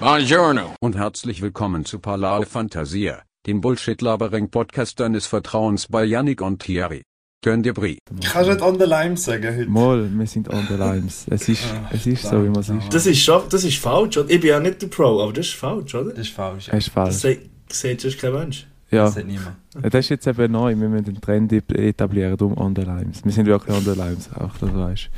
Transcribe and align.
Buongiorno. 0.00 0.74
Und 0.80 0.96
herzlich 0.96 1.42
willkommen 1.42 1.84
zu 1.84 1.98
Palao 1.98 2.42
Fantasia, 2.42 3.22
dem 3.46 3.60
Bullshit-Labering-Podcast 3.60 5.00
deines 5.00 5.26
Vertrauens 5.26 5.88
bei 5.88 6.04
Yannick 6.04 6.40
und 6.40 6.62
Thierry. 6.62 7.02
Gönn 7.44 7.62
dir 7.62 7.72
Brie. 7.74 7.98
Kannst 8.22 8.48
du 8.48 8.52
nicht 8.54 8.62
on 8.62 8.78
the 8.78 8.84
lime 8.86 9.16
sagen 9.16 9.56
heute? 9.56 9.68
Moll, 9.68 10.08
wir 10.12 10.26
sind 10.26 10.48
on 10.52 10.66
the 10.68 10.74
limes. 10.74 11.26
Es 11.30 11.48
ist, 11.48 11.64
es 11.92 12.06
ist 12.06 12.22
so, 12.22 12.42
wie 12.44 12.48
man 12.48 12.60
es 12.60 12.68
ist. 12.68 12.92
Das 12.94 13.06
ist 13.06 13.18
schon, 13.20 13.42
das 13.50 13.64
ist 13.64 13.78
falsch, 13.78 14.16
oder? 14.18 14.30
Ich 14.30 14.40
bin 14.40 14.50
ja 14.50 14.60
nicht 14.60 14.82
der 14.82 14.86
Pro, 14.88 15.20
aber 15.20 15.32
das 15.32 15.46
ist 15.46 15.54
falsch, 15.54 15.94
oder? 15.94 16.10
Das 16.10 16.20
ist 16.20 16.32
falsch. 16.32 16.68
Ist 16.68 16.72
Das 16.74 16.88
falsch. 16.88 17.14
sagt, 17.16 17.40
sagt 17.72 18.00
sonst 18.00 18.18
kein 18.20 18.32
Mensch. 18.32 18.66
Ja, 18.90 19.04
Das 19.06 19.14
sagt 19.14 19.26
niemand. 19.26 19.56
das 19.82 19.94
ist 19.94 20.08
jetzt 20.10 20.26
eben 20.26 20.52
neu. 20.52 20.74
Wir 20.76 20.88
müssen 20.88 21.04
den 21.06 21.20
Trend 21.20 21.52
etablieren, 21.52 22.38
um 22.40 22.56
on 22.56 22.74
the 22.76 22.82
limes. 22.82 23.24
Wir 23.24 23.32
sind 23.32 23.46
wirklich 23.46 23.76
on 23.76 23.82
the 23.84 23.98
limes, 23.98 24.30
auch 24.34 24.56
das 24.60 24.74
weißt 24.74 25.10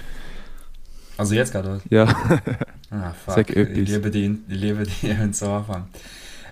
Also 1.21 1.35
jetzt 1.35 1.53
gerade? 1.53 1.83
Ja, 1.91 2.07
Ah, 2.91 3.13
fuck. 3.13 3.51
Ich 3.51 3.91
liebe 3.91 4.11
die, 4.11 4.39
ich 4.49 4.57
liebe 4.59 4.85
die, 4.85 5.11
es 5.31 5.39
so 5.39 5.51
anfangen. 5.51 5.85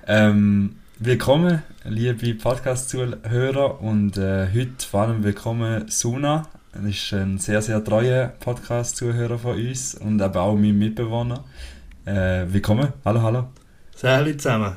Ähm, 0.07 0.77
willkommen, 0.99 1.63
liebe 1.87 2.35
Podcast-Zuhörer 2.35 3.81
und 3.81 4.19
äh, 4.19 4.47
heute 4.55 4.87
vor 4.87 5.01
allem 5.01 5.25
willkommen 5.25 5.89
Suna. 5.89 6.43
Er 6.75 6.87
ist 6.87 7.15
ein 7.15 7.39
sehr, 7.39 7.63
sehr 7.63 7.83
treuer 7.83 8.31
Podcast-Zuhörer 8.41 9.39
von 9.39 9.57
uns 9.59 9.95
und 9.95 10.21
aber 10.21 10.43
auch 10.43 10.55
mein 10.55 10.79
Mitbewohner. 10.79 11.45
Äh, 12.05 12.45
willkommen, 12.53 12.93
hallo, 13.07 13.23
hallo. 13.23 13.45
Salut 13.97 14.39
zusammen. 14.43 14.77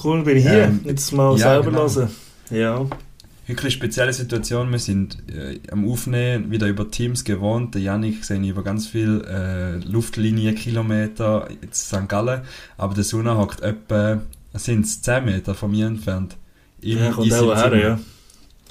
Cool, 0.00 0.22
bin 0.22 0.36
ich 0.36 0.44
hier. 0.48 0.66
Ähm, 0.66 0.82
Jetzt 0.84 1.12
mal 1.12 1.32
ja, 1.32 1.38
selber 1.38 1.72
genau. 1.72 1.92
hören. 1.92 2.10
Ja. 2.50 2.86
Eine 3.48 3.70
spezielle 3.70 4.12
Situation. 4.12 4.70
Wir 4.70 4.78
sind 4.78 5.16
äh, 5.34 5.58
am 5.72 5.90
Aufnehmen 5.90 6.50
wieder 6.50 6.66
über 6.66 6.90
Teams 6.90 7.24
gewohnt. 7.24 7.74
Der 7.74 7.80
Janik 7.82 8.22
sehe 8.24 8.40
ich 8.42 8.48
über 8.48 8.62
ganz 8.62 8.86
viele 8.86 9.24
äh, 9.82 9.88
Luftlinienkilometer 9.88 11.48
in 11.50 11.72
St. 11.72 12.08
Gallen. 12.08 12.42
Aber 12.76 12.94
der 12.94 13.04
Suna 13.04 13.36
hockt 13.36 13.60
etwa, 13.62 14.20
sind 14.54 14.84
es 14.84 15.00
10 15.02 15.24
Meter 15.24 15.54
von 15.54 15.70
mir 15.70 15.86
entfernt. 15.86 16.36
Im- 16.82 16.98
Ja, 16.98 17.10
kommt 17.10 17.32
auch 17.32 17.56
her, 17.56 17.76
ja. 17.76 17.98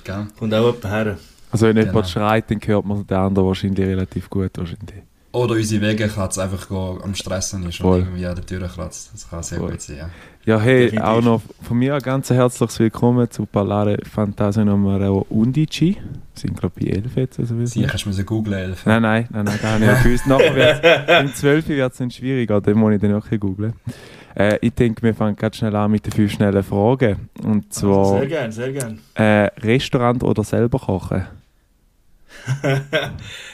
Gell? 0.03 0.27
Kommt 0.37 0.53
auch 0.53 0.65
jemand 0.65 0.85
her. 0.85 1.17
also 1.51 1.65
wenn 1.65 1.75
Genau. 1.75 1.87
jemand 1.87 2.09
schreit, 2.09 2.51
dann 2.51 2.59
hört 2.63 2.85
man 2.85 3.07
den 3.07 3.17
anderen 3.17 3.47
wahrscheinlich 3.47 3.85
relativ 3.85 4.29
gut. 4.29 4.51
Wahrscheinlich. 4.57 5.01
Oder 5.31 5.55
unsere 5.55 5.81
Wege 5.81 6.07
kann 6.07 6.29
es 6.29 6.37
einfach 6.37 6.67
gehen, 6.69 6.99
am 7.03 7.13
Stressen 7.15 7.67
ist 7.67 7.77
Voll. 7.79 7.99
und 8.01 8.05
irgendwie 8.07 8.25
an 8.25 8.35
der 8.35 8.45
Tür 8.45 8.67
kratzt. 8.67 9.09
Das 9.13 9.29
kann 9.29 9.43
sehr 9.43 9.57
Voll. 9.59 9.71
gut 9.71 9.81
sein, 9.81 9.97
ja. 9.97 10.09
Ja, 10.47 10.61
hey, 10.61 10.83
Definitiv. 10.85 11.05
auch 11.05 11.21
noch 11.21 11.41
von 11.61 11.77
mir 11.77 11.95
ein 11.95 12.01
ganz 12.01 12.29
herzliches 12.29 12.79
Willkommen 12.79 13.29
zu 13.29 13.45
Parlare 13.45 13.97
Fantasia 14.09 14.63
Numero 14.63 15.27
11. 15.29 15.57
Wir 15.81 15.95
sind, 16.35 16.57
glaube 16.57 16.79
ich, 16.79 16.89
bei 16.89 16.95
11 16.95 17.15
jetzt. 17.17 17.39
Also 17.41 17.65
Sie 17.65 17.83
kannst 17.83 18.05
du 18.05 18.23
googeln, 18.23 18.57
Elf. 18.57 18.85
Nein, 18.85 19.01
nein, 19.01 19.27
nein, 19.29 19.43
nein, 19.43 19.59
gar 19.61 19.77
nicht 19.77 20.03
gewusst. 20.03 20.25
Nachher 20.25 20.55
wird's, 20.55 21.21
im 21.21 21.33
12. 21.35 21.67
wird 21.67 21.91
es 21.91 21.97
dann 21.97 22.09
schwieriger, 22.09 22.61
dann 22.61 22.77
muss 22.77 22.93
ich 22.93 23.01
dann 23.01 23.15
auch 23.15 23.29
googeln. 23.29 23.73
Äh, 24.37 24.57
ich 24.61 24.73
denke, 24.73 25.03
wir 25.03 25.13
fangen 25.13 25.35
ganz 25.35 25.57
schnell 25.57 25.75
an 25.75 25.91
mit 25.91 26.05
den 26.05 26.13
fünf 26.13 26.31
schnellen 26.31 26.63
Fragen. 26.63 27.27
Und 27.43 27.73
zwar 27.73 28.19
Sehr 28.19 28.27
gern, 28.27 28.51
sehr 28.53 28.71
gern. 28.71 28.99
äh, 29.15 29.49
Restaurant 29.59 30.23
oder 30.23 30.45
selber 30.45 30.79
kochen? 30.79 31.25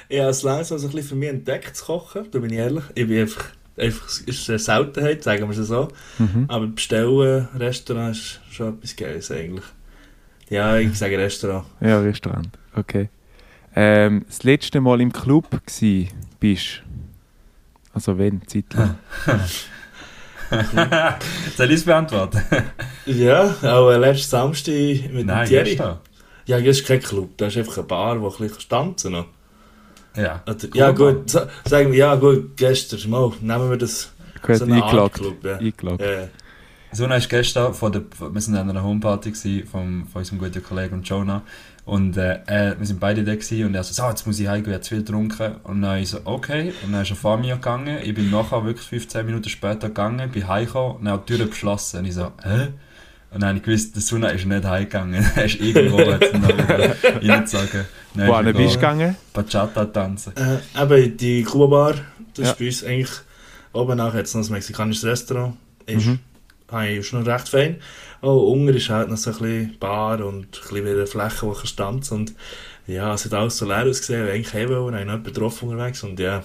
ich 0.10 0.20
habe 0.20 0.30
es 0.30 0.44
langsam 0.44 0.78
so 0.78 0.86
ein 0.88 0.92
bisschen 0.92 1.10
für 1.10 1.16
mich 1.16 1.30
entdeckt 1.30 1.76
zu 1.76 1.86
kochen, 1.86 2.28
da 2.30 2.38
bin 2.38 2.52
ich 2.52 2.60
ehrlich. 2.60 2.84
Ich 2.94 3.08
bin 3.08 3.22
einfach, 3.22 3.46
einfach 3.78 4.08
es 4.08 4.22
ist 4.22 4.50
eine 4.50 4.60
Seltenheit, 4.60 5.24
sagen 5.24 5.50
wir 5.50 5.58
es 5.58 5.68
so. 5.68 5.88
Mhm. 6.20 6.46
Aber 6.48 6.68
bestellen, 6.68 7.48
Restaurant 7.58 8.16
ist 8.16 8.40
schon 8.52 8.76
etwas 8.76 8.96
Geiles 8.96 9.32
eigentlich. 9.32 9.66
Ja, 10.50 10.78
ich 10.78 10.98
sage 10.98 11.18
Restaurant. 11.18 11.66
Ja, 11.82 12.00
Restaurant. 12.00 12.50
Okay. 12.76 13.10
Ähm, 13.76 14.24
das 14.28 14.44
letzte 14.44 14.82
Mal 14.82 15.02
im 15.02 15.12
Club 15.12 15.48
gsi 15.66 16.10
bist. 16.40 16.84
Also 17.94 18.18
wenn, 18.18 18.42
zeitlich. 18.48 18.90
Soll 21.58 21.70
ich 21.70 21.76
es 21.76 21.86
beantworten? 21.86 22.42
Ja, 23.06 23.56
auch 23.64 23.90
äh, 23.90 23.98
letzten 23.98 24.30
Samstag 24.30 24.74
mit 25.12 25.26
Nein, 25.26 25.50
dem 25.50 25.66
Thierry. 25.66 25.78
Ja, 26.46 26.60
das 26.60 26.80
ist 26.80 26.86
kein 26.86 27.00
Club, 27.00 27.38
das 27.38 27.54
ist 27.54 27.60
einfach 27.60 27.78
eine 27.78 27.88
Bar, 27.88 28.22
wo 28.22 28.30
ein 28.30 28.38
bisschen 28.38 28.70
tanzen 28.70 29.14
kann. 29.14 29.26
Ja. 30.16 30.44
Oder- 30.48 30.58
Ja 30.74 30.92
gut, 30.92 31.30
sa- 31.30 31.48
sagen 31.66 31.92
wir, 31.92 31.98
ja 32.00 32.16
gut, 32.16 32.56
gestern, 32.58 33.10
mal, 33.10 33.32
nehmen 33.42 33.70
wir 33.70 33.78
das 33.78 34.12
Gut, 34.46 34.58
so 34.58 34.66
eine 34.66 34.76
Art 34.76 34.84
eingeloggt. 34.86 35.16
Club. 35.16 35.44
Ja. 35.44 35.58
eingeloggt. 35.58 36.02
Ja. 36.02 36.28
Suna 36.92 37.16
ist 37.16 37.30
gestern 37.30 37.74
von 37.74 37.92
der, 37.92 38.04
wir 38.32 38.42
sind 38.42 38.56
an 38.56 38.70
einer 38.70 38.84
Homeparty 38.84 39.64
vom, 39.70 40.06
von 40.08 40.20
unserem 40.20 40.38
guten 40.38 40.62
Kollegen 40.64 41.02
Jonah 41.02 41.42
und 41.86 42.16
äh, 42.18 42.76
wir 42.78 42.86
sind 42.86 43.00
beide 43.00 43.24
da 43.24 43.36
gsi 43.36 43.64
und 43.66 43.74
er 43.74 43.84
so, 43.84 43.94
so 43.94 44.08
jetzt 44.08 44.28
muss 44.28 44.40
ich 44.40 44.48
heimgehen, 44.48 44.72
ich 44.72 44.76
habe 44.76 44.82
zu 44.84 44.90
viel 44.90 45.00
getrunken 45.04 45.56
und 45.64 45.82
dann 45.82 45.98
ich 45.98 46.10
so, 46.10 46.20
okay 46.26 46.72
und 46.86 46.92
dann 46.94 47.02
ist 47.02 47.10
er 47.10 47.16
vor 47.16 47.38
mir 47.38 47.56
gegangen, 47.56 47.98
ich 48.04 48.14
bin 48.14 48.30
nachher 48.30 48.64
wirklich 48.64 48.86
15 48.88 49.26
Minuten 49.26 49.50
später 49.50 49.88
gegangen, 49.88 50.30
bin 50.32 50.48
heimgekommen 50.48 50.98
und 50.98 51.08
er 51.08 51.14
hat 51.14 51.28
die 51.30 51.36
Tür 51.36 51.48
geschlossen 51.48 51.98
und 52.02 52.06
ich 52.06 52.14
so, 52.14 52.32
hä? 52.44 52.68
Und 53.34 53.42
dann 53.42 53.50
habe 53.50 53.58
ich 53.58 53.64
gewusst, 53.64 53.96
der 53.96 54.02
Suna 54.02 54.30
ist 54.30 54.46
nicht 54.46 54.64
heimgegangen, 54.64 55.26
er 55.36 55.46
ist 55.46 55.60
irgendwo 55.60 56.00
jetzt 56.02 56.34
noch 56.34 56.48
wieder 56.50 56.96
reingezogen. 57.34 57.86
Wo 58.14 58.40
ist 58.40 58.58
bist 58.58 58.76
du 58.76 58.80
gegangen? 58.80 59.16
Bachata 59.34 59.86
tanzen. 59.86 60.34
Äh, 60.36 60.82
eben 60.84 61.18
die 61.18 61.44
Kuba 61.44 61.66
Bar, 61.68 61.96
das 62.36 62.46
Ja. 62.46 62.52
ist 62.52 62.60
bei 62.60 62.66
uns 62.68 62.84
eigentlich, 62.84 63.12
oben 63.74 63.98
nach 63.98 64.14
jetzt 64.14 64.36
noch 64.36 64.46
ein 64.46 64.52
mexikanisches 64.52 65.06
Restaurant, 65.06 65.56
ist, 65.88 66.06
Mhm. 66.06 66.20
habe 66.72 66.88
ich 66.90 67.08
schon 67.08 67.24
recht 67.24 67.50
fein. 67.50 67.78
Oh, 68.22 68.52
unten 68.54 68.74
ist 68.76 68.90
halt 68.90 69.10
noch 69.10 69.18
so 69.18 69.32
ein 69.32 69.38
bisschen 69.38 69.78
Bar 69.80 70.24
und 70.24 70.42
ein 70.46 70.48
bisschen 70.52 70.86
wieder 70.86 71.08
Fläche, 71.08 71.42
wo 71.42 71.56
ich 71.64 71.76
tanzen 71.76 72.14
und 72.20 72.34
ja, 72.86 73.14
es 73.14 73.26
hat 73.26 73.34
alles 73.34 73.58
so 73.58 73.66
leer 73.66 73.86
ausgesehen, 73.86 74.28
wie 74.28 74.32
eigentlich 74.32 74.54
haben 74.54 74.70
wollen, 74.70 74.94
habe 74.94 75.00
ich 75.00 75.06
noch 75.06 75.14
jemanden 75.14 75.24
getroffen 75.34 75.70
unterwegs 75.70 76.04
und 76.04 76.20
ja, 76.20 76.44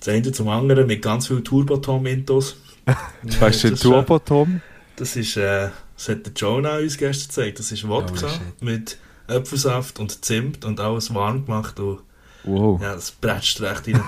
das 0.00 0.08
eine 0.08 0.32
zum 0.32 0.48
anderen 0.48 0.86
mit 0.86 1.02
ganz 1.02 1.28
viel 1.28 1.42
Turbotom-Intos. 1.42 2.56
Was 3.38 3.56
ist 3.56 3.64
ist, 3.64 3.84
äh, 3.84 3.88
Turbotom? 3.88 4.60
Das 4.96 5.14
ist, 5.16 5.36
äh, 5.36 5.68
das 6.00 6.08
hat 6.16 6.24
der 6.24 6.32
Jonah 6.34 6.78
uns 6.78 6.96
gestern 6.96 7.28
gezeigt. 7.28 7.58
Das 7.58 7.72
ist 7.72 7.86
Wodka 7.86 8.28
shit. 8.28 8.40
mit 8.62 8.96
Apfelsaft 9.28 9.98
und 9.98 10.24
Zimt 10.24 10.64
und 10.64 10.80
alles 10.80 11.12
warm 11.14 11.44
gemacht. 11.44 11.78
Und, 11.78 11.98
Wow. 12.44 12.80
ja, 12.80 12.94
das 12.94 13.10
bretscht 13.10 13.60
recht 13.60 13.86
rein. 13.86 14.02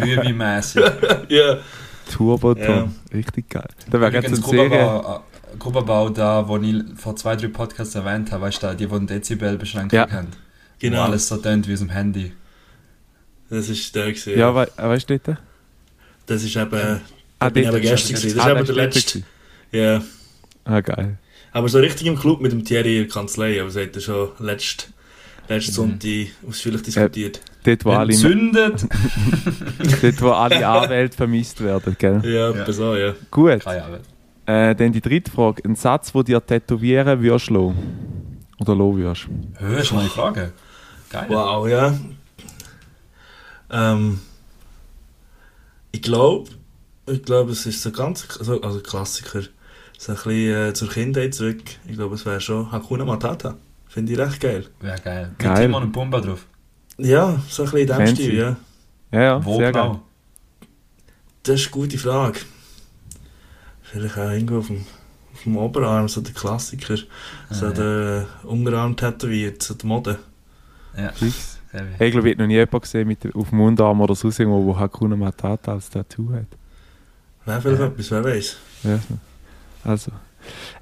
Glühwein-mässig. 0.00 0.80
ja, 1.28 1.58
Turbotom. 2.12 2.62
Ja. 2.64 2.88
Richtig 3.12 3.48
geil. 3.50 3.66
Da 3.90 4.00
wäre 4.00 4.12
jetzt 4.12 4.26
eine 4.28 4.36
Serie. 4.36 5.20
Kuba-Bau, 5.58 6.08
äh, 6.08 6.12
da, 6.12 6.46
wo 6.46 6.56
ich 6.58 6.82
vor 6.96 7.16
zwei, 7.16 7.34
drei 7.34 7.48
Podcasts 7.48 7.94
erwähnt 7.96 8.30
habe, 8.30 8.42
weißt 8.42 8.62
du, 8.62 8.74
die, 8.76 8.86
die 8.86 8.92
eine 8.94 9.06
Dezibel-Beschränkung 9.06 9.96
Ja. 9.98 10.08
haben. 10.10 10.28
genau. 10.78 10.98
Wo 10.98 11.02
alles 11.02 11.26
so 11.26 11.36
tönt 11.38 11.66
wie 11.66 11.72
aus 11.72 11.80
dem 11.80 11.90
Handy. 11.90 12.32
Das 13.50 13.68
ist 13.68 13.92
der 13.94 14.06
gewesen. 14.12 14.38
Ja, 14.38 14.54
we 14.54 14.68
weißt 14.76 15.10
du 15.10 15.18
dort? 15.18 15.38
Das 16.26 16.42
ist 16.44 16.54
eben, 16.56 16.70
da 16.70 17.00
Ah, 17.40 17.48
bin 17.48 17.64
ich 17.64 17.68
eben 17.68 17.76
ist 17.82 17.90
gestern 17.90 18.12
das 18.12 18.22
gewesen. 18.22 18.36
Das 18.36 18.44
Ah, 18.46 18.48
ist 18.48 18.50
eben 18.56 18.66
das 18.66 18.74
der 18.76 18.84
letzte. 18.84 19.22
Ja. 19.72 20.02
Ah, 20.64 20.80
geil. 20.80 21.18
Aber 21.54 21.68
so 21.70 21.78
richtig 21.78 22.06
im 22.06 22.18
Club 22.18 22.40
mit 22.42 22.52
dem 22.52 22.64
Thierry 22.64 22.98
in 22.98 23.04
der 23.04 23.12
Kanzlei. 23.12 23.60
Aber 23.62 23.70
das 23.70 23.82
hat 23.82 23.94
er 23.96 24.00
schon 24.02 24.28
letzten 24.40 24.92
letzten 25.48 25.70
Mhm. 25.72 25.74
Sonntag 25.74 26.26
ausführlich 26.48 26.82
diskutiert. 26.82 27.40
Dort, 27.64 27.84
wo 27.84 27.90
alle, 27.92 28.12
Entzündet! 28.12 28.86
dort, 30.02 30.20
wo 30.22 30.30
alle 30.32 30.66
Anwälte 30.66 31.16
vermisst 31.16 31.62
werden, 31.62 31.96
gell? 31.98 32.20
Ja, 32.24 32.50
Ja. 32.50 32.72
so, 32.72 32.94
ja. 32.94 33.14
Gut. 33.30 33.62
Äh, 34.46 34.74
dann 34.74 34.92
die 34.92 35.00
dritte 35.00 35.30
Frage. 35.30 35.62
Ein 35.64 35.74
Satz, 35.74 36.12
den 36.12 36.24
dir 36.24 36.44
tätowieren 36.44 37.22
würdest 37.22 37.48
lassen. 37.50 37.74
Oder 38.60 38.74
lassen 38.74 38.96
würdest. 38.96 39.28
Hörst 39.58 39.90
du 39.92 40.00
die 40.00 40.08
Frage? 40.08 40.52
Geil. 41.10 41.26
Wow, 41.28 41.66
ja. 41.68 41.94
Ähm, 43.70 44.20
ich 45.92 46.02
glaube, 46.02 46.50
ich 47.06 47.22
glaube, 47.22 47.52
es 47.52 47.64
ist 47.66 47.82
so 47.82 47.90
ganz, 47.90 48.26
also, 48.38 48.60
also 48.60 48.80
Klassiker, 48.80 49.42
so 49.98 50.12
ein 50.12 50.16
bisschen 50.16 50.68
äh, 50.68 50.72
zur 50.74 50.88
Kindheit 50.90 51.34
zurück. 51.34 51.62
Ich 51.86 51.94
glaube, 51.96 52.14
es 52.14 52.26
wäre 52.26 52.40
schon 52.40 52.70
Hakuna 52.70 53.04
Matata. 53.04 53.56
Finde 53.88 54.12
ich 54.12 54.18
recht 54.18 54.40
geil. 54.40 54.66
Wäre 54.80 55.00
geil. 55.00 55.28
Mit 55.30 55.38
Geil. 55.38 55.66
Timon 55.66 55.82
und 55.84 55.92
Pumba 55.92 56.20
drauf. 56.20 56.46
Ja, 56.98 57.40
so 57.48 57.64
ein 57.64 57.70
bisschen 57.70 57.98
in 57.98 58.06
dem. 58.06 58.14
Stil, 58.16 58.34
ja. 58.34 58.56
Ja, 59.12 59.22
ja, 59.22 59.44
Wo 59.44 59.56
sehr 59.58 59.72
genau? 59.72 59.90
geil. 59.90 60.00
Das 61.44 61.60
ist 61.60 61.66
eine 61.66 61.70
gute 61.72 61.98
Frage. 61.98 62.40
Vielleicht 63.82 64.18
auch 64.18 64.30
irgendwo 64.30 64.58
auf 64.58 64.66
dem, 64.66 64.84
auf 65.32 65.42
dem 65.44 65.56
Oberarm, 65.56 66.08
so 66.08 66.20
der 66.20 66.32
Klassiker. 66.34 66.96
So 67.50 67.66
Ah, 67.66 67.70
der 67.70 68.26
Unterarm 68.44 68.96
tätowiert, 68.96 69.62
so 69.62 69.74
die 69.74 69.86
Mode. 69.86 70.18
Ja. 70.96 71.12
Fix. 71.12 71.58
Hey, 71.70 72.06
ich 72.08 72.12
glaube, 72.12 72.28
ich 72.28 72.34
habe 72.34 72.42
noch 72.42 72.48
nie 72.48 72.54
jemanden 72.54 72.80
gesehen 72.80 73.08
mit, 73.08 73.34
auf 73.34 73.48
dem 73.50 73.58
Mundarm 73.58 74.00
oder 74.00 74.14
so 74.14 74.28
wo 74.28 74.78
Hakuna 74.78 75.16
Matata 75.16 75.72
als 75.72 75.90
Tattoo 75.90 76.32
hat. 76.32 76.46
Wäre 77.44 77.60
vielleicht 77.60 77.80
Ja. 77.80 77.86
etwas, 77.88 78.10
wer 78.12 78.24
weiß. 78.24 78.56
Ja. 78.84 79.00
Also. 79.84 80.12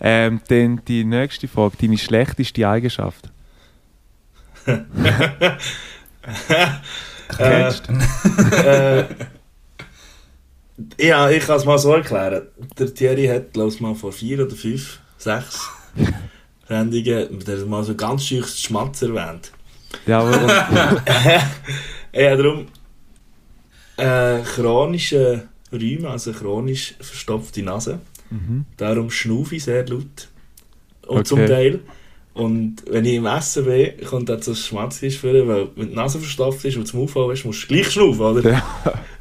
Ähm, 0.00 0.40
dann 0.48 0.82
die 0.86 1.04
nächste 1.04 1.48
Frage. 1.48 1.76
Deine 1.80 1.98
schlechteste 1.98 2.68
Eigenschaft? 2.68 3.30
Kennst 7.36 7.88
du? 7.88 7.92
äh, 8.56 9.04
ja, 10.98 11.30
ich 11.30 11.44
kann 11.44 11.56
es 11.56 11.64
mal 11.64 11.78
so 11.78 11.92
erklären. 11.92 12.48
Der 12.78 12.94
Thierry 12.94 13.26
hat, 13.26 13.52
glaube 13.52 13.70
ich, 13.70 13.80
mal 13.80 13.94
vor 13.94 14.12
vier 14.12 14.44
oder 14.44 14.54
fünf, 14.54 15.00
sechs 15.18 15.68
Sendungen, 16.68 17.44
der 17.44 17.58
hat 17.58 17.66
mal 17.66 17.84
so 17.84 17.94
ganz 17.94 18.24
schüchtes 18.24 18.60
Schmatz 18.60 19.02
erwähnt. 19.02 19.52
Ja, 20.06 20.20
aber 20.20 20.32
ja, 22.12 22.36
darum 22.36 22.66
äh, 23.96 24.40
chronische 24.42 25.48
Rheuma, 25.72 26.10
also 26.10 26.32
chronisch 26.32 26.94
verstopfte 27.00 27.62
Nase. 27.62 28.00
Mhm. 28.32 28.64
Darum 28.76 29.10
schnaufe 29.10 29.56
ich 29.56 29.64
sehr 29.64 29.86
laut. 29.86 30.28
Und 31.06 31.18
Okay. 31.18 31.24
zum 31.24 31.46
Teil. 31.46 31.80
Und 32.34 32.76
wenn 32.88 33.04
ich 33.04 33.14
im 33.14 33.26
Essen 33.26 33.66
bin, 33.66 33.90
kommt 34.06 34.28
dann 34.30 34.40
so 34.40 34.52
ein 34.52 34.56
Schmatzgeräusch 34.56 35.18
vor, 35.18 35.32
weil 35.32 35.68
wenn 35.76 35.90
die 35.90 35.94
Nase 35.94 36.18
verstopft 36.18 36.64
ist 36.64 36.78
und 36.78 36.94
Maul 36.94 37.06
voll 37.06 37.34
ist, 37.34 37.44
musst 37.44 37.64
du 37.64 37.66
gleich 37.66 37.90
schnaufen, 37.90 38.20
oder? 38.20 38.50
Ja. 38.50 38.62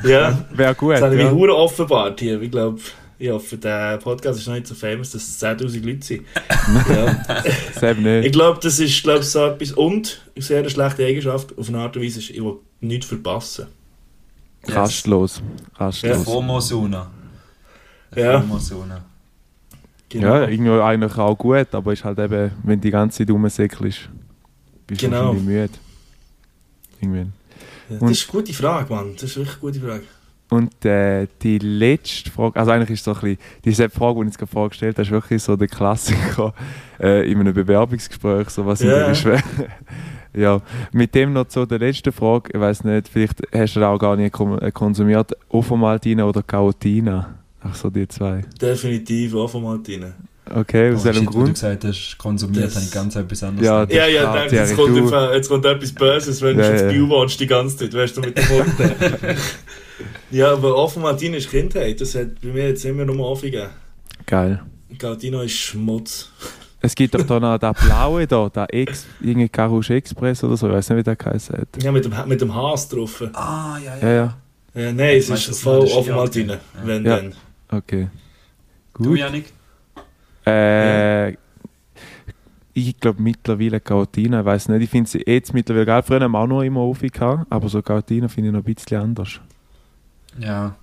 Ja. 0.05 0.45
Wäre 0.53 0.75
gut. 0.75 0.93
Das 0.93 1.01
habe 1.01 1.15
ich 1.15 1.21
ja. 1.21 1.31
offenbart 1.31 2.19
hier. 2.21 2.41
Ich 2.41 2.49
glaube, 2.49 2.79
ich 3.19 3.29
hoffe, 3.29 3.57
der 3.57 3.97
Podcast 3.97 4.39
ist 4.39 4.47
noch 4.47 4.55
nicht 4.55 4.67
so 4.67 4.75
famous, 4.75 5.11
dass 5.11 5.23
es 5.23 5.43
10'000 5.43 5.85
Leute 5.85 6.05
sind. 6.05 6.23
ja. 6.89 7.23
Selbst 7.77 8.05
Ich 8.25 8.31
glaube, 8.31 8.59
das 8.63 8.79
ist 8.79 9.03
glaub, 9.03 9.23
so 9.23 9.45
etwas. 9.45 9.73
Und 9.73 10.21
eine 10.33 10.43
sehr 10.43 10.69
schlechte 10.69 11.05
Eigenschaft 11.05 11.57
auf 11.57 11.67
eine 11.67 11.79
Art 11.79 11.97
und 11.97 12.03
Weise 12.03 12.19
ist, 12.19 12.29
ich 12.29 12.41
will 12.41 12.55
nichts 12.79 13.07
verpassen. 13.07 13.67
Rastlos. 14.67 15.41
Ja. 15.77 15.85
Rastlos. 15.85 16.23
Formosuna. 16.23 17.11
Ja. 18.15 18.43
Genau. 20.09 20.25
Ja, 20.27 20.47
irgendwie 20.47 20.71
eigentlich 20.81 21.17
auch 21.17 21.37
gut, 21.37 21.73
aber 21.73 21.93
ist 21.93 22.03
halt 22.03 22.19
eben, 22.19 22.51
wenn 22.63 22.79
du 22.79 22.87
die 22.87 22.91
ganze 22.91 23.19
Zeit 23.19 23.29
rumsäckelst, 23.33 24.09
bist 24.87 25.01
du 25.01 25.05
Genau. 25.07 25.27
wahrscheinlich 25.27 25.43
müde. 25.45 25.69
Irgendwie. 26.99 27.19
Ja, 27.89 27.97
Und- 27.99 28.01
das 28.09 28.11
ist 28.11 28.29
eine 28.29 28.41
gute 28.41 28.53
Frage, 28.53 28.93
Mann. 28.93 29.13
Das 29.13 29.23
ist 29.23 29.37
wirklich 29.37 29.55
eine 29.55 29.61
gute 29.61 29.79
Frage. 29.79 30.03
Und 30.49 30.83
äh, 30.83 31.27
die 31.41 31.59
letzte 31.59 32.29
Frage, 32.29 32.59
also 32.59 32.71
eigentlich 32.71 32.89
ist 32.89 33.05
so 33.05 33.11
ein 33.13 33.19
bisschen, 33.21 33.37
diese 33.63 33.89
Frage, 33.89 34.15
die 34.15 34.21
ich 34.21 34.25
jetzt 34.27 34.37
gerade 34.39 34.51
vorgestellt 34.51 34.95
habe, 34.97 35.03
ist 35.03 35.11
wirklich 35.11 35.41
so 35.41 35.55
der 35.55 35.69
Klassiker 35.69 36.53
äh, 36.99 37.31
in 37.31 37.39
einem 37.39 37.53
Bewerbungsgespräch, 37.53 38.49
so 38.49 38.65
was 38.65 38.81
Ja. 38.81 38.99
deine 38.99 39.15
Schwächen? 39.15 39.65
ja, 40.33 40.59
mit 40.91 41.15
dem 41.15 41.31
noch 41.31 41.47
zu 41.47 41.65
der 41.65 41.79
letzten 41.79 42.11
Frage, 42.11 42.49
ich 42.53 42.59
weiß 42.59 42.83
nicht, 42.83 43.07
vielleicht 43.07 43.41
hast 43.53 43.77
du 43.77 43.79
das 43.79 43.87
auch 43.87 43.97
gar 43.97 44.17
nicht 44.17 44.37
äh, 44.37 44.71
konsumiert, 44.73 45.31
Ovomaltina 45.47 46.25
oder 46.25 46.43
Caotina? 46.43 47.35
Ach 47.63 47.75
so, 47.75 47.89
die 47.89 48.07
zwei. 48.07 48.41
Definitiv 48.59 49.35
auch 49.35 49.47
von 49.49 49.63
Martine. 49.63 50.13
Okay, 50.53 50.93
aus 50.93 51.01
Oh, 51.01 51.05
welchem 51.05 51.19
shit, 51.19 51.27
wo 51.27 51.31
du 51.31 51.37
Grund? 51.43 51.53
gesagt 51.53 51.83
hast, 51.85 52.17
konsumiert, 52.17 52.65
Das- 52.65 52.75
habe 52.75 52.85
ich 52.85 52.91
ganz 52.91 53.15
etwas 53.15 53.43
anderes 53.43 53.65
Ja. 53.67 53.83
Ja, 53.85 54.07
ja, 54.07 54.33
denke, 54.33 54.55
jetzt 54.55 54.75
kommt, 54.75 54.97
du- 54.97 55.05
etwa- 55.07 55.33
jetzt 55.33 55.47
kommt 55.47 55.65
etwas 55.65 55.91
Böses, 55.93 56.41
wenn 56.41 56.59
Ja, 56.59 56.67
du 56.67 56.71
ins 56.83 56.93
ja. 56.95 57.09
Wohnst 57.09 57.39
die 57.39 57.47
ganze 57.47 57.77
Zeit, 57.77 57.93
weißt 57.93 58.17
du, 58.17 58.21
mit 58.21 58.37
dem 58.37 58.45
Kunden. 58.45 58.91
ja, 60.31 60.51
aber 60.53 60.75
offen 60.75 61.03
Martine 61.03 61.37
ist 61.37 61.49
Kindheit. 61.49 62.01
Das 62.01 62.15
hat 62.15 62.41
bei 62.41 62.49
mir 62.49 62.69
jetzt 62.69 62.83
immer 62.85 63.05
nur 63.05 63.19
offen 63.29 63.51
gegeben. 63.51 63.69
Geil. 64.25 64.61
Gautino 64.97 65.41
ist 65.41 65.53
Schmutz. 65.53 66.29
Es 66.81 66.95
gibt 66.95 67.13
doch 67.13 67.21
da 67.21 67.39
noch 67.39 67.57
den 67.59 67.73
blaue 67.85 68.25
da, 68.25 68.49
der 68.49 68.73
Ex, 68.73 69.05
irgendwie 69.21 69.47
Carouche 69.47 69.93
Express 69.93 70.43
oder 70.43 70.57
so, 70.57 70.67
ich 70.67 70.73
weiß 70.73 70.89
nicht, 70.89 70.97
wie 70.97 71.03
der 71.03 71.15
geheißen 71.15 71.55
hat. 71.59 71.67
Ja, 71.83 71.91
mit 71.91 72.03
dem, 72.03 72.13
mit 72.27 72.41
dem 72.41 72.53
Haas 72.53 72.89
drauf. 72.89 73.23
Ah, 73.33 73.77
ja, 73.77 73.95
Ja, 74.01 74.13
ja, 74.13 74.37
Ja, 74.73 74.91
nein, 74.91 75.17
es 75.17 75.29
ist 75.29 75.61
voll 75.61 75.81
offen. 75.87 76.47
Ja. 76.49 76.57
Wenn 76.83 77.05
Ja. 77.05 77.17
dann. 77.17 77.33
Okay. 77.71 78.09
Du, 79.01 79.09
Gut. 79.09 79.19
Janik? 79.19 79.53
Äh, 80.45 81.35
Ich 82.73 82.97
glaube 82.99 83.21
mittlerweile 83.21 83.79
Caotina, 83.81 84.39
ich 84.41 84.45
weiß 84.45 84.69
nicht, 84.69 84.83
ich 84.83 84.89
finde 84.89 85.09
sie 85.09 85.21
jetzt 85.25 85.53
mittlerweile 85.53 85.85
geil. 85.85 86.03
Früher 86.03 86.21
haben 86.21 86.31
wir 86.31 86.39
auch 86.39 86.47
noch 86.47 86.61
immer 86.61 86.81
Offi 86.81 87.09
gehabt, 87.09 87.45
aber 87.49 87.67
so 87.69 87.81
Caotina 87.81 88.27
finde 88.29 88.49
ich 88.49 88.53
noch 88.53 88.61
ein 88.65 88.73
bisschen 88.75 89.01
anders. 89.01 89.41
Ja. 90.39 90.75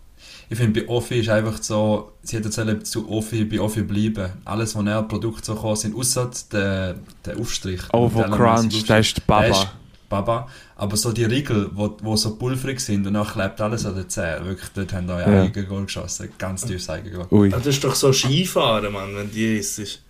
Ich 0.50 0.58
finde, 0.58 0.80
bei 0.82 0.88
Offi 0.88 1.20
ist 1.20 1.28
einfach 1.28 1.62
so, 1.62 2.12
sie 2.22 2.36
hat 2.36 2.44
erzählt, 2.44 2.86
zu 2.86 3.08
Offi, 3.10 3.44
bei 3.44 3.60
Offi 3.60 3.82
bleiben. 3.82 4.32
Alles, 4.44 4.74
was 4.74 4.82
näher 4.82 5.02
Produkte 5.02 5.44
so 5.44 5.54
kommen 5.54 5.76
sind, 5.76 5.94
außer 5.94 6.30
der, 6.52 6.96
der 7.24 7.38
Aufstrich. 7.38 7.82
Ovo 7.92 8.22
Der 8.22 8.30
Crunch, 8.30 8.84
Der 8.86 8.98
ist 8.98 9.26
Baba. 9.26 9.77
Baba. 10.08 10.48
Aber 10.76 10.96
so 10.96 11.12
die 11.12 11.24
Riegel, 11.24 11.70
wo, 11.74 11.96
wo 12.02 12.16
so 12.16 12.36
pulverig 12.36 12.80
sind 12.80 13.06
und 13.06 13.14
dann 13.14 13.26
klebt 13.26 13.60
alles 13.60 13.84
an 13.86 13.94
den 13.94 14.08
Zähnen. 14.08 14.46
Wirklich, 14.46 14.70
dort 14.74 14.92
haben 14.92 15.06
wir 15.08 15.20
Ja. 15.20 15.30
ja. 15.34 15.42
Eigengoal 15.42 15.84
geschossen. 15.84 16.28
Ganz 16.38 16.64
tiefes 16.64 16.88
Eigengoal. 16.88 17.26
Ui. 17.30 17.48
Das 17.50 17.66
ist 17.66 17.82
doch 17.84 17.94
so 17.94 18.12
Skifahren, 18.12 18.92
Mann, 18.92 19.14
wenn 19.14 19.30
die 19.30 19.58
isst. 19.58 20.02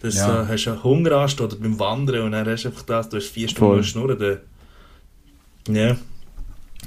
Das 0.00 0.14
Ja. 0.14 0.44
so, 0.44 0.48
hast 0.48 0.64
du 0.64 0.70
einen 0.70 0.84
Hungerast 0.84 1.40
oder 1.40 1.56
beim 1.56 1.78
Wandern 1.78 2.22
und 2.26 2.32
dann 2.32 2.46
hast 2.46 2.62
du 2.64 2.68
einfach 2.68 2.82
das, 2.82 3.08
du 3.08 3.16
hast 3.16 3.26
vier 3.28 3.48
Voll. 3.48 3.82
Stunden 3.82 4.16
Schnurren. 4.18 4.38
Ja. 5.68 5.96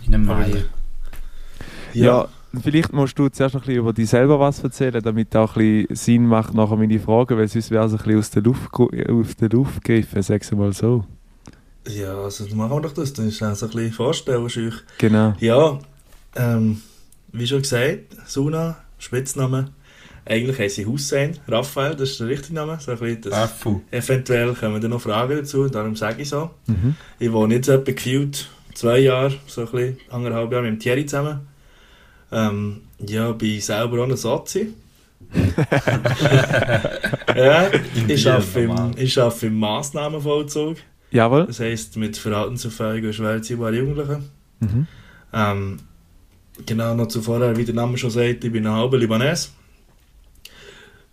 In 0.06 0.14
einem 0.14 0.26
Mai. 0.26 0.64
Ja. 1.94 2.28
vielleicht 2.62 2.94
musst 2.94 3.18
du 3.20 3.28
zuerst 3.30 3.54
noch 3.56 3.62
ein 3.64 3.66
bisschen 3.66 3.80
über 3.82 3.94
dich 3.94 4.10
selber 4.10 4.40
was 4.40 4.64
erzählen, 4.64 5.02
damit 5.02 5.36
auch 5.36 5.56
ein 5.58 5.86
bisschen 5.88 5.96
Sinn 5.96 6.28
macht 6.28 6.54
nachher 6.54 6.76
meine 6.78 7.00
Frage, 7.00 7.38
weil 7.38 7.48
sonst 7.48 7.72
wäre 7.72 7.86
es 7.86 7.92
ein 7.94 7.98
bisschen 7.98 8.20
aus 8.20 8.30
der 8.32 8.44
Luft, 8.44 8.74
aus 8.74 9.36
der 9.36 9.50
Luft 9.50 9.84
gegriffen, 9.84 10.22
sag's 10.22 10.52
mal 10.52 10.72
so. 10.74 11.06
Ja, 11.88 12.18
also 12.18 12.46
machen 12.56 12.72
wir 12.72 12.82
doch 12.82 12.94
das. 12.94 13.14
Dann 13.14 13.28
ist 13.28 13.42
das 13.42 13.64
ein 13.64 13.70
bisschen 13.70 13.94
vorstellen. 13.94 14.74
Genau. 14.98 15.36
Ja, 15.40 15.80
ähm, 16.36 16.82
wie 17.32 17.48
schon 17.48 17.62
gesagt, 17.62 18.18
Suna, 18.26 18.78
Spitzname. 18.98 19.72
Eigentlich 20.28 20.58
heisst 20.58 20.78
sie 20.78 20.88
Hussein 20.88 21.38
Raphael, 21.48 21.96
das 21.96 22.10
ist 22.12 22.20
der 22.20 22.28
richtige 22.28 22.56
Name. 22.56 22.80
So 22.82 22.94
ein 22.94 22.98
bisschen 22.98 23.22
das, 23.22 23.34
Affu. 23.34 23.82
eventuell 23.92 24.56
kommen 24.56 24.82
da 24.82 24.88
noch 24.88 25.02
Fragen 25.02 25.38
dazu, 25.38 25.68
darum 25.68 25.96
sage 25.96 26.24
ich 26.24 26.30
so. 26.30 26.50
Mhm. 26.66 26.96
Ich 27.20 27.32
wohne 27.32 27.54
jetzt 27.56 27.68
etwa 27.68 27.92
gefühlt 27.92 28.50
zwei 28.74 28.98
Jahre, 29.00 29.36
so 29.46 29.62
ein 29.62 29.68
bisschen 29.68 29.98
anderthalb 30.10 30.52
Jahre 30.52 30.64
mit 30.64 30.74
dem 30.74 30.80
Thierry 30.80 31.06
zusammen. 31.06 31.42
Ähm, 32.32 32.82
ja, 33.06 33.32
bin 33.34 33.62
selber 33.62 34.02
auch 34.02 34.10
ein 34.10 34.18
Sozi. 34.18 34.74
ja, 37.36 37.70
ich 38.08 38.28
arbeite 38.28 38.60
im, 38.62 38.92
ich 38.98 39.20
arbeite 39.20 39.46
im 39.46 39.60
Massnahmenvollzug. 39.60 40.78
Jawohl. 41.16 41.46
Das 41.46 41.62
heisst, 41.62 41.96
mit 41.96 42.18
Verhaltensauffälligen 42.18 43.08
und 43.08 43.14
schwer 43.14 43.32
erziehbaren 43.32 43.74
Jugendlichen. 43.74 44.30
Mhm. 44.60 44.88
Ähm, 45.34 45.78
genau, 46.66 46.94
noch 46.94 47.08
zuvor, 47.08 47.56
wie 47.56 47.64
der 47.64 47.74
Name 47.74 47.98
schon 47.98 48.10
sagt, 48.10 48.44
ich 48.44 48.52
bin 48.52 48.68
ein 48.68 48.74
halber 48.74 48.98
Libanes. 48.98 49.54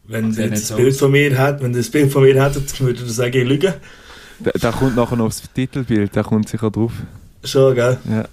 Wenn 0.03 0.33
ihr 0.33 0.47
jetzt 0.47 0.73
ein 0.73 0.79
Bild 0.79 0.97
von 0.97 1.13
mir 1.13 1.39
hat, 1.39 1.63
wenn 1.63 1.73
das 1.73 1.89
Bild 1.89 2.11
von 2.11 2.25
mir 2.25 2.43
hättet, 2.43 2.81
würde 2.81 3.01
ich 3.01 3.13
sagen, 3.13 3.37
ich 3.37 3.49
lüge. 3.49 3.75
Da, 4.41 4.51
da 4.61 4.73
kommt 4.73 4.97
nachher 4.97 5.15
noch 5.15 5.29
das 5.29 5.43
Titelbild, 5.55 6.17
da 6.17 6.25
kommt 6.25 6.49
sicher 6.49 6.73
drauf. 6.73 6.95
Schon, 7.45 7.77
gell? 7.77 7.99
Ja. 8.11 8.25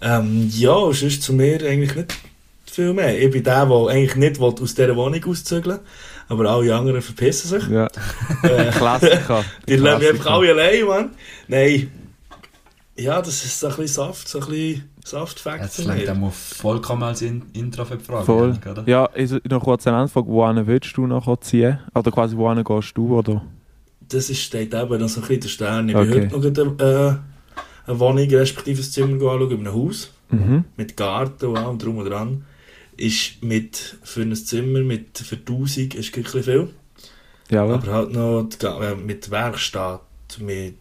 Ähm, 0.00 0.50
ja, 0.50 0.90
sonst 0.94 1.22
zu 1.22 1.34
mir 1.34 1.62
eigentlich 1.66 1.94
nicht 1.96 2.14
viel 2.64 2.94
mehr. 2.94 3.20
Ich 3.20 3.30
bin 3.30 3.44
der, 3.44 3.66
der 3.66 3.86
eigentlich 3.88 4.16
nicht 4.16 4.40
will, 4.40 4.54
aus 4.58 4.74
dieser 4.74 4.96
Wohnung 4.96 5.22
auszügeln 5.22 5.80
aber 6.28 6.50
alle 6.50 6.74
anderen 6.74 7.02
verpissen 7.02 7.48
sich. 7.48 7.68
Ja. 7.68 7.86
Äh, 8.42 8.70
Klassiker. 8.72 9.44
die 9.66 9.76
lassen 9.76 10.00
mich 10.00 10.08
einfach 10.10 10.30
alle 10.32 10.50
allein, 10.50 10.84
Mann. 10.86 11.10
Nein. 11.48 11.90
Ja, 12.96 13.20
das 13.22 13.44
ist 13.44 13.60
so 13.60 13.68
ein 13.68 13.76
bisschen 13.76 13.88
Saft, 14.06 14.28
so 14.28 14.40
ein 14.40 14.46
bisschen 14.48 14.90
Saft-Fact 15.04 15.62
Jetzt 15.62 15.86
mir. 15.86 16.04
er 16.04 16.30
vollkommen 16.32 17.04
als 17.04 17.22
In 17.22 17.42
Intro 17.52 17.84
für 17.84 17.96
die 17.96 18.04
Frage. 18.04 18.24
Voll. 18.26 18.58
Oder? 18.70 18.82
Ja, 18.86 19.06
also 19.06 19.38
noch 19.48 19.62
kurz 19.62 19.86
eine 19.86 19.96
Anfrage, 19.98 20.26
wohin 20.26 20.66
willst 20.66 20.96
du 20.96 21.06
nachher 21.06 21.40
ziehen? 21.40 21.78
Oder 21.94 22.10
quasi 22.10 22.36
wohin 22.36 22.62
gehst 22.64 22.96
du, 22.96 23.16
oder? 23.16 23.42
Das 24.08 24.28
ist, 24.30 24.40
steht 24.42 24.74
eben 24.74 25.00
noch 25.00 25.08
so 25.08 25.20
ein 25.20 25.26
bisschen 25.28 25.40
der 25.42 25.48
Stern. 25.48 25.88
Ich 25.88 25.94
Okay. 25.96 26.26
bin 26.26 26.42
heute 26.42 26.64
noch 26.64 26.76
gerade, 26.76 27.20
äh, 27.86 27.88
eine 27.90 28.00
Wohnung, 28.00 28.28
respektive 28.28 28.80
ein 28.82 28.84
Zimmer 28.84 29.12
anschauen, 29.14 29.50
in 29.52 29.66
einem 29.66 29.74
Haus. 29.74 30.10
Mhm. 30.30 30.64
mit 30.76 30.94
Garten 30.94 31.46
und 31.46 31.56
allem 31.56 31.78
drum 31.78 31.96
und 31.96 32.04
dran, 32.10 32.44
ist 32.98 33.42
mit, 33.42 33.96
für 34.02 34.20
ein 34.22 34.34
Zimmer 34.36 34.80
mit 34.80 35.16
für 35.18 35.36
1000 35.36 35.94
ist 35.94 36.14
ein 36.16 36.22
bisschen 36.22 36.42
viel. 36.42 36.68
Jawohl. 37.50 37.74
Aber 37.74 37.92
halt 37.92 38.12
noch 38.12 38.48
die, 38.48 38.66
äh, 38.66 38.94
mit 38.94 39.30
Werkstatt, 39.30 40.02
mit 40.38 40.74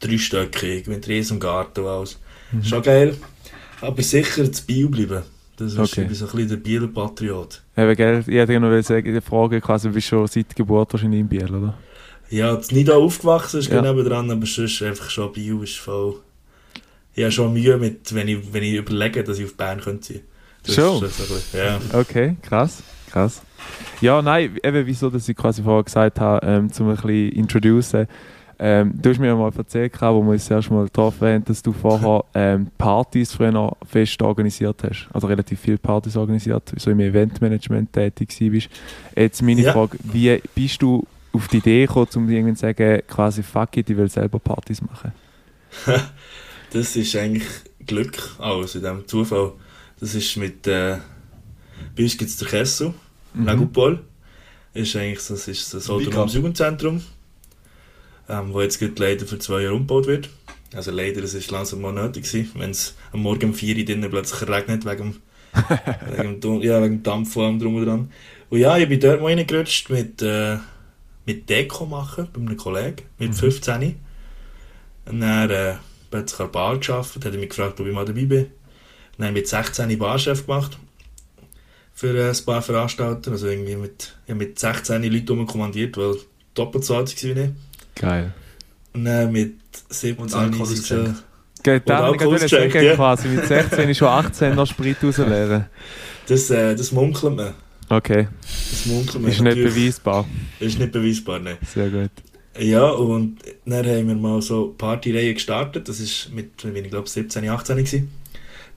dreistöckig, 0.00 0.86
mit 0.88 1.06
riesem 1.06 1.38
Garten 1.38 1.80
und 1.80 1.86
alles. 1.86 2.18
Mhm. 2.50 2.64
Schon 2.64 2.82
geil. 2.82 3.16
Aber 3.80 4.02
sicher 4.02 4.50
zu 4.50 4.64
Biel 4.66 4.88
bleiben. 4.88 5.22
Das 5.56 5.72
ist 5.74 5.78
Okay. 5.78 6.06
so 6.12 6.24
ein 6.24 6.30
bisschen 6.32 6.48
der 6.48 6.56
Bieler 6.56 6.88
Patriot. 6.88 7.62
Eben, 7.76 7.94
gell, 7.94 8.24
ich 8.26 8.34
hätte 8.34 8.58
noch 8.58 8.82
sagen, 8.82 9.14
die 9.14 9.20
Frage 9.20 9.60
quasi, 9.60 9.88
du 9.88 9.94
bist 9.94 10.08
schon 10.08 10.26
seit 10.26 10.56
Geburt 10.56 10.92
wahrscheinlich 10.92 11.20
in 11.20 11.28
Biel, 11.28 11.54
oder? 11.54 11.78
Ja, 12.30 12.54
jetzt 12.54 12.72
nicht 12.72 12.90
aufgewachsen 12.90 13.60
ist 13.60 13.70
Ja. 13.70 13.80
genau 13.80 14.02
dran, 14.02 14.30
aber 14.30 14.46
sonst 14.46 14.82
einfach 14.82 15.10
schon 15.10 15.32
Biel 15.32 15.62
ist 15.62 15.76
voll... 15.76 16.16
Ich 17.14 17.22
habe 17.24 17.32
schon 17.32 17.52
Mühe 17.52 17.76
mit, 17.76 18.14
wenn 18.14 18.28
ich, 18.28 18.38
wenn 18.52 18.62
ich 18.62 18.74
überlege, 18.74 19.22
dass 19.24 19.38
ich 19.38 19.44
auf 19.44 19.56
Bern 19.56 19.80
könnte. 19.80 20.20
Das 20.66 20.74
Schon? 20.74 21.04
ist 21.04 21.16
bisschen, 21.18 21.58
ja. 21.58 21.78
Okay, 21.92 22.36
krass, 22.42 22.82
krass. 23.10 23.42
Ja, 24.00 24.20
nein, 24.22 24.56
eben 24.62 24.86
wieso, 24.86 25.10
dass 25.10 25.28
ich 25.28 25.36
quasi 25.36 25.62
vorher 25.62 25.84
gesagt 25.84 26.20
habe, 26.20 26.46
ähm, 26.46 26.72
zum 26.72 26.88
ein 26.88 26.96
bisschen 26.96 27.32
introducen. 27.32 28.06
Ähm, 28.62 28.92
du 29.00 29.08
hast 29.08 29.18
mir 29.18 29.34
mal 29.34 29.50
erzählt, 29.56 29.94
wo 30.02 30.22
wir 30.22 30.32
uns 30.32 30.42
das 30.46 30.50
erste 30.50 30.74
Mal 30.74 30.84
getroffen 30.84 31.26
haben, 31.28 31.44
dass 31.46 31.62
du 31.62 31.72
vorher 31.72 32.24
ähm, 32.34 32.66
Partys 32.76 33.32
früher 33.32 33.52
noch 33.52 33.78
fest 33.86 34.20
organisiert 34.20 34.82
hast. 34.84 35.08
Also 35.14 35.28
relativ 35.28 35.60
viele 35.60 35.78
Partys 35.78 36.14
organisiert, 36.16 36.70
so 36.76 36.90
im 36.90 37.00
Eventmanagement 37.00 37.90
tätig 37.90 38.28
warst. 38.52 38.68
Jetzt 39.16 39.40
meine 39.42 39.62
Ja. 39.62 39.72
Frage, 39.72 39.96
wie 40.02 40.42
bist 40.54 40.82
du 40.82 41.06
auf 41.32 41.48
die 41.48 41.58
Idee 41.58 41.86
gekommen, 41.86 42.08
um 42.16 42.28
irgendwann 42.28 42.56
zu 42.56 42.60
sagen, 42.62 43.00
quasi 43.08 43.42
fuck 43.42 43.76
it, 43.78 43.88
ich 43.88 43.96
will 43.96 44.10
selber 44.10 44.38
Partys 44.38 44.82
machen? 44.82 45.12
Das 46.72 46.94
ist 46.94 47.16
eigentlich 47.16 47.42
Glück, 47.84 48.16
alles 48.38 48.76
in 48.76 48.82
diesem 48.82 49.08
Zufall. 49.08 49.54
Das 50.00 50.14
ist 50.14 50.36
mit, 50.36 50.66
äh, 50.66 50.98
bei 51.96 52.02
uns 52.02 52.16
gibt 52.16 52.30
es 52.30 52.36
den 52.36 52.48
Kessel, 52.48 52.94
Mhm. 53.34 53.46
Legupol. 53.46 54.00
Ist 54.74 54.96
eigentlich, 54.96 55.26
das 55.26 55.48
ist 55.48 55.74
das 55.74 55.90
autonomes? 55.90 56.34
Jugendzentrum, 56.34 57.02
ähm, 58.28 58.52
wo 58.52 58.60
jetzt 58.60 58.78
gerade 58.78 58.94
leider 58.98 59.26
für 59.26 59.38
zwei 59.38 59.62
Jahre 59.62 59.74
umgebaut 59.74 60.06
wird. 60.06 60.28
Also 60.72 60.92
leider, 60.92 61.22
es 61.24 61.34
ist 61.34 61.50
langsam 61.50 61.80
mal 61.80 61.92
nötig 61.92 62.24
gewesen, 62.24 62.52
wenn 62.54 62.70
es 62.70 62.94
am 63.12 63.22
Morgen 63.22 63.46
um 63.46 63.54
4 63.54 63.76
Uhr 63.76 63.84
drinnen 63.84 64.08
plötzlich 64.10 64.48
regnet 64.48 64.84
wegen 64.84 65.12
dem 65.12 65.16
wegen, 66.16 66.40
dem, 66.40 66.60
ja, 66.60 66.80
wegen 66.80 66.98
dem 66.98 67.02
Dampf 67.02 67.32
vor 67.32 67.46
allem 67.46 67.58
drum 67.58 67.74
und 67.74 67.86
dran. 67.86 68.12
Und 68.50 68.58
ja, 68.60 68.76
ich 68.78 68.88
bin 68.88 69.00
dort 69.00 69.20
mal 69.20 69.34
reingerutscht 69.34 69.90
mit, 69.90 70.22
äh, 70.22 70.58
mit 71.26 71.48
Deko 71.50 71.86
machen, 71.86 72.28
bei 72.32 72.40
einem 72.40 72.56
Kollegen, 72.56 73.02
mit 73.18 73.34
15. 73.34 73.96
Und 75.06 75.20
dann 75.20 75.50
äh, 75.50 75.74
plötzlich 76.08 76.38
an 76.40 76.46
der 76.46 76.52
Bar 76.52 76.78
gearbeitet, 76.78 77.24
hat 77.24 77.32
er 77.32 77.40
mich 77.40 77.48
gefragt, 77.48 77.80
ob 77.80 77.86
ich 77.88 77.92
mal 77.92 78.04
dabei 78.04 78.24
bin. 78.26 78.46
Dann 79.20 79.34
mit 79.34 79.48
16 79.48 79.98
Barchef 79.98 80.46
gemacht 80.46 80.78
für 81.94 82.16
äh, 82.16 82.30
ein 82.30 82.44
paar 82.44 82.62
Veranstalter. 82.62 83.32
Also 83.32 83.48
irgendwie 83.48 83.76
mit, 83.76 84.14
ja, 84.26 84.34
mit 84.34 84.58
16 84.58 85.02
Leuten 85.02 85.46
kommandiert, 85.46 85.96
weil 85.96 86.16
doppelt 86.54 86.84
so 86.84 86.96
alt 86.96 87.14
war 87.22 87.36
wie 87.36 87.40
ich. 87.40 87.50
Geil. 87.94 88.32
Und 88.94 89.04
dann 89.04 89.30
mit 89.32 89.54
17 89.90 90.16
Und 90.22 90.34
Alkohol. 90.34 91.14
Geht 91.62 91.88
dann, 91.90 92.18
würde 92.18 92.44
gecheckt, 92.44 92.72
sagen, 92.72 92.86
ja. 92.86 92.94
quasi 92.94 93.28
mit 93.28 93.46
16 93.46 93.88
ist 93.90 93.98
schon 93.98 94.08
18 94.08 94.54
noch 94.54 94.66
Sprit 94.66 94.96
rausleeren. 95.02 95.66
Das, 96.26 96.48
äh, 96.48 96.76
das 96.76 96.92
munkelt 96.92 97.34
man. 97.34 97.54
Okay, 97.88 98.28
Das 98.70 98.86
munkelt 98.86 99.20
man. 99.20 99.32
ist 99.32 99.40
nicht 99.40 99.56
beweisbar. 99.56 100.24
Ist 100.60 100.78
nicht 100.78 100.92
beweisbar, 100.92 101.40
nein. 101.40 101.56
Sehr 101.74 101.88
gut. 101.88 102.12
Ja, 102.56 102.88
und 102.90 103.38
dann 103.64 103.84
haben 103.84 104.06
wir 104.06 104.14
mal 104.14 104.40
so 104.40 104.72
Partyreihe 104.78 105.34
gestartet. 105.34 105.88
Das 105.88 105.98
war 105.98 106.34
mit, 106.36 106.64
ich 106.64 106.90
glaube, 106.90 107.08
17, 107.08 107.48
18 107.48 107.76
gewesen. 107.78 108.12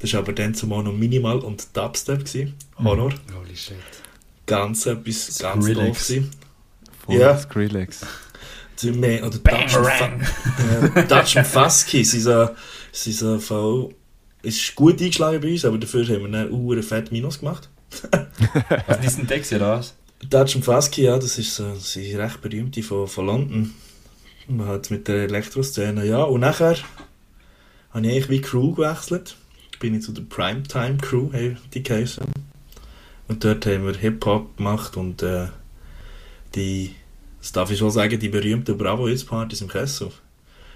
Das 0.03 0.11
war 0.11 0.19
aber 0.19 0.33
dann 0.33 0.53
zumal 0.53 0.83
noch 0.83 0.91
Minimal 0.91 1.39
und 1.39 1.65
Dubstep. 1.77 2.25
Gewesen. 2.25 2.55
Horror. 2.77 3.13
Holy 3.33 3.55
shit. 3.55 3.77
Ganz 4.45 4.85
etwas, 4.85 5.39
ganz 5.39 5.63
Skrillex. 5.63 6.07
doof. 6.09 6.23
Voll 7.05 7.15
Ja. 7.15 7.37
Skrillex. 7.39 8.01
Sie 8.75 8.91
mehr- 8.91 9.25
Oder 9.25 9.37
Dutch 11.07 11.37
und, 11.37 11.45
Fasky 11.47 12.03
sind 12.03 12.19
so, 12.21 12.49
sind 12.91 13.15
so 13.15 13.39
voll... 13.39 13.95
Es 14.41 14.57
ist 14.57 14.75
gut 14.75 14.99
eingeschlagen 14.99 15.39
bei 15.39 15.51
uns, 15.53 15.63
aber 15.63 15.77
dafür 15.77 16.03
haben 16.05 16.23
wir 16.23 16.31
dann 16.31 16.53
einen 16.53 16.83
fett 16.83 17.13
Minus 17.13 17.39
gemacht. 17.39 17.69
Also 18.87 19.01
die 19.01 19.07
sind 19.07 19.29
Decks, 19.29 19.53
oder 19.53 19.77
was? 19.77 19.93
Dutch 20.29 20.57
und 20.57 20.65
Fasky, 20.65 21.03
ja, 21.03 21.17
das 21.17 21.37
ist 21.37 21.55
so, 21.55 21.69
das 21.75 21.93
sind 21.93 22.13
recht 22.17 22.41
berühmte 22.41 22.83
von, 22.83 23.07
von 23.07 23.25
London. 23.25 23.73
Man 24.49 24.67
hat 24.67 24.91
mit 24.91 25.07
der 25.07 25.23
Elektroszene, 25.23 26.05
ja. 26.05 26.23
Und 26.23 26.41
nachher 26.41 26.75
habe 27.91 28.05
ich 28.05 28.11
eigentlich 28.11 28.29
wie 28.29 28.41
Crew 28.41 28.73
gewechselt. 28.73 29.37
Bin 29.83 29.95
ich 29.95 30.03
zu 30.03 30.13
der 30.13 30.21
Primetime 30.21 30.95
Crew, 30.95 31.27
hey, 31.33 31.57
die 31.73 31.83
geheißen. 31.83 32.23
Und 33.27 33.43
dort 33.43 33.65
haben 33.65 33.85
wir 33.85 33.93
Hip-Hop 33.93 34.55
gemacht 34.55 34.95
und 34.95 35.21
äh, 35.21 35.47
die, 36.55 36.95
das 37.41 37.51
darf 37.51 37.69
ich 37.69 37.79
schon 37.79 37.91
sagen, 37.91 38.17
die 38.17 38.29
berühmten 38.29 38.77
Bravo 38.77 39.09
Hits 39.09 39.25
Partys 39.25 39.59
im 39.59 39.67
Kessel. 39.67 40.09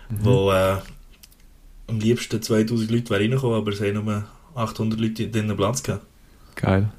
Wo 0.09 0.51
äh, 0.51 0.75
am 1.87 1.99
liebsten 2.01 2.41
2000 2.41 2.91
Leute 2.91 3.09
wären 3.11 3.21
reingekommen, 3.21 3.55
aber 3.55 3.71
es 3.71 3.79
haben 3.79 3.93
nur 4.03 4.25
800 4.55 4.99
Leute 4.99 5.29
drinnen 5.29 5.55
Platz 5.55 5.81
gehabt. 5.83 6.05
Geil. 6.55 6.89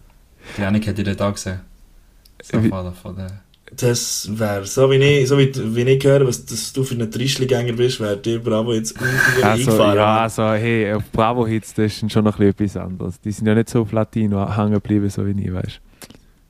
Die 0.56 0.62
Janik 0.62 0.86
hat 0.88 0.98
ihr 0.98 1.14
da 1.14 1.30
gesehen. 1.30 1.60
So 2.42 2.64
Wie- 2.64 2.70
von, 2.70 2.94
von 2.94 3.16
der... 3.16 3.42
Das 3.76 4.28
wäre, 4.32 4.64
so 4.64 4.90
wie 4.90 4.96
ich, 4.96 5.28
so 5.28 5.38
wie, 5.38 5.52
wie 5.54 5.82
ich 5.82 6.02
höre, 6.04 6.26
was 6.26 6.44
dass 6.46 6.72
du 6.72 6.84
für 6.84 6.94
einen 6.94 7.10
Trischligänger 7.10 7.74
bist, 7.74 8.00
wäre 8.00 8.16
dir 8.16 8.38
Bravo 8.42 8.72
jetzt 8.72 8.92
irgendwie 9.00 9.42
Also, 9.42 9.70
eingefahren. 9.70 9.96
ja, 9.96 10.16
also, 10.22 10.42
hey, 10.52 10.92
auf 10.94 11.02
Bravo 11.12 11.46
Hits, 11.46 11.74
das 11.74 12.02
ist 12.02 12.12
schon 12.12 12.24
noch 12.24 12.40
etwas 12.40 12.76
anderes. 12.76 13.20
Die 13.20 13.30
sind 13.30 13.46
ja 13.46 13.54
nicht 13.54 13.68
so 13.68 13.82
auf 13.82 13.92
Latino 13.92 14.56
hängen 14.56 14.72
geblieben, 14.72 15.10
so 15.10 15.26
wie 15.26 15.32
ich, 15.42 15.52
weißt 15.52 15.80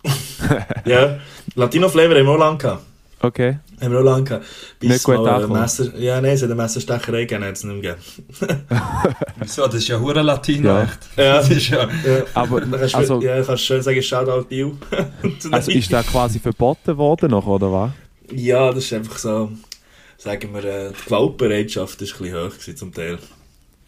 ja. 0.86 1.18
Latino 1.56 1.88
Flavor 1.88 2.16
haben 2.16 2.26
wir 2.26 2.32
auch 2.32 2.38
lange 2.38 2.58
gehabt. 2.58 2.82
Okay. 3.20 3.58
Haben 3.80 3.92
wir 3.92 3.98
auch 4.00 4.04
lange 4.04 4.24
gehabt. 4.24 4.44
Bis 4.78 4.90
Nicht 4.90 5.04
gut 5.04 5.24
mal. 5.24 5.46
Messer, 5.48 5.96
ja, 5.96 6.20
nein, 6.20 6.32
es 6.32 6.42
hat 6.42 6.50
eine 6.50 6.62
Messerstecherei 6.62 7.20
gegeben, 7.24 7.44
hat 7.44 7.56
es 7.56 7.64
nicht 7.64 7.82
mehr 7.82 7.96
gegeben. 7.96 8.62
Wieso? 9.40 9.64
Das 9.66 9.74
ist 9.74 9.88
ja 9.88 9.98
hure 9.98 10.22
Latino, 10.22 10.68
Ja. 10.68 10.82
echt. 10.84 10.98
Ja. 11.16 11.36
Das 11.36 11.50
ist 11.50 11.68
ja... 11.68 11.82
Ja. 11.82 12.22
Aber, 12.34 12.60
kannst 12.60 12.94
du, 12.94 12.98
also, 12.98 13.20
ja, 13.22 13.42
kannst 13.42 13.64
schön 13.64 13.82
sagen, 13.82 14.02
Shoutout 14.02 14.44
Biel. 14.48 14.72
also 15.50 15.70
ist 15.70 15.92
das 15.92 16.06
quasi 16.06 16.38
verboten 16.38 16.96
worden 16.96 17.30
noch, 17.32 17.46
oder 17.46 17.72
was? 17.72 17.90
ja, 18.32 18.70
das 18.72 18.84
ist 18.84 18.92
einfach 18.92 19.16
so, 19.18 19.50
sagen 20.18 20.52
wir, 20.54 20.64
äh, 20.64 20.90
die 20.90 21.04
Gewaltbereitschaft 21.06 22.00
ist 22.02 22.14
ein 22.14 22.18
bisschen 22.24 22.36
hoch 22.44 22.50
gewesen 22.52 22.76
zum 22.76 22.92
Teil. 22.92 23.18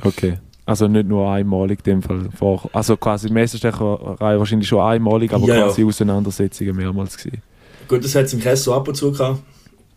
Okay. 0.03 0.39
Also 0.67 0.89
nicht 0.89 1.07
nur 1.09 1.31
einmalig 1.31 1.81
in 1.87 2.01
dem 2.01 2.03
Fall. 2.03 2.59
Also 2.73 2.97
quasi 2.97 3.29
Messerstecherei 3.29 4.39
wahrscheinlich 4.39 4.69
schon 4.69 4.81
einmalig, 4.81 5.33
aber 5.33 5.47
Ja, 5.47 5.55
ja. 5.57 5.65
quasi 5.67 5.85
Auseinandersetzungen 5.85 6.77
mehrmals 6.77 7.17
gewesen. 7.17 7.43
Gut, 7.90 8.04
das 8.04 8.14
hat 8.14 8.26
es 8.26 8.32
im 8.35 8.40
Kessel 8.40 8.73
ab 8.73 8.87
und 8.87 8.94
zu 8.94 9.11
gehabt, 9.11 9.40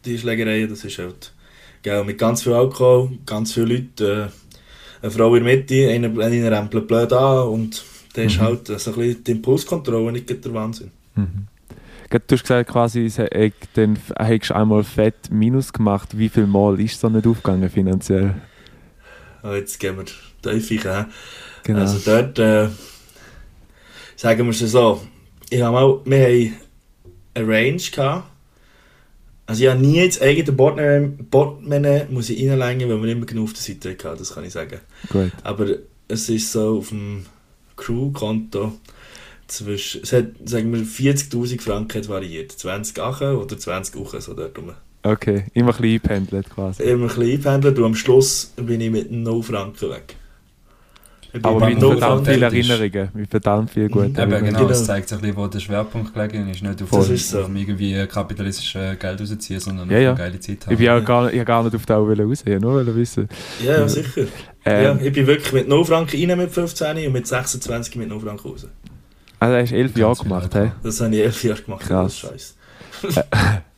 die 0.03 0.17
Schlägerei. 0.17 0.65
Das 0.65 0.83
ist 0.83 0.97
halt 0.97 1.31
gell, 1.83 2.03
mit 2.03 2.17
ganz 2.17 2.41
viel 2.41 2.53
Alkohol, 2.53 3.11
ganz 3.23 3.53
viele 3.53 3.67
Leute, 3.67 4.31
äh, 4.31 5.03
eine 5.03 5.11
Frau 5.11 5.35
in 5.35 5.43
der 5.43 5.55
Mitte, 5.55 5.89
einer, 5.91 6.07
einer 6.25 6.51
rempelt 6.51 6.87
blöd 6.87 7.13
an 7.13 7.49
und 7.49 7.83
dann 8.15 8.25
ist 8.25 8.37
Mhm. 8.37 8.41
halt 8.41 8.69
äh, 8.69 8.79
so 8.79 8.89
ein 8.93 8.97
bisschen 8.97 9.23
die 9.23 9.31
Impulskontrolle 9.33 10.11
nicht 10.11 10.27
der 10.27 10.53
Wahnsinn. 10.55 10.89
Mhm. 11.13 11.45
Du 12.09 12.17
hast 12.35 12.41
gesagt, 12.41 12.69
quasi, 12.71 13.07
hat- 13.11 13.53
dann 13.75 13.99
hast 14.17 14.49
du 14.49 14.55
einmal 14.55 14.83
fett 14.83 15.29
Minus 15.29 15.71
gemacht. 15.71 16.17
Wie 16.17 16.29
viel 16.29 16.47
Mal 16.47 16.79
ist 16.79 16.93
es 16.93 16.99
da 16.99 17.09
nicht 17.09 17.27
aufgegangen 17.27 17.69
finanziell? 17.69 18.33
Aber 19.43 19.57
jetzt 19.57 19.79
gehen 19.79 19.97
wir 19.97 20.05
tief 20.61 20.83
rein. 20.85 21.05
Genau. 21.63 21.79
Also 21.81 21.99
dort, 22.03 22.39
äh, 22.39 22.69
sagen 24.15 24.45
wir 24.45 24.49
es 24.49 24.59
so, 24.59 25.01
ich 25.49 25.61
habe 25.61 25.73
mal, 25.73 25.99
wir 26.05 26.23
haben 26.25 26.53
Range 27.35 27.81
gehabt. 27.91 28.29
Also 29.45 29.63
ich 29.63 29.69
habe 29.69 29.81
nie 29.81 30.05
das 30.07 30.21
eigene 30.21 30.53
Portemonnaie 30.53 32.07
muss 32.09 32.29
ich 32.29 32.49
reinlegen, 32.49 32.89
weil 32.89 33.03
wir 33.03 33.11
immer 33.11 33.25
genug 33.25 33.45
auf 33.45 33.53
der 33.53 33.61
Seite 33.61 33.89
hatten, 33.89 34.19
das 34.19 34.33
kann 34.33 34.45
ich 34.45 34.53
sagen. 34.53 34.79
Gut. 35.09 35.31
Aber 35.43 35.67
es 36.07 36.29
ist 36.29 36.51
so 36.51 36.77
auf 36.77 36.89
dem 36.89 37.25
Crew-Konto 37.75 38.73
zwischen, 39.47 40.03
es 40.03 40.13
hat, 40.13 40.27
sagen 40.45 40.71
wir, 40.71 40.81
40'000 40.81 41.59
Franken 41.59 41.97
hat 41.97 42.09
variiert. 42.09 42.53
20 42.53 42.99
Achen 42.99 43.35
oder 43.35 43.57
20 43.57 43.95
Uchen, 43.97 44.21
so 44.21 44.33
dort 44.33 44.57
rum. 44.57 44.71
Okay, 45.03 45.43
immer 45.53 45.75
ein 45.75 45.81
bisschen 45.81 45.83
eingependelt 45.83 46.49
quasi. 46.49 46.83
Immer 46.83 47.03
ein 47.03 47.07
bisschen 47.07 47.23
eingependelt 47.23 47.77
und 47.79 47.85
am 47.85 47.95
Schluss 47.95 48.53
bin 48.55 48.79
ich 48.79 48.89
mit 48.89 49.11
0 49.11 49.43
Franken 49.43 49.89
weg. 49.89 50.15
Aber 51.41 51.67
mit 51.67 51.79
verdammt 51.79 52.27
vielen 52.27 52.43
Erinnerungen. 52.43 53.09
Mit 53.13 53.29
verdammt 53.29 53.69
viel 53.71 53.89
guten. 53.89 54.07
Eben, 54.07 54.17
Erinnerungen. 54.17 54.53
genau, 54.53 54.69
es 54.69 54.77
Genau. 54.77 54.87
zeigt 54.87 55.09
sich 55.09 55.17
ein 55.17 55.21
bisschen, 55.21 55.37
wo 55.37 55.47
der 55.47 55.59
Schwerpunkt 55.59 56.13
gelegen 56.13 56.47
ist. 56.49 56.61
Nicht 56.61 56.83
auf, 56.83 56.89
Das 56.91 57.09
ist 57.09 57.29
so. 57.29 57.41
auf 57.41 57.49
irgendwie 57.53 58.05
kapitalistisches 58.07 58.99
Geld 58.99 59.19
rausziehen, 59.21 59.59
sondern 59.59 59.89
Ja, 59.89 59.97
auf 59.97 60.03
ja. 60.03 60.09
eine 60.11 60.17
geile 60.19 60.39
Zeit 60.39 60.57
Ich 60.69 60.77
bin 60.77 60.85
ja 60.85 60.99
gar, 60.99 61.33
ich 61.33 61.45
gar 61.45 61.63
nicht 61.63 61.75
auf 61.75 61.85
die 61.85 61.93
raus, 61.93 62.11
ich 62.41 62.45
wollte 62.47 62.59
nur 62.59 62.73
wollen 62.73 62.95
wissen. 62.95 63.27
Ja, 63.65 63.71
ja, 63.79 63.87
sicher. 63.87 64.21
Ähm, 64.65 64.83
ja, 64.83 64.95
ich 65.05 65.11
bin 65.13 65.27
wirklich 65.27 65.51
mit 65.53 65.67
0 65.67 65.83
Franken 65.85 66.29
rein 66.29 66.37
mit 66.37 66.51
15 66.51 67.07
und 67.07 67.13
mit 67.13 67.27
26 67.27 67.95
mit 67.97 68.09
0 68.09 68.19
Franken 68.19 68.47
raus. 68.49 68.67
Also, 69.39 69.55
hast 69.57 69.71
du 69.71 69.75
elf 69.75 69.87
Ganz 69.93 69.99
Jahre 69.99 70.15
viel 70.15 70.23
gemacht, 70.23 70.55
hä? 70.55 70.71
Das 70.83 71.01
habe 71.01 71.15
ich 71.15 71.21
11 71.21 71.43
Jahre 71.43 71.61
gemacht. 71.63 71.81
Krass. 71.85 72.21
Das 72.21 72.31
ist 72.31 72.55
scheiße. 73.01 73.25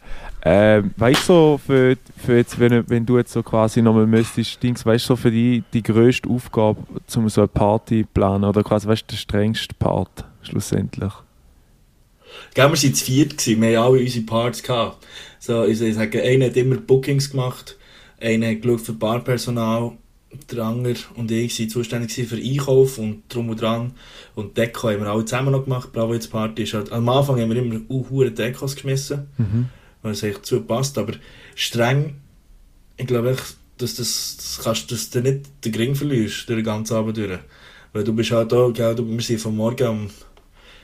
Ähm, 0.48 0.92
weißt 0.96 1.22
du, 1.22 1.34
so 1.34 1.60
für, 1.66 1.98
für 2.24 2.38
jetzt, 2.38 2.60
wenn, 2.60 2.88
wenn 2.88 3.04
du 3.04 3.18
jetzt 3.18 3.34
so 3.34 3.42
quasi 3.42 3.82
nochmal 3.82 4.06
müsstest, 4.06 4.62
Dings, 4.62 4.86
weißt 4.86 5.06
du, 5.06 5.08
so 5.08 5.16
für 5.16 5.32
die, 5.32 5.64
die 5.74 5.82
grösste 5.82 6.30
Aufgabe, 6.30 6.84
um 7.16 7.30
so 7.30 7.42
eine 7.42 7.48
Party 7.48 8.04
zu 8.04 8.10
planen, 8.14 8.44
oder 8.44 8.62
quasi, 8.62 8.88
weißt 8.88 9.04
du, 9.04 9.08
der 9.08 9.18
strengste 9.18 9.74
Part, 9.74 10.24
schlussendlich? 10.44 11.12
Gell, 12.54 12.66
wir 12.66 12.70
waren 12.70 12.75
zu 12.75 13.06
viert, 13.06 13.38
gewesen. 13.38 13.62
wir 13.62 13.80
haben 13.80 13.94
alle 13.94 14.02
unsere 14.04 14.25
Parts 14.25 14.62
gehabt. 14.62 15.04
So, 15.40 15.66
ich 15.66 15.80
sage, 15.80 16.22
einer 16.22 16.46
hat 16.46 16.58
immer 16.58 16.75
Bookings 16.75 17.32
gemacht, 17.32 17.75
einer 18.22 18.52
hat 18.52 18.62
geschaut 18.62 18.82
für 18.82 18.94
Barpersonal, 18.94 19.94
der 20.52 20.64
andere 20.64 20.96
und 21.16 21.32
ich 21.32 21.60
waren 21.60 21.70
zuständig 21.70 22.12
für 22.12 22.36
Einkauf 22.36 23.00
und 23.00 23.24
drum 23.30 23.50
und 23.50 23.62
dran. 23.62 23.94
Und 24.36 24.58
Deko 24.58 24.90
haben 24.90 25.02
wir 25.02 25.08
alle 25.08 25.25
zusammen 25.25 25.54
noch 25.54 25.64
gemacht. 25.64 25.92
Bravo 25.92 26.14
jetzt 26.14 26.30
Party 26.30 26.64
ist 26.64 26.74
halt, 26.74 26.92
am 26.92 27.08
Anfang 27.10 27.40
haben 27.40 27.50
wir 27.50 27.58
immer 27.58 27.80
uh, 27.90 28.24
Dekos 28.25 28.75
geschmissen, 28.75 29.28
Mhm. 29.38 29.70
Weil 30.06 30.14
es 30.14 30.24
echt 30.24 30.46
zu 30.46 30.62
passt, 30.62 30.98
aber 31.00 31.14
streng, 31.56 32.22
ich 32.98 33.08
glaube 33.08 33.32
echt, 33.32 33.58
dass, 33.78 33.96
das, 33.96 34.38
das 34.38 34.62
kannst, 34.64 34.92
dass 34.92 35.10
du 35.10 35.22
nicht 35.22 35.48
den 35.66 35.72
Gring 35.74 35.96
verlierst, 35.96 36.48
durch 36.50 36.60
den 36.60 36.66
ganzen 36.66 36.96
Abend 36.96 37.18
durch. 37.18 37.40
Weil 37.94 38.04
du 38.04 38.14
bist 38.14 38.32
halt 38.32 38.52
da, 38.52 38.70
gell, 38.70 38.96
du, 38.96 39.10
wir 39.10 39.22
sind 39.22 39.42
von 39.42 39.56
morgen 39.56 39.88
um 39.88 40.10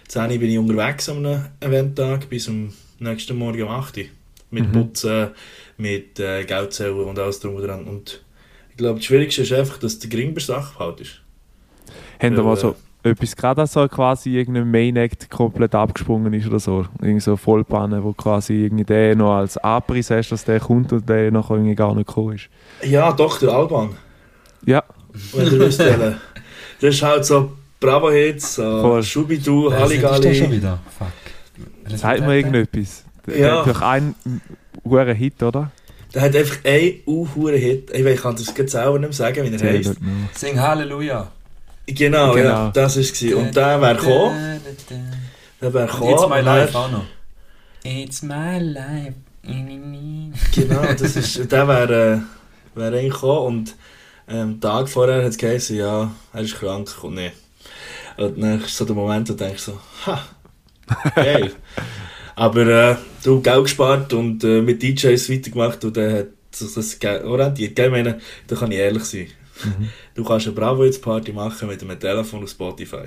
10 0.08 0.32
Uhr 0.32 0.40
bin 0.40 0.50
ich 0.52 0.58
unterwegs 0.60 1.10
am 1.10 1.26
Eventtag 1.62 2.30
bis 2.30 2.50
am 2.50 2.74
nächsten 3.00 3.38
Morgen 3.38 3.64
um 3.64 3.70
8 3.70 3.98
Uhr. 3.98 4.06
Mit 4.52 4.72
Mhm. 4.72 4.72
Putzen, 4.72 5.30
mit 5.78 6.20
äh, 6.20 6.44
Geldzählen 6.46 6.96
und 7.00 7.20
alles 7.20 7.40
drum 7.40 7.56
und 7.56 7.64
dran. 7.64 7.86
Und 7.88 8.24
ich 8.72 8.78
glaube, 8.78 9.00
das 9.00 9.06
Schwierigste 9.06 9.44
ist 9.44 9.54
einfach, 9.54 9.78
dass 9.80 10.00
der 10.00 10.10
Gring 10.10 10.34
bei 10.34 10.42
Sache 10.42 10.78
behaltest. 10.78 11.22
Haben 12.20 12.36
da 12.36 12.44
Ja, 12.44 12.44
mal 12.44 12.58
so 12.58 12.76
etwas 13.04 13.36
gerade 13.36 13.66
so 13.66 13.88
quasi 13.88 14.38
irgendein 14.38 14.70
Main 14.70 14.96
Act 14.96 15.30
komplett 15.30 15.74
abgesprungen 15.74 16.34
ist 16.34 16.48
oder 16.48 16.60
so? 16.60 16.86
Irgendwie 17.02 17.20
so 17.20 17.36
Vollpannen, 17.36 18.04
wo 18.04 18.14
quasi 18.14 18.66
irgendwie 18.66 18.84
der 18.84 19.16
noch 19.16 19.36
als 19.38 19.58
Abriss 19.58 20.12
hast, 20.12 20.30
dass 20.32 20.44
der 20.46 20.60
kommt 20.60 20.94
und 20.94 21.08
der 21.10 21.32
noch 21.32 21.50
irgendwie 21.50 21.76
gar 21.76 21.96
nicht 21.96 22.08
gekommen 22.08 22.36
ist. 22.36 22.50
Ja, 22.84 23.12
doch, 23.12 23.40
der 23.40 23.50
Alban. 23.50 23.90
Ja, 24.66 24.84
Wenn 25.34 25.60
wisst, 25.60 25.80
welchen. 25.80 26.18
Das 26.80 26.96
ist 26.96 27.02
halt 27.02 27.26
so 27.26 27.52
Bravo-Hits, 27.80 28.56
so 28.56 28.82
Voll. 28.82 29.04
Schubidu, 29.04 29.70
Wer 29.72 29.86
ist 29.86 30.04
das 30.04 30.12
schon 30.12 30.12
Halligalli. 30.12 30.52
wieder? 30.52 30.80
Fuck. 30.98 31.98
Sagt 31.98 32.20
der? 32.20 32.28
mir 32.28 32.36
irgendetwas. 32.36 33.04
Der 33.26 33.38
Ja. 33.38 33.60
hat 33.66 33.68
doch 33.76 33.82
einen 33.82 34.16
hohen 34.86 35.16
Hit, 35.16 35.42
oder? 35.44 35.72
Der 36.14 36.22
hat 36.24 36.36
einfach 36.36 36.58
einen 36.66 36.94
uh 37.08 37.28
Hit. 37.50 37.90
Ich 37.94 38.06
weiß, 38.06 38.14
ich 38.16 38.22
kann 38.22 38.36
das 38.36 38.54
jetzt 38.56 38.72
selber 38.72 39.00
nicht 39.00 39.02
mehr 39.02 39.14
sagen, 39.14 39.44
wie 39.44 39.56
er 39.56 39.82
mehr. 39.82 39.96
Sing 40.34 40.60
Halleluja. 40.60 41.32
Genau, 41.88 42.34
Genau. 42.34 42.50
ja, 42.50 42.72
das 42.74 42.96
war 42.96 43.02
es. 43.04 43.22
Und 43.34 43.56
der 43.56 43.82
wäre 43.82 43.96
gekommen. 43.96 44.62
Der 45.62 45.74
wäre 45.74 45.88
gekommen. 45.88 46.12
It's 46.14 46.28
my 46.30 46.42
life 46.42 46.78
auch 46.78 46.92
noch. 46.92 47.06
It's 47.84 48.22
my 48.22 48.60
life. 48.60 49.14
Genau, 49.44 50.82
das 51.00 51.16
ist, 51.16 51.52
der 51.52 51.68
wäre 51.68 52.22
äh, 52.76 52.80
wär 52.80 52.88
eigentlich 52.94 53.14
gekommen 53.14 53.46
und 53.48 53.76
ähm, 54.28 54.62
Tag 54.62 54.88
vorher 54.88 55.24
hat 55.24 55.32
es 55.32 55.38
geheißen, 55.38 55.76
ja, 55.76 56.12
er 56.32 56.42
ist 56.42 56.56
krank, 56.60 56.96
kommt 57.00 57.16
nicht. 57.16 57.34
Und 58.18 58.40
dann 58.42 58.62
ist 58.62 58.78
so 58.78 58.86
der 58.86 58.96
Moment, 58.96 59.28
wo 59.30 59.34
du 59.34 59.44
denkst 59.44 59.64
so, 59.64 59.80
ha, 60.06 60.22
geil. 61.16 61.52
Aber 62.36 62.62
äh, 62.68 62.96
du 63.24 63.42
Geld 63.42 63.64
gespart 63.64 64.14
und 64.14 64.44
äh, 64.44 64.62
mit 64.62 64.82
DJs 64.82 65.30
weitergemacht 65.30 65.84
und 65.84 65.98
dann 65.98 66.14
hat 66.14 66.28
sich 66.52 66.74
das 66.74 67.00
Geld 67.00 67.24
orientiert. 67.24 67.76
Gell, 67.76 67.86
Ich 67.88 67.92
meine, 67.92 68.20
da 68.48 68.56
kann 68.56 68.72
ich 68.72 68.78
ehrlich 68.78 69.04
sein. 69.04 69.28
Du 70.16 70.24
kannst 70.24 70.46
eine 70.48 70.56
Bravo 70.56 70.84
jetzt 70.86 71.02
Party 71.02 71.32
machen 71.34 71.68
mit 71.68 71.82
einem 71.82 72.00
Telefon 72.00 72.44
auf 72.44 72.50
Spotify. 72.50 73.06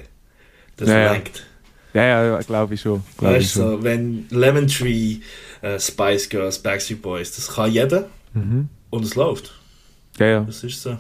Das 0.76 0.88
Ja, 0.88 0.99
ja. 0.99 1.12
lenkt. 1.12 1.44
Ja, 1.92 2.25
ja, 2.26 2.40
glaube 2.40 2.75
ich 2.75 2.80
schon. 2.80 3.02
Glaub 3.18 3.32
ich 3.37 3.38
Weißt 3.44 3.56
du, 3.56 3.61
so, 3.61 3.82
wenn 3.84 4.26
Lemon 4.30 4.66
Tree, 4.66 5.18
äh, 5.62 5.78
Spice 5.78 6.28
Girls, 6.28 6.58
Backstreet 6.58 7.00
Boys, 7.00 7.34
das 7.37 7.49
kann 7.54 7.70
jeder 7.70 8.08
Mhm. 8.32 8.68
und 8.90 9.04
es 9.04 9.14
läuft. 9.14 9.52
Ja, 10.18 10.26
ja. 10.26 10.40
Das 10.40 10.64
ist 10.64 10.82
so. 10.82 10.96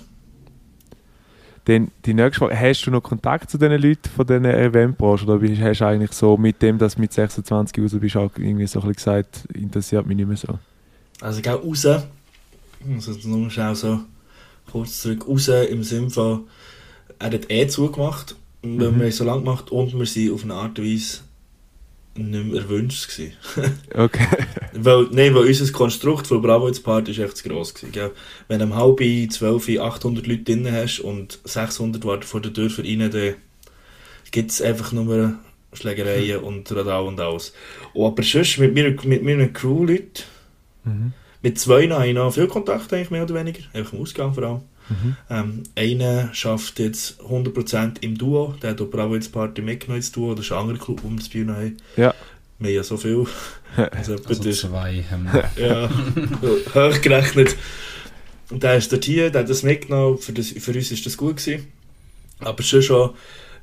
Dann 1.66 1.90
die 2.04 2.12
nächste 2.12 2.40
Frage, 2.40 2.58
hast 2.60 2.82
du 2.84 2.90
noch 2.90 3.02
Kontakt 3.02 3.50
zu 3.50 3.56
diesen 3.56 3.80
Leuten 3.80 4.08
von 4.14 4.26
diesen 4.26 4.44
Eventbranche 4.44 5.24
oder 5.24 5.38
bist- 5.38 5.60
hast 5.62 5.80
du 5.80 5.86
eigentlich 5.86 6.12
so 6.12 6.36
mit 6.36 6.60
dem, 6.60 6.76
dass 6.78 6.94
du 6.96 7.00
mit 7.00 7.12
26 7.12 7.82
raus 7.82 7.96
bist, 7.98 8.16
auch 8.16 8.30
irgendwie 8.36 8.66
so 8.66 8.80
ein 8.80 8.88
bisschen 8.88 8.94
gesagt, 8.96 9.46
interessiert 9.54 10.06
mich 10.06 10.16
nicht 10.16 10.28
mehr 10.28 10.36
so? 10.36 10.58
Also 11.22 11.40
geh 11.40 11.48
raus, 11.50 11.86
also 11.86 13.28
nur 13.28 13.50
schnell 13.50 13.74
so 13.74 14.00
kurz 14.74 15.02
zurück, 15.02 15.26
raus 15.28 15.48
im 15.48 15.84
Sinne 15.84 16.10
von, 16.10 16.48
er 17.20 17.30
hat 17.32 17.50
eh 17.50 17.66
zugemacht, 17.68 18.34
weil 18.62 18.90
Mhm. 18.90 18.98
wir 18.98 19.04
haben 19.06 19.12
so 19.12 19.24
lange 19.24 19.40
gemacht 19.44 19.70
und 19.70 19.96
wir 19.98 20.06
sind 20.06 20.32
auf 20.32 20.42
eine 20.42 20.54
Art 20.54 20.78
und 20.78 20.84
Weise 20.86 21.20
nicht 22.16 22.44
mehr 22.46 22.62
erwünscht 22.62 23.08
gewesen. 23.08 23.32
Okay. 23.94 24.26
Weil, 24.72 25.08
nein, 25.12 25.34
weil 25.34 25.46
unser 25.46 25.70
Konstrukt 25.72 26.26
von 26.26 26.42
Bravo 26.42 26.66
jetzt 26.66 26.82
Party 26.82 27.12
ist 27.12 27.18
echt 27.18 27.36
zu 27.36 27.48
gross 27.48 27.72
gewesen. 27.74 27.92
Gell? 27.92 28.10
Wenn 28.48 28.58
du 28.58 28.64
um 28.66 28.74
halb 28.74 29.00
zwölf 29.30 29.68
800 29.68 30.26
Leute 30.26 30.42
drin 30.42 30.70
hast 30.70 30.98
und 31.00 31.38
600 31.44 32.04
warten 32.04 32.24
vor 32.24 32.40
der 32.40 32.52
Tür 32.52 32.70
für 32.70 32.82
rein, 32.82 33.10
dann 33.10 33.34
gibt 34.32 34.50
es 34.50 34.60
einfach 34.60 34.90
nur 34.92 35.34
Schlägereien 35.72 36.40
und 36.40 36.70
Radau 36.72 37.06
und 37.06 37.20
alles. 37.20 37.52
Und 37.92 38.06
aber 38.06 38.22
sonst 38.24 38.58
mit, 38.58 38.74
mir, 38.74 38.96
mit 39.04 39.22
meinen 39.22 39.52
Crew-Leuten, 39.52 40.24
Mhm. 40.84 41.12
Mit 41.44 41.58
zwei 41.58 41.86
habe 41.90 42.08
ich 42.08 42.14
noch 42.14 42.32
viel 42.34 42.48
Kontakt, 42.48 42.92
eigentlich 42.92 43.10
mehr 43.10 43.22
oder 43.22 43.34
weniger, 43.34 43.60
einfach 43.74 43.92
im 43.92 44.00
Ausgang 44.00 44.32
vor 44.34 44.42
allem. 44.42 44.60
Mhm. 44.88 45.16
Ähm, 45.30 45.62
einer 45.76 46.34
schafft 46.34 46.78
jetzt 46.78 47.20
100% 47.20 48.02
im 48.02 48.16
Duo, 48.18 48.54
der 48.62 48.70
hat 48.70 48.80
auch 48.80 48.86
Bravo 48.86 49.14
jetzt 49.14 49.30
Party 49.32 49.62
mitgenommen 49.62 49.98
ins 49.98 50.10
Duo, 50.10 50.34
das 50.34 50.46
ist 50.46 50.52
ein 50.52 50.58
anderer 50.58 50.78
Club, 50.78 51.00
wo 51.02 51.08
wir 51.10 51.16
das 51.18 51.28
Bühne 51.28 51.54
haben. 51.54 51.76
Ja. 51.96 52.14
Wir 52.58 52.68
haben 52.68 52.74
ja 52.76 52.82
so 52.82 52.96
viel. 52.96 53.24
Also, 53.76 54.12
Also 54.24 54.42
das- 54.44 54.58
zwei 54.60 55.04
haben 55.10 55.28
ja, 55.56 55.90
hochgerechnet. 56.74 57.56
Und 58.50 58.62
der 58.62 58.76
ist 58.76 58.92
dort 58.92 59.04
hier, 59.04 59.30
der 59.30 59.42
hat 59.42 59.50
das 59.50 59.64
mitgenommen, 59.64 60.18
für, 60.18 60.32
das, 60.32 60.50
für 60.50 60.70
uns 60.72 60.92
ist 60.92 61.04
das 61.06 61.16
gut 61.16 61.38
gewesen. 61.38 61.66
Aber 62.38 62.62
schon 62.62 62.82
schon, 62.82 63.10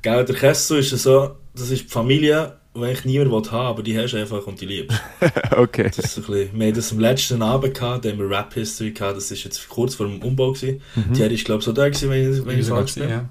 gell, 0.01 0.25
der 0.25 0.35
Kessel 0.35 0.79
ist 0.79 0.89
so, 0.89 1.35
das 1.55 1.69
ist 1.69 1.83
die 1.83 1.87
Familie, 1.87 2.57
die 2.75 2.79
eigentlich 2.79 3.05
niemand 3.05 3.31
will 3.31 3.51
haben, 3.51 3.67
aber 3.67 3.83
die 3.83 3.97
hast 3.97 4.13
du 4.13 4.17
einfach 4.17 4.45
und 4.47 4.61
die 4.61 4.65
liebst. 4.65 4.97
okay. 5.57 5.91
Das 5.93 5.99
ist 5.99 6.15
so 6.15 6.21
ein 6.21 6.27
bisschen, 6.27 6.59
wir 6.59 6.67
hatten 6.67 6.75
das 6.75 6.91
am 6.91 6.99
letzten 6.99 7.41
Abend 7.41 7.73
gehabt, 7.73 8.05
da 8.05 8.09
haben 8.09 8.19
wir 8.19 8.29
Rap 8.29 8.53
History 8.53 8.91
gehabt, 8.91 9.17
das 9.17 9.29
ist 9.29 9.43
jetzt 9.43 9.67
kurz 9.67 9.95
vor 9.95 10.07
dem 10.07 10.21
Umbau 10.21 10.53
gewesen. 10.53 10.81
Mhm. 10.95 11.13
Thierry 11.13 11.35
ist 11.35 11.45
glaube 11.45 11.59
ich 11.59 11.65
so 11.65 11.73
da 11.73 11.89
gewesen, 11.89 12.09
wenn 12.09 12.33
ich, 12.33 12.45
wenn 12.45 12.59
ich 12.59 12.67
falsch 12.67 12.95
bin. 12.95 13.09
ja. 13.09 13.29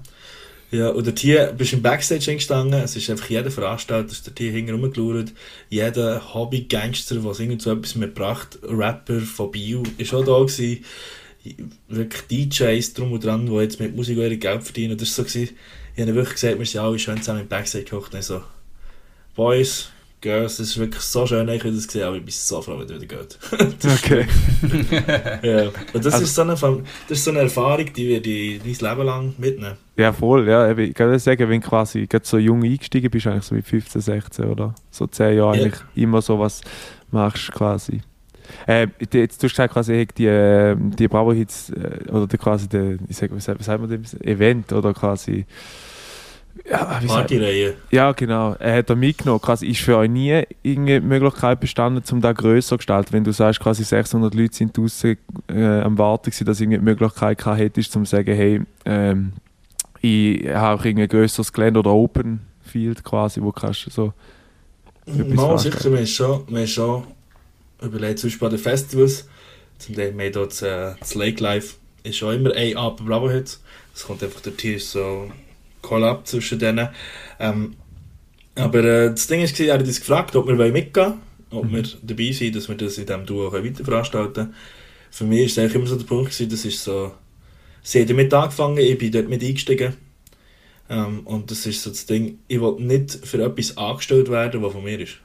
Ja, 0.71 0.87
und 0.87 1.05
dort 1.05 1.19
hier 1.19 1.47
bist 1.47 1.73
du 1.73 1.77
im 1.77 1.81
Backstage 1.81 2.23
hingestanden, 2.23 2.79
es 2.81 2.95
ist 2.95 3.09
einfach 3.09 3.29
jeder 3.29 3.51
Veranstalter, 3.51 4.09
ist 4.09 4.25
dort 4.25 4.39
hier 4.39 4.51
hinten 4.51 4.71
rumgeschaut, 4.71 5.33
jeder 5.69 6.33
Hobby-Gangster, 6.33 7.15
der 7.15 7.39
irgend 7.41 7.61
so 7.61 7.73
etwas 7.73 7.95
mitgebracht, 7.95 8.57
Rapper 8.63 9.19
von 9.19 9.51
Bio, 9.51 9.83
ist 9.97 10.13
auch 10.13 10.23
da 10.23 10.39
gewesen, 10.39 10.85
wirklich 11.89 12.49
DJs 12.49 12.93
drum 12.93 13.11
und 13.11 13.25
dran, 13.25 13.47
die 13.47 13.53
jetzt 13.55 13.81
mit 13.81 13.97
Musik 13.97 14.17
ihr 14.17 14.37
Geld 14.37 14.63
verdienen, 14.63 14.97
das 14.97 15.09
war 15.17 15.25
so 15.25 15.29
gewesen, 15.29 15.57
ich 15.93 16.01
habe 16.01 16.15
wirklich 16.15 16.35
gesagt, 16.35 16.57
wir 16.57 16.65
sind 16.65 16.81
alle 16.81 16.99
schön 16.99 17.17
zusammen 17.17 17.41
im 17.41 17.47
Backstage 17.49 17.85
ich 18.13 18.25
so, 18.25 18.41
Boys, 19.35 19.89
Girls, 20.19 20.57
das 20.57 20.67
ist 20.67 20.77
wirklich 20.77 21.01
so 21.01 21.25
schön, 21.25 21.47
ich 21.49 21.63
habe 21.63 21.73
das 21.73 21.87
gesehen, 21.87 22.03
aber 22.03 22.15
ich 22.17 22.23
bin 22.23 22.31
so 22.31 22.61
froh, 22.61 22.77
wenn 22.77 22.85
es 22.85 23.01
wieder 23.01 23.05
geht. 23.17 23.39
Okay. 24.03 24.27
ja. 25.41 25.63
Und 25.93 26.05
das, 26.05 26.13
Also- 26.13 26.25
ist 26.25 26.35
so 26.35 26.41
eine, 26.43 26.51
das 26.53 27.17
ist 27.17 27.23
so 27.23 27.31
eine 27.31 27.39
Erfahrung, 27.39 27.91
die 27.91 28.07
wir 28.07 28.21
die 28.21 28.61
mein 28.63 28.73
Leben 28.91 29.05
lang 29.07 29.33
mitnehmen. 29.39 29.77
Ja, 29.97 30.13
voll. 30.13 30.47
Ja, 30.47 30.77
ich 30.77 30.93
kann 30.93 31.17
sagen, 31.17 31.49
wenn 31.49 31.59
du 31.61 31.67
quasi 31.67 32.07
so 32.21 32.37
jung 32.37 32.63
eingestiegen 32.63 33.09
bist, 33.09 33.25
eigentlich 33.25 33.43
so 33.45 33.55
mit 33.55 33.65
15, 33.65 34.01
16 34.01 34.45
oder 34.45 34.75
so 34.91 35.07
10 35.07 35.37
Jahre, 35.37 35.57
Ja. 35.57 35.63
eigentlich 35.63 35.81
immer 35.95 36.21
so 36.21 36.37
was 36.37 36.61
machst 37.09 37.51
quasi. 37.51 38.01
Äh, 38.67 38.87
jetzt 38.99 39.41
du 39.41 39.47
hast 39.47 39.53
gesagt, 39.53 39.73
quasi, 39.73 40.07
die, 40.17 40.25
äh, 40.25 40.75
die 40.77 41.07
Bravo 41.07 41.31
Hits, 41.33 41.69
äh, 41.71 42.09
oder 42.11 42.27
quasi, 42.37 42.67
der, 42.67 42.97
ich 43.07 43.17
sag, 43.17 43.31
was 43.33 43.45
sagt 43.45 43.81
man 43.81 43.89
dem? 43.89 44.03
Event, 44.23 44.71
oder 44.73 44.93
quasi. 44.93 45.45
Ja, 46.69 46.99
wie 47.01 47.07
sagt, 47.07 47.29
Partyreihe. 47.29 47.75
ja, 47.89 48.11
genau. 48.11 48.53
Er 48.59 48.77
hat 48.77 48.89
da 48.89 48.95
mitgenommen. 48.95 49.41
Quasi 49.41 49.67
ist 49.67 49.81
für 49.81 49.97
euch 49.97 50.09
nie 50.09 50.43
irgendeine 50.63 51.01
Möglichkeit 51.01 51.59
bestanden, 51.59 52.03
um 52.11 52.21
das 52.21 52.35
grösser 52.35 52.69
zu 52.69 52.77
gestalten. 52.77 53.13
Wenn 53.13 53.23
du 53.23 53.31
sagst, 53.31 53.59
quasi 53.59 53.83
600 53.83 54.33
Leute 54.33 54.55
sind 54.55 54.77
draußen 54.77 55.17
äh, 55.49 55.81
am 55.81 55.97
Warten 55.97 56.29
gewesen, 56.29 56.45
dass 56.45 56.57
du 56.57 56.63
irgendeine 56.63 56.91
Möglichkeit 56.91 57.45
hättest, 57.45 57.95
um 57.95 58.05
zu 58.05 58.11
sagen, 58.11 58.35
hey, 58.35 58.61
ähm, 58.85 59.33
ich 60.01 60.47
habe 60.49 60.79
auch 60.79 60.85
irgendein 60.85 61.09
grösseres 61.09 61.51
Gelände 61.51 61.79
oder 61.79 61.91
Open 61.91 62.41
Field 62.63 63.03
quasi, 63.03 63.41
wo 63.41 63.51
kannst 63.51 63.85
du 63.85 63.89
so... 63.89 64.13
Mal 65.05 65.57
sicher, 65.57 65.91
wir 65.91 65.97
haben 65.97 66.07
schon, 66.07 66.47
wir 66.47 66.59
haben 66.59 66.67
schon 66.67 67.03
überlegt, 67.81 68.19
zum 68.19 68.29
Beispiel 68.29 68.47
an 68.47 68.53
den 68.53 68.59
Festivals, 68.59 69.27
zum 69.77 69.95
Beispiel 69.95 70.17
wir 70.17 70.31
das, 70.31 70.61
äh, 70.61 70.93
das 70.99 71.15
Lake 71.15 71.41
Life, 71.41 71.75
ist 72.03 72.17
schon 72.17 72.35
immer 72.35 72.53
ein 72.53 72.77
Up 72.77 73.03
Bravo 73.03 73.29
Hits. 73.29 73.61
Es 73.93 74.05
kommt 74.05 74.23
einfach 74.23 74.41
dort 74.41 74.61
hier 74.61 74.79
so 74.79 75.29
Collab 75.81 76.27
zwischen 76.27 76.59
denen. 76.59 76.89
Ähm, 77.39 77.75
aber 78.55 78.83
äh, 78.83 79.09
das 79.11 79.27
Ding 79.27 79.41
ist, 79.41 79.59
er 79.59 79.73
hat 79.75 79.81
uns 79.81 79.99
gefragt, 79.99 80.35
ob 80.35 80.47
wir 80.47 80.57
wollen 80.57 80.73
mitgehen 80.73 81.13
ob 81.51 81.65
Mhm. 81.65 81.75
wir 81.75 81.83
dabei 82.01 82.31
sind, 82.31 82.55
dass 82.55 82.69
wir 82.69 82.75
das 82.75 82.97
in 82.97 83.05
diesem 83.05 83.25
Duo 83.25 83.51
weiter 83.51 83.83
veranstalten 83.83 84.33
können. 84.33 84.55
Für 85.11 85.25
mich 85.25 85.39
war 85.39 85.45
es 85.45 85.57
eigentlich 85.57 85.75
immer 85.75 85.87
so 85.87 85.97
der 85.97 86.05
Punkt, 86.05 86.31
gewesen, 86.31 86.49
das 86.49 86.65
ist 86.65 86.83
so, 86.83 87.11
sie 87.83 87.99
haben 87.99 88.07
damit 88.07 88.33
angefangen, 88.33 88.77
ich 88.77 88.97
bin 88.97 89.11
dort 89.11 89.27
mit 89.29 89.43
eingestiegen. 89.43 89.93
Ähm, 90.89 91.21
und 91.25 91.51
das 91.51 91.65
ist 91.65 91.83
so 91.83 91.89
das 91.89 92.05
Ding, 92.05 92.39
ich 92.47 92.61
will 92.61 92.75
nicht 92.79 93.11
für 93.25 93.43
etwas 93.43 93.77
angestellt 93.77 94.29
werden, 94.29 94.61
was 94.61 94.73
von 94.73 94.83
mir 94.83 94.99
ist. 94.99 95.17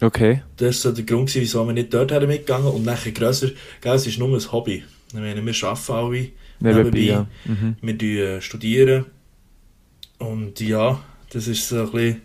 Okay. 0.00 0.42
Das 0.56 0.84
war 0.84 0.90
so 0.90 0.96
der 0.96 1.04
Grund, 1.04 1.28
gewesen, 1.28 1.42
wieso 1.42 1.66
wir 1.66 1.72
nicht 1.74 1.92
dort 1.92 2.10
haben 2.10 2.26
mitgegangen 2.26 2.68
und 2.68 2.84
nachher 2.84 3.12
grösser, 3.12 3.50
gell, 3.80 3.94
es 3.94 4.06
ist 4.06 4.18
nur 4.18 4.28
ein 4.28 4.52
Hobby. 4.52 4.82
Ich 5.08 5.14
meine, 5.14 5.44
wir 5.44 5.68
arbeiten 5.68 5.92
alle, 5.92 6.28
Nebenbei, 6.60 6.98
ja. 7.00 7.26
Mhm. 7.44 7.76
wir 7.82 8.36
äh, 8.36 8.40
studieren 8.40 9.04
und 10.22 10.60
ja, 10.60 11.00
das 11.32 11.48
ist 11.48 11.68
so 11.68 11.76
ein 11.80 11.90
bisschen, 11.90 12.22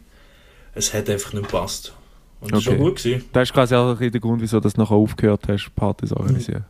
es 0.74 0.94
hat 0.94 1.10
einfach 1.10 1.34
nicht 1.34 1.46
gepasst. 1.46 1.94
Und 2.40 2.52
das 2.52 2.66
war 2.66 2.74
Okay. 2.74 2.78
schon 2.78 2.86
gut. 2.86 2.98
Gewesen. 3.04 3.24
Das 3.34 3.50
ist 3.50 3.54
quasi 3.54 3.76
auch 3.76 3.98
der 3.98 4.12
Grund, 4.20 4.42
wieso 4.42 4.60
du 4.60 4.70
nachher 4.78 4.96
aufgehört 4.96 5.48
hast, 5.48 5.72
Partys 5.76 6.12
organisieren. 6.14 6.66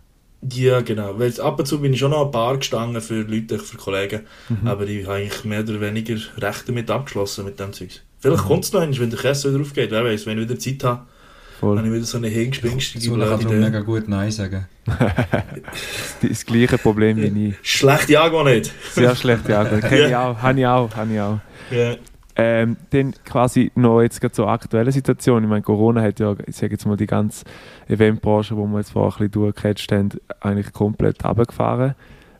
Ja, 0.54 0.82
genau. 0.82 1.18
Weil 1.20 1.40
ab 1.42 1.60
und 1.60 1.66
zu 1.66 1.82
bin 1.82 1.94
ich 1.94 2.00
schon 2.00 2.12
noch 2.12 2.26
ein 2.26 2.32
paar 2.32 2.56
gestanden 2.58 3.02
für 3.02 3.22
Leute, 3.24 3.60
für 3.60 3.76
Kollegen, 3.78 4.22
Mhm. 4.50 4.68
aber 4.68 4.88
ich 4.88 5.06
habe 5.06 5.16
eigentlich 5.18 5.44
mehr 5.44 5.62
oder 5.62 5.82
weniger 5.82 6.16
recht 6.38 6.70
damit 6.70 6.90
abgeschlossen 6.92 7.44
mit 7.46 7.60
dem 7.60 7.74
Zeug. 7.74 8.02
Vielleicht 8.20 8.44
Mhm. 8.44 8.48
kommt 8.48 8.64
es 8.64 8.72
noch 8.72 8.82
einmal, 8.82 9.00
wenn 9.00 9.10
der 9.10 9.20
Kessel 9.20 9.52
wieder 9.54 9.62
aufgeht, 9.62 9.92
wer 9.92 10.04
weiß, 10.06 10.26
wenn 10.26 10.38
ich 10.40 10.48
wieder 10.48 10.60
Zeit 10.60 10.84
habe, 10.84 11.02
Voll. 11.60 11.76
dann 11.76 11.86
habe 11.86 11.96
ich 11.96 12.02
wieder 12.02 12.06
so 12.08 12.18
eine 12.18 12.28
hingespingstige 12.28 13.04
Zula 13.04 13.26
kann 13.28 13.40
darum 13.40 13.54
Idee. 13.56 13.66
mega 13.66 13.80
gut 13.82 14.08
Nein 14.08 14.32
sagen. 14.32 14.66
Das 16.22 16.46
gleiche 16.46 16.78
Problem 16.78 17.18
wie 17.18 17.48
ich. 17.50 17.56
Schlechte 17.62 18.20
Angewohnheit. 18.20 18.72
Sehr 18.92 19.16
schlecht, 19.16 19.48
ja. 19.50 19.64
Kenne 19.66 20.08
ich 20.08 20.16
auch, 20.16 20.38
habe 20.42 20.60
ich 20.60 20.66
auch, 20.66 20.96
habe 20.96 21.14
ich 21.14 21.20
auch. 21.20 21.40
Ja. 21.72 21.96
Ähm, 22.40 22.78
dann 22.92 23.14
quasi 23.26 23.72
noch 23.74 24.02
jetzt 24.02 24.22
gerade 24.22 24.32
zur 24.34 24.48
aktuellen 24.48 24.92
Situation. 24.92 25.44
Ich 25.44 25.50
meine, 25.50 25.64
Corona 25.64 26.02
hat 26.04 26.20
ja, 26.20 26.36
ich 26.46 26.56
sage 26.56 26.74
jetzt 26.74 26.86
mal, 26.86 26.96
die 26.96 27.08
ganze 27.08 27.44
Eventbranche, 27.88 28.56
wo 28.56 28.68
wir 28.68 28.78
jetzt 28.78 28.92
vorher 28.92 29.12
ein 29.12 29.30
bisschen 29.30 29.32
durchgecatcht 29.32 29.92
haben, 29.92 30.10
eigentlich 30.42 30.72
komplett 30.72 31.24
runtergefahren. 31.26 31.96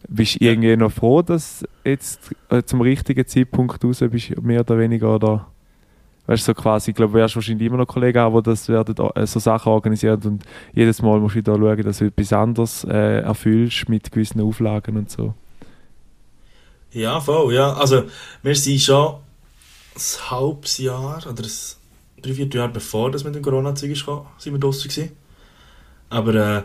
Bist 0.08 0.40
du 0.40 0.46
Ja. 0.46 0.52
irgendwie 0.52 0.78
noch 0.78 0.92
froh, 0.92 1.24
dass 1.24 1.66
jetzt 1.84 2.30
äh, 2.50 2.62
zum 2.64 2.82
richtigen 2.82 3.26
Zeitpunkt 3.26 3.84
raus 3.84 4.04
bist, 4.12 4.40
mehr 4.42 4.60
oder 4.62 4.78
weniger, 4.78 5.16
oder? 5.16 5.48
Weißt 6.28 6.44
so 6.44 6.54
quasi, 6.54 6.92
ich 6.92 6.96
glaube, 6.96 7.14
du 7.14 7.20
wirst 7.20 7.36
wahrscheinlich 7.36 7.68
immer 7.68 7.78
noch 7.78 7.88
Kollegen 7.88 8.20
haben, 8.20 8.36
die 8.36 8.44
das 8.44 8.68
werden, 8.68 8.96
äh, 9.16 9.26
so 9.26 9.40
Sachen 9.40 9.72
organisieren 9.72 10.22
und 10.24 10.44
jedes 10.74 11.02
Mal 11.02 11.20
musst 11.20 11.36
du 11.36 11.42
da 11.42 11.56
schauen, 11.56 11.82
dass 11.84 12.00
du 12.00 12.06
etwas 12.06 12.34
anderes 12.34 12.84
äh, 12.84 13.22
erfüllst 13.22 13.88
mit 13.88 14.12
gewissen 14.12 14.42
Auflagen 14.42 14.98
und 14.98 15.10
so. 15.10 15.34
Ja, 16.92 17.20
voll, 17.22 17.54
ja. 17.54 17.74
Also, 17.74 18.04
wir 18.44 18.56
sind 18.56 18.82
schon 18.82 19.16
ein 19.96 20.32
halbes 20.32 20.78
Jahr 20.80 21.26
oder 21.26 21.44
ein 21.44 22.22
dreiviertel 22.22 22.58
Jahr 22.58 22.68
bevor 22.70 23.10
das 23.10 23.24
mit 23.24 23.34
dem 23.34 23.42
Corona-Zeug 23.42 23.92
ist 23.92 24.06
sind 24.38 24.54
wir 24.54 24.60
draussen 24.60 24.90
gewesen. 24.90 25.12
Aber 26.10 26.36
äh, 26.36 26.64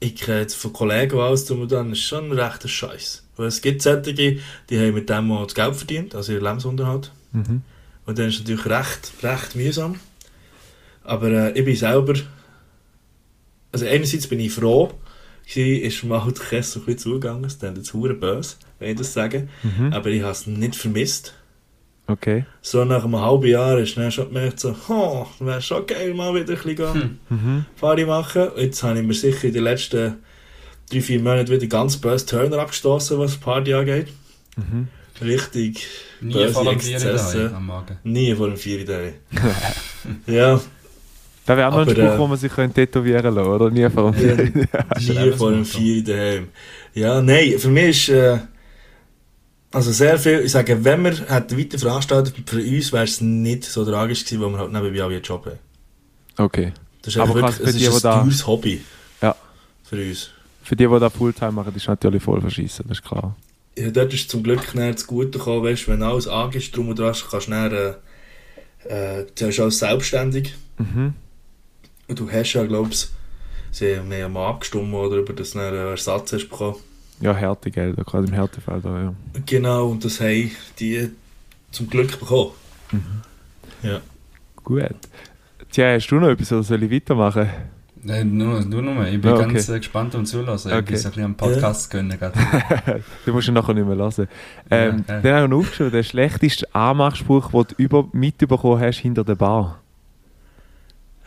ich 0.00 0.16
kenne 0.16 0.40
jetzt 0.40 0.54
von 0.54 0.72
Kollegen 0.72 1.16
dran, 1.16 1.30
das 1.30 1.98
ist 1.98 2.04
schon 2.04 2.30
ein 2.30 2.38
rechter 2.38 2.68
Scheiß. 2.68 3.24
Weil 3.36 3.46
es 3.46 3.60
gibt 3.60 3.82
solche, 3.82 4.14
die 4.14 4.40
haben 4.70 4.94
mit 4.94 5.08
dem 5.08 5.30
auch 5.30 5.44
das 5.44 5.54
Geld 5.54 5.76
verdient, 5.76 6.14
also 6.14 6.32
ihren 6.32 6.44
Lebensunterhalt. 6.44 7.12
Mhm. 7.32 7.62
Und 8.08 8.18
dann 8.18 8.28
ist 8.28 8.36
es 8.36 8.40
natürlich 8.40 8.64
recht, 8.64 9.12
recht 9.22 9.54
mühsam. 9.54 10.00
Aber 11.04 11.28
äh, 11.28 11.58
ich 11.58 11.62
bin 11.62 11.76
selber. 11.76 12.14
Also, 13.70 13.84
einerseits 13.84 14.26
bin 14.26 14.40
ich 14.40 14.50
froh, 14.50 14.94
gewesen, 15.46 15.82
ist 15.82 16.04
mir 16.04 16.24
halt 16.24 16.38
der 16.38 16.46
Kessel 16.46 16.80
ein 16.80 16.86
bisschen 16.86 16.98
zugegangen. 17.00 17.42
Das 17.42 17.58
klingt 17.58 17.76
jetzt 17.76 17.92
hure 17.92 18.14
böse, 18.14 18.56
wenn 18.78 18.92
ich 18.92 18.96
das 18.96 19.12
sage. 19.12 19.46
Mhm. 19.62 19.92
Aber 19.92 20.08
ich 20.08 20.22
habe 20.22 20.32
es 20.32 20.46
nicht 20.46 20.74
vermisst. 20.74 21.34
Okay. 22.06 22.46
So 22.62 22.82
nach 22.86 23.04
einem 23.04 23.20
halben 23.20 23.46
Jahr 23.46 23.76
ist 23.78 23.98
dann 23.98 24.10
schon 24.10 24.28
gemerkt, 24.28 24.60
so, 24.60 24.74
oh, 24.88 25.26
wäre 25.40 25.60
schon 25.60 25.86
geil, 25.86 26.14
mal 26.14 26.34
wieder 26.34 26.54
ein 26.54 26.62
bisschen 26.62 26.94
Hm. 26.94 27.18
Mhm. 27.28 27.64
Party 27.78 28.06
machen. 28.06 28.48
Jetzt 28.56 28.82
habe 28.82 29.00
ich 29.00 29.06
mir 29.06 29.12
sicher 29.12 29.48
in 29.48 29.52
den 29.52 29.64
letzten 29.64 30.14
drei, 30.90 31.02
vier 31.02 31.20
Monaten 31.20 31.50
wieder 31.50 31.66
ganz 31.66 31.98
böse 31.98 32.24
Turner 32.24 32.60
abgestoßen, 32.60 33.18
was 33.18 33.36
Party 33.36 33.74
angeht. 33.74 34.08
Mhm. 34.56 34.88
Richtig 35.20 35.86
Nie 36.20 36.48
vor 36.48 36.64
dem 36.64 36.78
daheim 36.78 37.54
am 37.54 37.66
Morgen. 37.66 37.98
Nie 38.04 38.34
vor 38.34 38.48
dem 38.48 38.56
4 38.56 38.86
Tage. 38.86 39.14
ja, 40.26 40.60
Da 41.46 41.56
wäre 41.56 41.68
auch 41.68 41.72
noch 41.72 41.78
ein 41.78 41.82
Aber, 41.82 41.90
Spruch, 41.92 42.14
äh, 42.14 42.18
wo 42.18 42.26
man 42.26 42.38
sich 42.38 42.52
tätowieren 42.52 43.34
lassen 43.34 43.48
oder? 43.50 43.70
Nie 43.70 43.88
vor 43.90 44.12
dem 44.12 44.68
Ja. 44.72 44.96
ist 44.96 45.10
ein 45.10 45.26
nie 45.26 45.32
vor 45.32 45.50
dem 45.50 45.58
Lebensmotto. 45.64 45.64
4 45.64 46.04
daheim. 46.04 46.48
Ja, 46.94 47.20
nein, 47.22 47.54
für 47.58 47.68
mich 47.68 48.08
ist. 48.08 48.14
Äh, 48.14 48.38
also 49.70 49.92
sehr 49.92 50.18
viel, 50.18 50.40
ich 50.40 50.52
sage, 50.52 50.82
wenn 50.82 51.02
wir 51.04 51.12
hätten 51.28 51.58
weiter 51.58 51.78
veranstaltet, 51.78 52.34
für 52.46 52.56
uns 52.62 52.90
wäre 52.92 53.04
es 53.04 53.20
nicht 53.20 53.64
so 53.64 53.84
tragisch 53.84 54.24
gewesen, 54.24 54.40
weil 54.42 54.50
wir 54.52 54.58
halt 54.58 54.72
nebenbei 54.72 55.04
auch 55.04 55.10
einen 55.10 55.20
Job 55.22 55.44
haben. 55.44 55.58
Okay. 56.38 56.72
Das 57.02 57.14
ist 57.14 57.20
Aber 57.20 57.34
wirklich, 57.34 57.56
für 57.56 57.62
es 57.64 57.76
die, 57.76 57.84
ist 57.84 57.92
die 57.92 57.96
ein 57.96 58.02
da- 58.02 58.20
teures 58.22 58.46
Hobby. 58.46 58.80
Ja. 59.20 59.36
Für 59.84 59.96
uns. 59.96 60.30
Für 60.62 60.74
die, 60.76 60.86
die 60.86 60.98
da 61.00 61.10
Fulltime 61.10 61.52
machen, 61.52 61.74
ist 61.74 61.86
natürlich 61.86 62.22
voll 62.22 62.40
verschissen, 62.40 62.86
das 62.88 62.98
ist 62.98 63.04
klar. 63.04 63.36
Ja, 63.78 63.90
dort 63.90 64.12
ist 64.12 64.28
zum 64.28 64.42
Glück 64.42 64.74
näher 64.74 64.92
das 64.92 65.06
Gute 65.06 65.38
gekommen, 65.38 65.62
weißt, 65.62 65.86
wenn 65.86 66.02
alles 66.02 66.26
angehst, 66.26 66.76
drum 66.76 66.88
und 66.88 66.98
dran, 66.98 67.14
kannst 67.30 67.46
du 67.46 67.50
dann, 67.50 67.72
äh, 67.72 69.20
äh, 69.20 69.26
du 69.38 69.64
auch 69.64 69.70
selbstständig. 69.70 70.54
Mhm. 70.78 71.14
Und 72.08 72.18
du 72.18 72.30
hast 72.30 72.54
ja, 72.54 72.64
glaubst 72.64 73.12
sie 73.70 73.96
haben 73.96 74.10
ja 74.10 74.28
mal 74.28 74.48
abgestimmt, 74.48 74.92
oder, 74.92 75.18
über 75.18 75.32
das 75.32 75.52
du 75.52 75.60
einen 75.60 75.76
Ersatz 75.76 76.32
hast 76.32 76.48
bekommen. 76.48 76.76
Ja, 77.20 77.34
Härtegelder, 77.34 78.04
quasi 78.04 78.28
im 78.28 78.34
Härtefall 78.34 78.80
da, 78.80 79.02
ja. 79.02 79.14
Genau, 79.46 79.88
und 79.88 80.04
das 80.04 80.20
haben 80.20 80.50
die 80.78 81.10
zum 81.70 81.88
Glück 81.88 82.18
bekommen. 82.18 82.52
Ja. 83.82 84.00
Gut. 84.64 84.94
Tja, 85.70 85.94
hast 85.94 86.08
du 86.08 86.16
noch 86.16 86.30
etwas 86.30 86.50
oder 86.50 86.62
soll 86.62 86.82
ich 86.82 86.90
weitermachen? 86.90 87.48
Nein, 88.02 88.36
nur, 88.36 88.60
nur 88.64 88.82
noch 88.82 88.94
mal. 88.94 89.12
Ich 89.12 89.20
bin 89.20 89.30
Ah, 89.32 89.34
okay. 89.36 89.52
ganz 89.52 89.68
äh, 89.68 89.78
gespannt 89.78 90.14
um 90.14 90.24
zulassen. 90.24 90.70
Okay. 90.72 90.80
Ich 90.80 90.84
bin 90.86 90.96
so 90.98 91.08
ein 91.08 91.10
bisschen 91.10 91.24
am 91.24 91.36
Podcast 91.36 91.90
gönnen. 91.90 92.18
gerade. 92.18 92.38
Den 93.26 93.34
musst 93.34 93.48
du 93.48 93.52
nachher 93.52 93.74
nicht 93.74 93.86
mehr 93.86 93.96
hören. 93.96 94.28
Ähm, 94.70 95.04
Ja, 95.08 95.14
ja. 95.14 95.20
Dann 95.20 95.34
habe 95.34 95.44
ich 95.44 95.50
noch 95.50 95.58
aufgeschrieben, 95.58 95.92
der 95.92 96.02
schlechteste 96.02 96.74
Anmachspruch, 96.74 97.50
den 97.50 97.64
du 97.64 97.74
über, 97.82 98.08
mitbekommen 98.12 98.80
hast 98.80 98.98
hinter 98.98 99.24
der 99.24 99.34
Bar. 99.34 99.80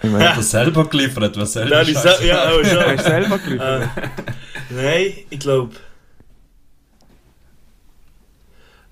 Ich 0.04 0.10
meine, 0.10 0.30
Hat 0.30 0.38
er 0.38 0.44
selber 0.44 0.86
geliefert, 0.90 1.38
was 1.38 1.54
soll 1.54 1.70
Nein, 1.70 1.86
die 1.86 1.92
ich 1.92 1.98
Scheiße? 1.98 2.18
sag, 2.18 2.26
ja, 2.26 2.44
aber 2.44 2.64
hast 2.64 2.72
du 2.72 2.80
schon. 2.80 2.98
selber 3.06 3.38
geliefert? 3.38 3.90
äh, 3.98 4.74
nein, 4.74 5.14
ich 5.30 5.40
glaube. 5.40 5.76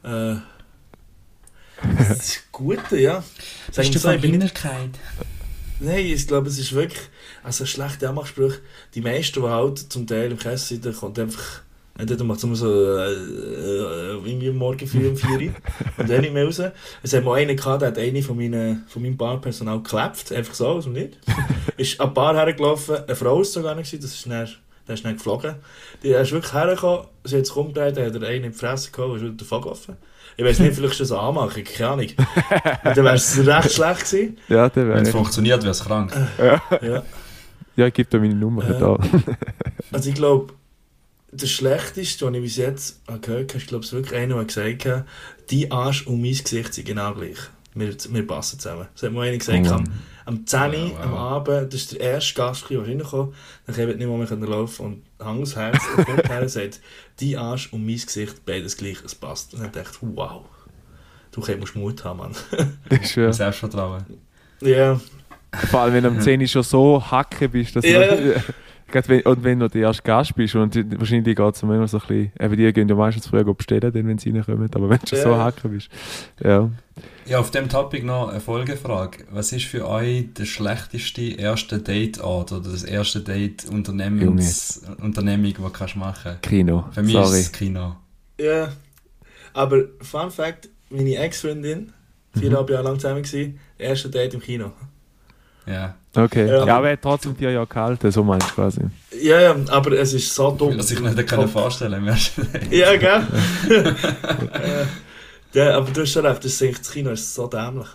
Äh, 0.04 0.36
das 1.98 2.20
ist 2.20 2.52
gut, 2.52 2.80
ja. 2.92 3.24
Sag 3.72 3.86
ich 3.86 4.00
so, 4.00 4.12
ich 4.12 4.22
bin 4.22 4.38
nicht 4.38 4.63
Nein, 5.80 6.06
ich 6.06 6.28
glaube, 6.28 6.48
es 6.50 6.60
ist 6.60 6.74
wirklich 6.74 7.00
also 7.43 7.65
schlechte 7.65 8.10
Anmachsprüche. 8.10 8.60
Die 8.95 9.02
meisten, 9.02 9.41
die 9.41 9.47
halt 9.47 9.78
zum 9.78 10.08
Teil 10.08 10.32
im 10.32 10.38
Kessel 10.38 10.82
sind, 10.82 10.97
kommt 10.97 11.19
einfach 11.19 11.62
entweder 11.99 12.23
macht 12.23 12.43
es 12.43 12.60
so 12.60 12.97
äh, 12.97 13.12
äh, 13.12 14.13
irgendwie 14.25 14.52
morgen 14.52 14.88
früh 14.88 15.10
um 15.10 15.17
4 15.17 15.30
Uhr 15.30 15.38
und 15.97 16.10
dann 16.10 16.21
nicht 16.21 16.34
mehr 16.34 16.45
raus. 16.45 16.62
Es 17.04 17.13
hat 17.13 17.23
mal 17.23 17.36
einen 17.36 17.58
gehabt, 17.58 17.82
der 17.82 17.89
hat 17.89 17.97
eine 17.97 18.23
von, 18.23 18.38
meinen, 18.38 18.86
von 18.88 19.02
meinem 19.02 19.17
Barpersonal 19.17 19.82
geklebt, 19.82 20.32
einfach 20.32 20.54
so, 20.54 20.80
dem 20.80 20.93
nicht. 20.93 21.17
ist 21.78 21.99
an 21.99 22.10
die 22.10 22.13
Bar 22.13 22.36
hergelaufen, 22.36 23.04
eine 23.06 23.15
Frau 23.15 23.41
ist 23.41 23.54
sogar 23.54 23.75
nicht, 23.75 23.91
das 23.93 24.13
ist 24.13 24.25
dann, 24.25 24.49
der 24.88 24.93
ist 24.95 25.06
dann 25.06 25.17
geflogen. 25.17 25.56
Die 26.02 26.10
ist 26.10 26.32
wirklich 26.32 26.54
hergekommen, 26.54 27.06
sie 27.25 27.38
hat 27.38 27.45
sich 27.45 27.56
umgedreht, 27.56 27.97
hat 27.97 28.15
er 28.15 28.28
einen 28.28 28.45
in 28.45 28.52
die 28.52 28.58
Fresse 28.58 28.91
gehauen 28.91 29.12
und 29.12 29.17
ist 29.17 29.23
wieder 29.23 29.34
davon 29.34 29.62
gelaufen. 29.62 29.97
Ich 30.38 30.45
weiß 30.45 30.60
nicht, 30.60 30.73
vielleicht 30.73 30.93
ist 30.93 31.02
das 31.02 31.12
eine 31.12 31.21
Anmachung, 31.28 31.63
keine 31.65 31.89
Ahnung. 31.89 32.08
Und 32.86 32.97
dann 32.97 33.04
wäre 33.04 33.15
es 33.15 33.45
recht 33.45 33.73
schlecht 33.73 34.10
gewesen. 34.10 34.38
Ja, 34.47 34.71
Wenn 34.73 34.88
wäre 34.88 35.02
es 35.02 35.10
ich. 35.10 35.13
funktioniert, 35.13 35.62
wäre 35.63 35.71
es 35.71 35.84
krank. 35.84 36.15
Ja. 36.38 36.62
Ja, 36.82 37.04
ich 37.88 37.94
gebe 37.94 38.10
dir 38.10 38.20
meine 38.20 38.36
Nummer 38.36 38.68
Äh. 38.70 38.80
da. 38.80 38.98
Also 39.92 40.10
ich 40.10 40.15
glaube, 40.15 40.54
der 41.32 41.48
schlechteste, 41.48 42.26
den 42.26 42.36
ich 42.36 42.42
bis 42.44 42.58
jetzt 42.58 43.02
gehört 43.08 43.52
habe, 43.54 43.58
ist 43.58 43.68
glaube 43.68 43.86
ich 43.86 43.92
wirklich 43.92 44.20
einer, 44.20 44.36
der 44.36 44.46
gesagt 44.46 44.86
hat, 44.86 45.06
die 45.50 45.72
Arsch 45.72 46.06
und 46.06 46.22
mein 46.22 46.32
Gesicht 46.32 46.74
sind 46.74 46.88
genau 46.88 47.13
gleich. 47.13 47.38
Wir, 47.74 47.96
wir 48.10 48.28
passen 48.28 48.60
zusammen. 48.60 48.88
Das 48.94 49.04
hat 49.04 49.13
mal 49.13 49.28
einer 49.28 49.38
gesagt, 49.38 49.68
Oh, 49.68 49.74
am, 49.74 49.84
am 50.26 50.46
10 50.46 50.60
Uhr 50.60 50.92
Wow, 50.92 51.00
am 51.02 51.13
Abend, 51.13 51.74
das 51.74 51.82
ist 51.82 51.92
der 51.94 52.02
erste 52.02 52.34
Gast, 52.36 52.70
der 52.70 52.82
reingekommen 52.82 53.34
dann 53.65 53.76
kann 53.76 53.89
ich 53.89 53.96
nicht 53.96 54.08
mehr, 54.08 54.18
mehr 54.38 54.50
laufen 54.50 54.86
und 54.86 55.04
hang 55.26 55.39
das 55.39 55.56
Herz 55.56 55.80
und 55.96 56.06
kommt 56.06 56.30
her 56.30 56.42
und 56.42 56.50
sagt, 56.50 56.82
die 57.20 57.38
Arsch 57.38 57.72
und 57.72 57.86
mein 57.86 57.96
Gesicht, 57.96 58.46
beides 58.46 58.78
gleich, 58.78 58.98
es 59.06 59.15
passt. 59.15 59.54
Und 59.54 59.62
dann 59.62 59.72
dachte 59.72 59.89
ich, 59.92 60.08
wow, 60.15 60.46
du 61.32 61.58
musst 61.58 61.76
Mut 61.76 62.04
haben, 62.04 62.18
Mann. 62.20 62.36
Das 62.89 63.00
ist, 63.02 63.15
ja. 63.15 63.32
Selbstvertrauen. 63.32 64.04
Ja, 64.62 65.00
Vor 65.69 65.79
allem, 65.81 65.93
wenn 65.93 66.03
du 66.03 66.09
am 66.09 66.19
10 66.19 66.41
Uhr 66.41 66.47
schon 66.47 66.63
so 66.63 67.03
hacke 67.12 67.49
bist, 67.49 67.75
dass 67.75 67.85
Ja. 67.85 68.15
du, 68.15 68.41
und 69.25 69.43
wenn 69.43 69.59
du 69.59 69.67
der 69.67 69.81
erste 69.83 70.03
Gast 70.03 70.35
bist 70.35 70.55
und 70.55 70.73
die- 70.75 70.99
wahrscheinlich 70.99 71.35
geht 71.35 71.55
es 71.55 71.62
immer 71.63 71.88
so 71.88 71.97
ein 71.97 72.01
bisschen, 72.07 72.31
eben 72.39 72.57
die 72.57 72.73
gehen 72.73 72.88
ja 72.89 72.95
meistens 72.95 73.27
früher 73.27 73.43
bestellen, 73.53 73.91
wenn 73.93 74.17
sie 74.17 74.31
reinkommen, 74.31 74.69
aber 74.73 74.89
wenn 74.89 74.99
du 74.99 75.07
schon 75.07 75.19
so 75.19 75.38
hacken 75.38 75.71
bist, 75.71 75.89
ja. 76.43 76.69
Ja, 77.25 77.39
auf 77.39 77.51
dem 77.51 77.69
Topic 77.69 78.03
noch 78.03 78.29
eine 78.29 78.39
Folgefrage. 78.39 79.19
Was 79.31 79.51
ist 79.51 79.65
für 79.65 79.88
euch 79.88 80.25
der 80.33 80.45
schlechteste 80.45 81.21
erste 81.21 81.77
Dateort 81.77 82.51
oder 82.51 82.69
das 82.71 82.83
erste 82.83 83.21
Date 83.21 83.65
Unternehmungs 83.71 84.81
Unternehmung, 84.99 85.45
die 85.53 85.53
kannst 85.71 85.93
du 85.95 85.99
machen? 85.99 86.38
Kino, 86.41 86.85
Für 86.91 87.03
mich 87.03 87.13
sorry. 87.13 87.25
ist 87.39 87.45
es 87.45 87.51
Kino. 87.51 87.95
ja. 88.39 88.69
Aber 89.53 89.83
Fun 90.01 90.29
Fact, 90.31 90.69
meine 90.89 91.15
Ex-Freundin, 91.17 91.91
viereinhalb 92.38 92.69
Jahre 92.69 92.83
lang 92.83 92.99
zusammen 92.99 93.23
gewesen, 93.23 93.59
erste 93.77 94.09
Date 94.09 94.33
im 94.35 94.41
Kino. 94.41 94.71
Ja. 95.69 95.95
Okay, 96.15 96.47
Ja. 96.47 96.65
ja, 96.65 96.77
aber 96.77 96.88
er 96.88 96.93
hat 96.93 97.01
trotzdem 97.03 97.36
vier 97.36 97.51
Jahre 97.51 97.67
gehalten, 97.67 98.12
so 98.12 98.23
meinst 98.23 98.49
du 98.49 98.55
quasi. 98.55 98.82
Ja, 99.21 99.39
ja, 99.39 99.55
aber 99.69 99.91
es 99.91 100.13
ist 100.13 100.34
so 100.34 100.49
Ich 100.51 100.58
dumm. 100.58 100.69
will 100.71 100.77
das 100.77 100.88
sich 100.88 100.99
nicht 100.99 101.49
vorstellen 101.51 102.03
Date. 102.05 102.32
Ja, 102.71 102.95
gell? 102.97 103.21
Äh, 104.53 104.86
ja, 105.53 105.77
aber 105.77 105.89
du 105.91 106.01
hast 106.01 106.12
schon 106.12 106.25
recht, 106.25 106.43
das, 106.43 106.51
ist 106.53 106.62
eigentlich- 106.63 106.77
das 106.79 106.91
Kino 106.91 107.12
ist 107.12 107.34
so 107.34 107.47
dämlich. 107.47 107.88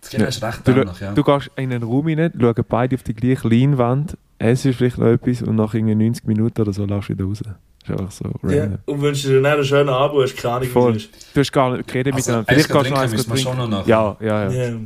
Das 0.00 0.10
Kino 0.10 0.24
ist 0.26 0.42
recht 0.42 0.60
Du, 0.66 0.72
dämlich, 0.72 1.00
ja. 1.00 1.12
du 1.12 1.22
gehst 1.24 1.50
in 1.56 1.72
einen 1.72 1.82
Raum 1.82 2.06
rein, 2.06 2.32
schauen 2.38 2.54
beide 2.68 2.94
auf 2.96 3.02
die 3.02 3.14
gleiche 3.14 3.48
Leinwand, 3.48 4.16
es 4.38 4.64
ist 4.64 4.76
vielleicht 4.76 4.98
noch 4.98 5.06
etwas 5.06 5.42
und 5.42 5.56
nach 5.56 5.74
irgendwie 5.74 5.94
90 5.94 6.26
Minuten 6.26 6.60
oder 6.60 6.72
so 6.72 6.84
laufst 6.84 7.08
du 7.10 7.14
wieder 7.14 7.24
raus. 7.24 7.42
Das 7.42 7.54
ist 7.88 8.00
einfach 8.00 8.12
so 8.12 8.24
Ja. 8.48 8.62
random. 8.62 8.78
Und 8.86 9.00
wünschst 9.00 9.24
dir 9.24 9.40
dann 9.40 9.46
einen 9.54 9.64
schönen 9.64 9.88
Abend, 9.88 10.22
hast 10.22 10.36
keine 10.36 10.54
Ahnung, 10.54 10.68
Voll. 10.68 10.94
wie. 10.96 11.08
Du 11.34 11.40
hast 11.40 11.52
gar 11.52 11.76
nicht 11.76 11.86
geredet 11.88 12.14
Also, 12.14 12.30
miteinander. 12.42 12.52
Vielleicht 12.52 12.72
gehst 12.72 12.86
du 12.86 12.90
noch 12.90 12.98
eins 13.00 13.26
trinken. 13.26 13.88
Ja, 13.88 14.16
ja, 14.20 14.50
ja. 14.50 14.50
Ja. 14.50 14.76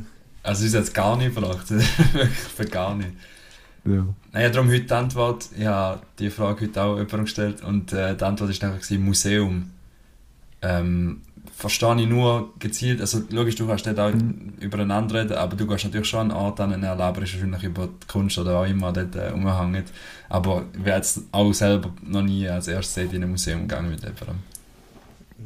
Also, 0.43 0.65
es 0.65 0.75
hat 0.75 0.93
gar 0.93 1.17
nicht 1.17 1.35
gebracht. 1.35 1.69
Wirklich 1.69 2.29
für 2.29 2.65
gar 2.65 2.95
nicht. 2.95 3.11
ja. 3.85 4.05
Naja, 4.33 4.49
darum 4.49 4.69
heute 4.69 4.81
die 4.81 4.93
Antwort. 4.93 5.49
Ich 5.57 5.65
habe 5.65 5.99
die 6.19 6.29
Frage 6.29 6.65
heute 6.65 6.81
auch 6.81 6.95
jemandem 6.95 7.25
gestellt 7.25 7.63
und 7.63 7.91
äh, 7.93 8.15
die 8.15 8.23
Antwort 8.23 8.61
war 8.61 8.69
einfach 8.69 8.89
Museum. 8.97 9.71
Ähm, 10.61 11.21
verstehe 11.55 11.99
ich 12.01 12.07
nur 12.07 12.53
gezielt, 12.59 13.01
also 13.01 13.21
logisch, 13.29 13.55
du 13.55 13.67
kannst 13.67 13.85
nicht 13.85 13.99
auch 13.99 14.11
Mhm. 14.13 14.53
übereinander 14.59 15.21
reden, 15.21 15.33
aber 15.33 15.55
du 15.55 15.67
gehst 15.67 15.83
natürlich 15.85 16.07
schon 16.07 16.19
an 16.21 16.31
einen 16.31 16.39
Ort 16.39 16.59
an, 16.59 16.73
einen 16.73 16.83
erlebst 16.83 17.33
wahrscheinlich 17.33 17.63
über 17.63 17.87
die 17.87 18.07
Kunst 18.07 18.37
oder 18.37 18.59
auch 18.59 18.65
immer 18.65 18.91
dort 18.91 19.15
äh, 19.15 19.31
umhängt. 19.33 19.91
Aber 20.29 20.63
ich 20.73 20.85
wäre 20.85 20.97
jetzt 20.97 21.21
auch 21.31 21.51
selber 21.53 21.91
noch 22.03 22.21
nie 22.23 22.47
als 22.47 22.67
erstes 22.67 23.11
in 23.13 23.23
ein 23.23 23.29
Museum 23.29 23.67
gegangen 23.67 23.89
mit 23.89 24.01
jemandem. 24.01 24.35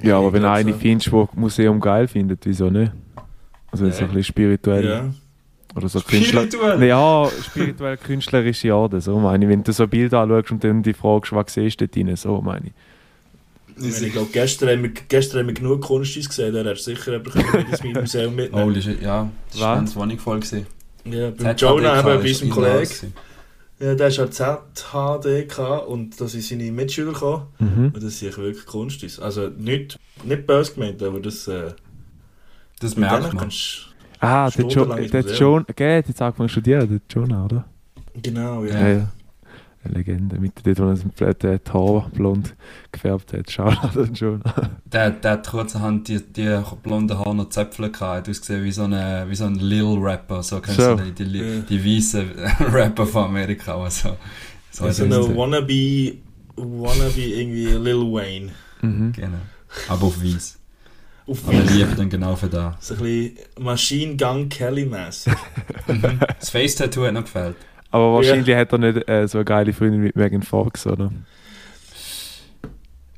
ja, 0.01 0.17
aber 0.17 0.31
wenn 0.33 0.41
du 0.41 0.47
glaub 0.47 0.57
eine 0.57 0.71
so. 0.73 0.77
findest, 0.77 1.07
die 1.07 1.11
das 1.11 1.33
Museum 1.35 1.79
geil 1.79 2.07
findet, 2.07 2.45
wieso 2.45 2.69
nicht? 2.69 2.91
Also 3.71 3.89
so 3.89 3.99
ein 3.99 4.07
bisschen 4.07 4.23
spirituell. 4.23 4.85
Ja. 4.85 5.13
Oder 5.75 5.89
so 5.89 5.99
Künstler. 5.99 6.43
Spirituell? 6.43 6.83
Ja, 6.83 7.29
spirituell 7.43 7.97
künstlerisch 7.97 8.63
ja, 8.63 8.87
das, 8.87 9.05
so 9.05 9.19
meine 9.19 9.45
ich. 9.45 9.49
Wenn 9.49 9.63
du 9.63 9.73
so 9.73 9.87
Bilder 9.87 10.21
anschaust 10.21 10.51
und 10.51 10.63
dann 10.63 10.83
die 10.83 10.93
fragst, 10.93 11.33
was 11.33 11.53
siehst 11.53 11.81
du 11.81 11.87
dort 11.87 11.95
drin, 11.95 12.15
so 12.15 12.41
meine 12.41 12.67
ich. 12.67 12.73
Ich, 13.77 14.13
glaube, 14.13 14.29
gestern 14.31 14.69
haben 14.69 14.83
wir, 14.83 14.91
gestern 15.09 15.41
haben 15.41 15.47
wir 15.47 15.53
genug 15.53 15.81
Kunst 15.81 16.15
gesehen, 16.15 16.53
da 16.53 16.63
hättest 16.63 16.87
du 16.87 16.95
sicher 16.95 17.11
jemanden 17.11 17.69
ins 17.69 17.83
Museum 17.83 18.33
mitnehmen. 18.33 18.63
Holy 18.63 18.81
shit, 18.81 19.01
ja, 19.01 19.29
das 19.51 19.59
war 19.59 19.75
ganz 19.75 19.95
Wohnung 19.97 20.17
voll. 20.17 20.39
gewesen. 20.39 20.65
Ja, 21.03 21.31
beim 21.31 21.57
ZHDK 21.57 21.61
Jonah, 21.61 21.99
eben, 21.99 22.05
bei 22.05 22.29
ist 22.29 22.41
unserem 22.41 22.49
Kollegen. 22.51 23.13
Ja, 23.77 23.95
der 23.95 24.07
ist 24.07 24.19
an 24.19 24.31
ZHD 24.31 25.49
gehabt 25.49 25.87
und 25.87 26.21
da 26.21 26.27
sind 26.27 26.43
seine 26.43 26.71
Mitschüler 26.71 27.11
gekommen. 27.11 27.47
Mhm. 27.59 27.91
Und 27.93 27.97
das 27.97 28.21
ist 28.21 28.37
wirklich 28.37 28.65
Kunst. 28.65 29.03
ist. 29.03 29.19
Also 29.19 29.49
nicht, 29.49 29.99
nicht 30.23 30.47
böse 30.47 30.73
gemeint, 30.73 31.03
aber 31.03 31.19
das... 31.19 31.45
Äh, 31.49 31.73
Das 32.79 32.95
mit 32.95 33.09
merkt 33.09 33.33
man. 33.33 33.49
Ah, 34.19 34.49
der, 34.49 34.65
jo 34.65 34.85
der. 34.85 35.21
John, 35.21 35.65
gell, 35.75 36.01
der 36.01 36.09
jetzt 36.09 36.21
angefangen 36.21 36.49
zu 36.49 36.53
studieren, 36.53 36.87
der 36.89 36.99
Jonah, 37.09 37.45
oder? 37.45 37.65
Genau, 38.21 38.63
ja. 38.63 38.79
Ja, 38.79 38.87
ja. 38.87 39.07
Eine 39.83 39.93
Legende. 39.93 40.39
Mit 40.39 40.53
dort, 40.65 40.79
wo 40.79 41.23
er 41.25 41.33
das 41.35 41.73
Haar 41.73 42.09
blond 42.11 42.55
gefärbt 42.91 43.33
hat. 43.33 43.51
Schau 43.51 43.71
dann 43.93 44.15
schon. 44.15 44.41
Der, 44.85 45.11
der 45.11 45.31
hat 45.31 45.47
kurzerhand 45.47 46.07
die, 46.07 46.21
die 46.23 46.59
blonden 46.81 47.19
Haare 47.19 47.35
noch 47.35 47.49
Zöpfel 47.49 47.91
gehabt. 47.91 48.25
Du 48.27 48.31
hast 48.31 48.39
gesehen 48.41 48.63
wie 48.63 48.71
so 48.71 48.83
ein 48.83 49.29
wie 49.29 49.35
so 49.35 49.43
ein 49.45 49.55
Lil 49.55 49.97
Rapper. 49.99 50.41
So 50.41 50.59
kennst 50.61 50.79
So. 50.79 50.95
du 50.95 51.03
die, 51.11 51.25
die, 51.25 51.37
Ja. 51.37 51.59
die, 51.61 51.97
weißen 51.97 52.29
Rapper 52.71 53.05
von 53.05 53.25
Amerika. 53.25 53.75
Also, 53.75 54.15
so 54.71 54.85
Also 54.85 55.03
ist 55.03 55.11
eine 55.13 55.21
es. 55.21 55.35
Wannabe, 55.35 56.13
Wannabe 56.55 57.21
irgendwie 57.21 57.65
Lil 57.65 58.11
Wayne. 58.11 58.51
Mhm. 58.81 59.11
Genau. 59.11 59.37
Aber 59.89 60.07
auf 60.07 60.23
weiß. 60.23 60.57
Auf 61.27 61.39
Aber 61.47 61.57
lieber 61.57 61.95
dann 61.95 62.09
genau 62.09 62.35
für 62.35 62.47
da. 62.47 62.77
So 62.79 62.93
ein 62.95 62.99
bisschen 62.99 63.37
Machine 63.59 64.15
Gun 64.17 64.47
Kelly-mässig. 64.49 65.33
Mhm. 65.87 66.19
Das 66.39 66.49
Face-Tattoo 66.51 67.05
hat 67.05 67.13
noch 67.13 67.23
gefällt. 67.23 67.55
Aber 67.91 68.13
wahrscheinlich 68.13 68.55
hat 68.55 68.71
er 68.73 68.77
nicht 68.77 69.09
äh, 69.09 69.27
so 69.27 69.39
eine 69.39 69.45
geile 69.45 69.73
Freundin 69.73 70.03
wie 70.03 70.11
Megan 70.13 70.43
Fox, 70.43 70.85
oder? 70.85 71.11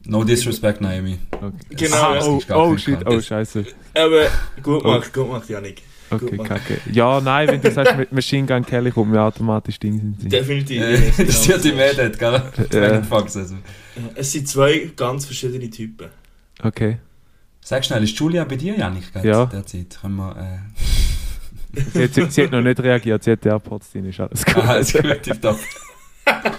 No 0.05 0.23
disrespect, 0.23 0.79
Naomi. 0.79 1.17
Okay. 1.31 1.51
Genau, 1.71 1.95
Ah, 1.97 2.13
ja. 2.13 2.19
es 2.19 2.25
Oh, 2.27 2.37
ist 2.37 2.49
oh 2.51 2.77
shit, 2.77 2.97
oh 3.05 3.19
scheiße. 3.19 3.65
Aber 3.93 4.27
gut 4.63 4.83
gemacht, 4.83 5.13
gut 5.13 5.25
gemacht, 5.25 5.49
Janik. 5.49 5.81
Okay, 6.09 6.37
Gut, 6.37 6.47
kacke. 6.47 6.79
Ja, 6.93 7.19
nein, 7.19 7.49
wenn 7.49 7.61
du 7.61 7.69
sagst, 7.69 7.97
mit 7.97 8.13
Machine 8.13 8.47
Gun 8.47 8.65
Kelly 8.65 8.91
kommt 8.91 9.11
mir 9.11 9.21
automatisch 9.21 9.77
Ding 9.77 9.95
in 9.95 9.99
den 10.13 10.19
Sinn. 10.21 10.29
Definitiv. 10.29 10.81
Äh, 10.81 11.25
Das 11.25 11.45
wird 11.49 11.63
die 11.65 11.73
mehr 11.73 11.93
dort, 11.93 12.17
gell? 12.17 12.41
Ja. 12.71 12.79
Megan 12.79 13.03
Fox. 13.03 13.35
Also. 13.35 13.55
Es 14.15 14.31
sind 14.31 14.47
zwei 14.47 14.89
ganz 14.95 15.25
verschiedene 15.25 15.69
Typen. 15.69 16.07
Okay. 16.63 16.99
Sag 17.67 17.83
schnell, 17.83 18.01
ist 18.03 18.17
Julia 18.17 18.45
bei 18.45 18.55
dir, 18.55 18.77
Janik, 18.77 19.11
gerade 19.11 19.27
Ja. 19.27 19.45
derzeit? 19.45 19.97
Können 19.99 20.15
wir, 20.15 20.37
äh... 20.37 21.79
Sie 21.93 22.03
hat, 22.05 22.13
sie, 22.13 22.25
sie 22.31 22.43
hat 22.43 22.51
noch 22.51 22.61
nicht 22.61 22.79
reagiert, 22.79 23.23
sie 23.25 23.31
hat 23.33 23.43
die 23.43 23.49
AirPods 23.49 23.91
drin, 23.91 24.05
ist 24.05 24.19
alles 24.21 24.45
gut. 24.45 24.55
Ah, 24.57 24.75
ist 24.77 24.93
gut, 24.93 25.21
tipptopp. 25.21 25.59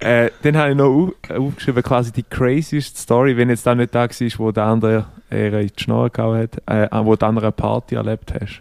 Äh, 0.00 0.30
dann 0.42 0.56
habe 0.56 0.70
ich 0.72 0.76
noch 0.76 0.86
au- 0.86 1.12
aufgeschrieben, 1.32 1.82
quasi 1.82 2.12
die 2.12 2.24
craziest 2.24 2.98
Story, 2.98 3.36
wenn 3.36 3.48
jetzt 3.48 3.64
da 3.66 3.74
nicht 3.74 3.94
da 3.94 4.02
war, 4.10 4.28
wo 4.38 4.50
der 4.52 4.64
andere 4.64 5.06
eher 5.30 5.60
in 5.60 5.68
die 5.74 5.82
Schnur 5.82 6.10
gehauen 6.10 6.42
hat, 6.42 6.56
äh, 6.92 7.04
wo 7.04 7.14
du 7.16 7.24
andere 7.24 7.46
eine 7.46 7.52
Party 7.52 7.94
erlebt 7.94 8.34
hast. 8.34 8.60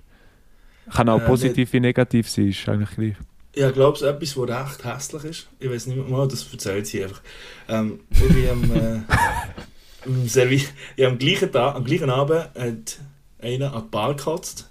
Kann 0.96 1.10
auch 1.10 1.20
Äh, 1.20 1.26
positiv 1.26 1.74
wie 1.74 1.80
negativ 1.82 2.30
sein, 2.30 2.50
ist 2.50 2.70
eigentlich 2.70 2.92
gleich. 2.92 3.16
Ja, 3.56 3.68
ich 3.70 3.74
glaube, 3.74 3.96
es 3.98 4.04
ist 4.04 4.08
etwas, 4.08 4.38
was 4.38 4.50
recht 4.50 4.86
hässlich 4.86 5.24
ist. 5.26 5.48
Ich 5.60 5.70
weiß 5.70 5.88
nicht 5.88 5.98
mehr, 5.98 6.06
mal, 6.08 6.28
das 6.28 6.48
erzählt 6.52 6.88
sie 6.88 7.04
einfach. 7.04 7.22
Ähm, 7.68 8.00
ich 8.12 8.20
bin 8.28 8.50
am, 8.50 8.64
äh, 8.76 9.00
am 10.06 10.28
Servi 10.28 10.64
ja, 10.98 11.08
am 11.08 11.18
gleichen 11.18 11.52
Tag, 11.52 11.76
am 11.76 11.84
gleichen 11.84 12.10
Abend 12.10 12.50
hat 12.58 13.00
einer 13.42 13.74
an 13.74 13.84
die 13.84 13.90
Bar 13.90 14.16
gekotzt. 14.16 14.70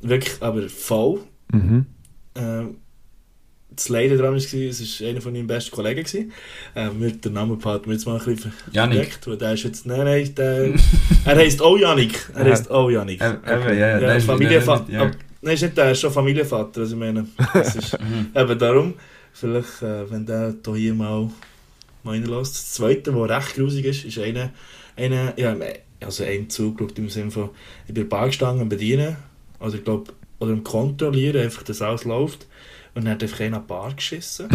Wirklich, 0.00 0.34
aber 0.40 0.68
voll. 0.68 1.20
Mhm. 1.52 1.86
Ähm, 2.34 2.76
das 3.70 3.88
Leider 3.88 4.16
daran 4.16 4.34
war, 4.34 4.36
es 4.36 4.52
war 5.00 5.08
einer 5.08 5.20
von 5.20 5.32
meinen 5.32 5.46
besten 5.48 5.70
Kollegen. 5.74 6.04
gewesen. 6.04 6.32
Ähm, 6.76 6.98
mit 7.00 7.24
der 7.24 7.32
Namen 7.32 7.58
behalten 7.58 7.86
wir 7.86 7.94
jetzt 7.94 8.06
mal 8.06 8.20
ein 8.20 8.24
bisschen 8.24 8.52
verdeckt, 8.72 9.26
weil 9.26 9.36
der 9.36 9.52
ist 9.54 9.64
jetzt, 9.64 9.84
nein, 9.86 10.04
nein, 10.04 10.34
der, 10.36 10.74
er 11.24 11.36
heisst 11.36 11.60
auch 11.60 11.76
Janik. 11.76 12.28
Er 12.34 12.44
heisst 12.44 12.70
auch 12.70 12.88
Janik. 12.88 13.20
Eben, 13.20 13.38
ja, 13.44 13.58
ja, 13.72 13.72
Ja, 13.72 13.98
der 13.98 14.16
ist- 14.16 14.26
Familienvater. 14.26 14.92
Ja. 14.92 15.10
Nein, 15.42 15.54
ist 15.54 15.62
nicht 15.62 15.76
der, 15.76 15.86
er 15.86 15.90
ist 15.92 16.00
schon 16.00 16.12
Familienvater, 16.12 16.82
also 16.82 16.94
ich 16.94 17.00
meine, 17.00 17.26
das 17.52 17.74
ist 17.76 17.94
eben 18.34 18.58
darum, 18.58 18.94
vielleicht, 19.32 19.82
äh, 19.82 20.08
wenn 20.10 20.24
der 20.24 20.54
hier 20.74 20.94
mal, 20.94 21.28
reinlässt. 22.04 22.54
Das 22.54 22.72
zweite, 22.72 23.14
was 23.14 23.30
recht 23.30 23.54
grusig 23.56 23.84
ist, 23.86 24.04
ist 24.04 24.18
einer, 24.18 24.50
einer 24.96 25.38
ja, 25.38 25.56
also 26.00 26.24
ein 26.24 26.50
zugeschaut 26.50 26.98
im 26.98 27.08
Sinne 27.08 27.30
von, 27.30 27.50
ich 27.86 27.94
bin 27.94 28.02
in 28.04 28.08
der 28.08 28.16
Bar 28.16 28.26
gestanden 28.26 28.62
am 28.62 28.68
Bedienen, 28.68 29.16
also 29.60 29.76
ich 29.76 29.84
glaube, 29.84 30.12
oder 30.38 30.52
am 30.52 30.64
Kontrollieren, 30.64 31.42
einfach, 31.42 31.62
dass 31.62 31.80
alles 31.82 32.04
läuft, 32.04 32.46
und 32.94 33.04
dann 33.04 33.14
hat 33.14 33.22
einfach 33.22 33.40
einer 33.40 33.60
Bar 33.60 33.92
geschissen. 33.94 34.48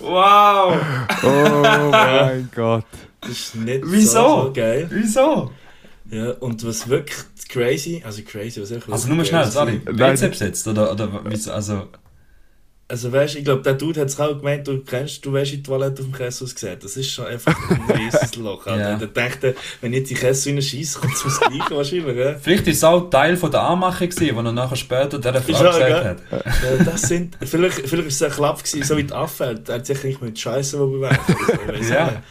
wow! 0.00 0.76
Oh 1.22 1.90
mein 1.90 2.48
Gott. 2.54 2.84
Das 3.20 3.30
ist 3.30 3.56
nicht 3.56 3.82
Wieso? 3.84 4.12
so, 4.12 4.42
so 4.44 4.52
geil. 4.52 4.86
Wieso? 4.90 5.50
Ja, 6.10 6.30
und 6.32 6.64
was 6.64 6.88
wirklich 6.88 7.18
crazy, 7.48 8.02
also 8.04 8.22
crazy, 8.22 8.62
was 8.62 8.70
echt 8.70 8.90
Also 8.90 9.08
nur 9.08 9.18
mal 9.18 9.26
schnell, 9.26 9.44
sorry. 9.46 9.80
WC 9.84 10.28
besetzt 10.28 10.66
oder, 10.66 10.92
oder? 10.92 11.22
Also, 11.52 11.88
Also 12.90 13.12
weißt 13.12 13.36
ich 13.36 13.44
glaube, 13.44 13.60
der 13.60 13.74
Dude 13.74 14.00
hat 14.00 14.08
es 14.08 14.18
auch 14.18 14.38
gemeint, 14.38 14.66
du 14.66 14.78
kennst, 14.80 15.22
du 15.26 15.30
weißt, 15.30 15.52
die 15.52 15.62
Toilette 15.62 16.00
auf 16.00 16.08
dem 16.08 16.12
Kessel 16.14 16.44
aussieht. 16.44 16.82
Das 16.82 16.96
ist 16.96 17.10
schon 17.10 17.26
einfach 17.26 17.54
ein 17.70 17.90
riesiges 17.98 18.34
Loch. 18.36 18.66
Alter. 18.66 18.80
Ja. 18.92 18.98
Er 18.98 19.06
dachte, 19.06 19.54
wenn 19.82 19.92
ich 19.92 19.98
jetzt 20.00 20.10
die 20.10 20.14
Kessel 20.14 20.54
reinschieße, 20.54 20.98
kommt 20.98 21.12
es 21.14 21.22
das 21.22 21.38
Gleiche 21.40 21.76
wahrscheinlich. 21.76 22.14
Gell? 22.16 22.38
vielleicht 22.40 22.64
war 22.66 22.72
es 22.72 22.84
auch 22.84 23.10
Teil 23.10 23.36
von 23.36 23.50
der 23.50 23.60
Anmachung, 23.60 24.08
gewesen, 24.08 24.34
wo 24.36 24.40
er 24.40 24.52
nachher 24.52 24.76
später 24.76 25.18
dieser 25.18 25.34
Frau 25.34 25.52
Ist 25.52 25.58
gesagt 25.58 25.78
gell? 26.30 26.42
hat. 26.42 26.44
Ja, 26.78 26.84
das 26.84 27.02
sind, 27.02 27.36
vielleicht, 27.44 27.74
vielleicht 27.86 28.08
ist 28.08 28.14
es 28.14 28.22
ein 28.22 28.30
Klapp 28.30 28.64
gewesen, 28.64 28.82
so 28.82 28.96
wie 28.96 29.04
die 29.04 29.12
Affe. 29.12 29.60
Er 29.66 29.74
hat 29.74 29.84
sich 29.86 30.02
nicht 30.04 30.22
mit 30.22 30.38
Scheiße 30.38 30.78
bewegt. 30.78 31.20
oder 31.28 31.56
so, 31.56 31.72
weiss 31.72 31.80
ich 31.82 31.88
Ja. 31.90 32.22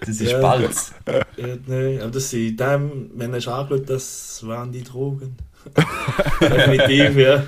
Das 0.00 0.08
ist 0.08 0.22
Ja. 0.32 0.40
Balz. 0.40 0.92
Ja, 1.06 1.46
nee, 1.66 2.00
aber 2.00 2.10
das 2.10 2.30
sind 2.30 2.58
dem, 2.58 3.10
wenn 3.14 3.32
er 3.32 3.38
es 3.38 3.46
angeschaut 3.46 3.88
das 3.88 4.40
waren 4.44 4.72
die 4.72 4.82
Drogen. 4.82 5.36
Definitiv, 6.40 7.16
ja. 7.16 7.44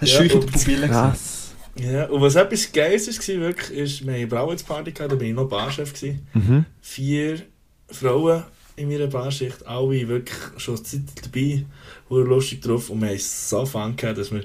Das 0.00 0.10
Ja, 0.12 0.18
war 0.18 0.22
schüchtern 0.24 0.40
Pupille. 0.46 0.76
gewesen. 0.76 0.90
Krass. 0.92 1.32
Ja. 1.78 2.06
Und 2.06 2.20
was 2.20 2.36
etwas 2.36 2.72
Geiles 2.72 3.06
war, 3.06 3.40
wirklich, 3.40 3.78
ist, 3.78 4.06
wir 4.06 4.12
hatten 4.12 4.22
eine 4.22 4.26
Brauensparty 4.26 4.92
gehabt, 4.92 5.12
da 5.12 5.16
bin 5.16 5.28
ich 5.28 5.34
noch 5.34 5.48
Barchef. 5.48 5.92
Mhm. 6.34 6.64
vier 6.80 7.42
Frauen 7.88 8.44
in 8.76 8.88
meiner 8.88 9.06
Barschicht, 9.06 9.66
alle 9.66 10.06
wirklich 10.06 10.36
schon 10.58 10.82
Zeit 10.84 11.02
dabei, 11.22 11.64
waren 12.08 12.26
lustig 12.26 12.60
drauf 12.60 12.90
und 12.90 13.00
wir 13.00 13.08
haben 13.08 13.18
so 13.18 13.64
Fun 13.64 13.96
gehabt, 13.96 14.18
dass 14.18 14.30
wir, 14.30 14.44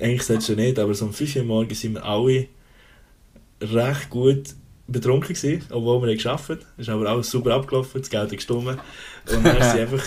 eigentlich 0.00 0.22
solltest 0.22 0.50
du 0.50 0.56
nicht, 0.56 0.78
aber 0.78 0.94
so 0.94 1.06
um 1.06 1.12
5 1.12 1.36
Uhr 1.36 1.44
morgens 1.44 1.80
sind 1.80 1.94
wir 1.94 2.04
alle 2.04 2.48
recht 3.62 4.10
gut 4.10 4.54
betrunken 4.86 5.34
gewesen, 5.34 5.64
obwohl 5.70 6.02
wir 6.02 6.10
haben 6.10 6.18
gearbeitet 6.18 6.64
haben. 6.64 6.72
Es 6.76 6.86
ist 6.86 6.88
aber 6.92 7.08
alles 7.08 7.30
super 7.30 7.54
abgelaufen, 7.54 8.00
das 8.00 8.10
Geld 8.10 8.24
hat 8.24 8.36
gestummen. 8.36 8.78
Und 9.28 9.44
dann 9.44 9.62
sind 9.62 9.80
einfach 9.80 10.04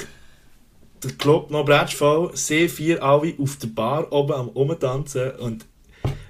der 1.03 1.11
Club 1.13 1.49
noch 1.49 1.65
bretschvoll, 1.65 2.31
sie 2.35 2.69
vier 2.69 3.01
alle 3.01 3.33
auf 3.39 3.57
der 3.57 3.67
Bar 3.67 4.11
oben 4.11 4.33
am 4.33 4.49
Umtanzen 4.49 5.31
und 5.31 5.65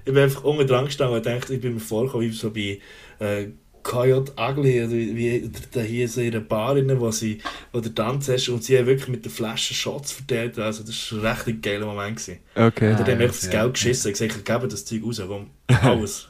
ich 0.04 0.12
bin 0.12 0.22
einfach 0.22 0.44
unten 0.44 0.66
dran 0.66 0.84
gestanden 0.86 1.16
und 1.16 1.26
dachte, 1.26 1.54
ich 1.54 1.60
bin 1.60 1.74
mir 1.74 1.80
vorgekommen 1.80 2.28
wie 2.28 2.32
so 2.32 2.50
bei 2.50 2.80
äh, 3.18 3.48
Coyote 3.82 4.32
Ugly, 4.38 4.82
oder 4.82 4.92
wie, 4.92 5.16
wie 5.16 5.50
da 5.72 5.80
hier 5.80 6.06
so 6.06 6.20
in 6.20 6.34
einer 6.34 6.40
Bar, 6.44 6.76
rein, 6.76 7.00
wo, 7.00 7.10
sie, 7.10 7.38
wo 7.72 7.80
der 7.80 7.94
Tanz 7.94 8.28
ist 8.28 8.48
und 8.50 8.62
sie 8.62 8.76
haben 8.78 8.86
wirklich 8.86 9.08
mit 9.08 9.24
der 9.24 9.32
Flasche 9.32 9.72
Shots 9.72 10.12
verteilt, 10.12 10.58
also 10.58 10.82
das 10.84 11.12
war 11.12 11.30
ein 11.30 11.36
richtig 11.36 11.62
geiler 11.62 11.86
Moment. 11.86 12.16
Gewesen. 12.18 12.40
Okay, 12.54 12.90
Und 12.90 12.98
dann 13.00 13.06
Ah, 13.06 13.10
haben 13.12 13.18
wir 13.18 13.26
ja, 13.26 13.26
das 13.28 13.42
ja. 13.46 13.50
Geld 13.50 13.74
geschissen 13.74 14.08
und 14.12 14.18
gesagt, 14.18 14.44
geben 14.44 14.68
das 14.68 14.84
Zeug 14.84 15.02
raus, 15.02 15.22
komm, 15.26 15.46
alles. 15.82 16.28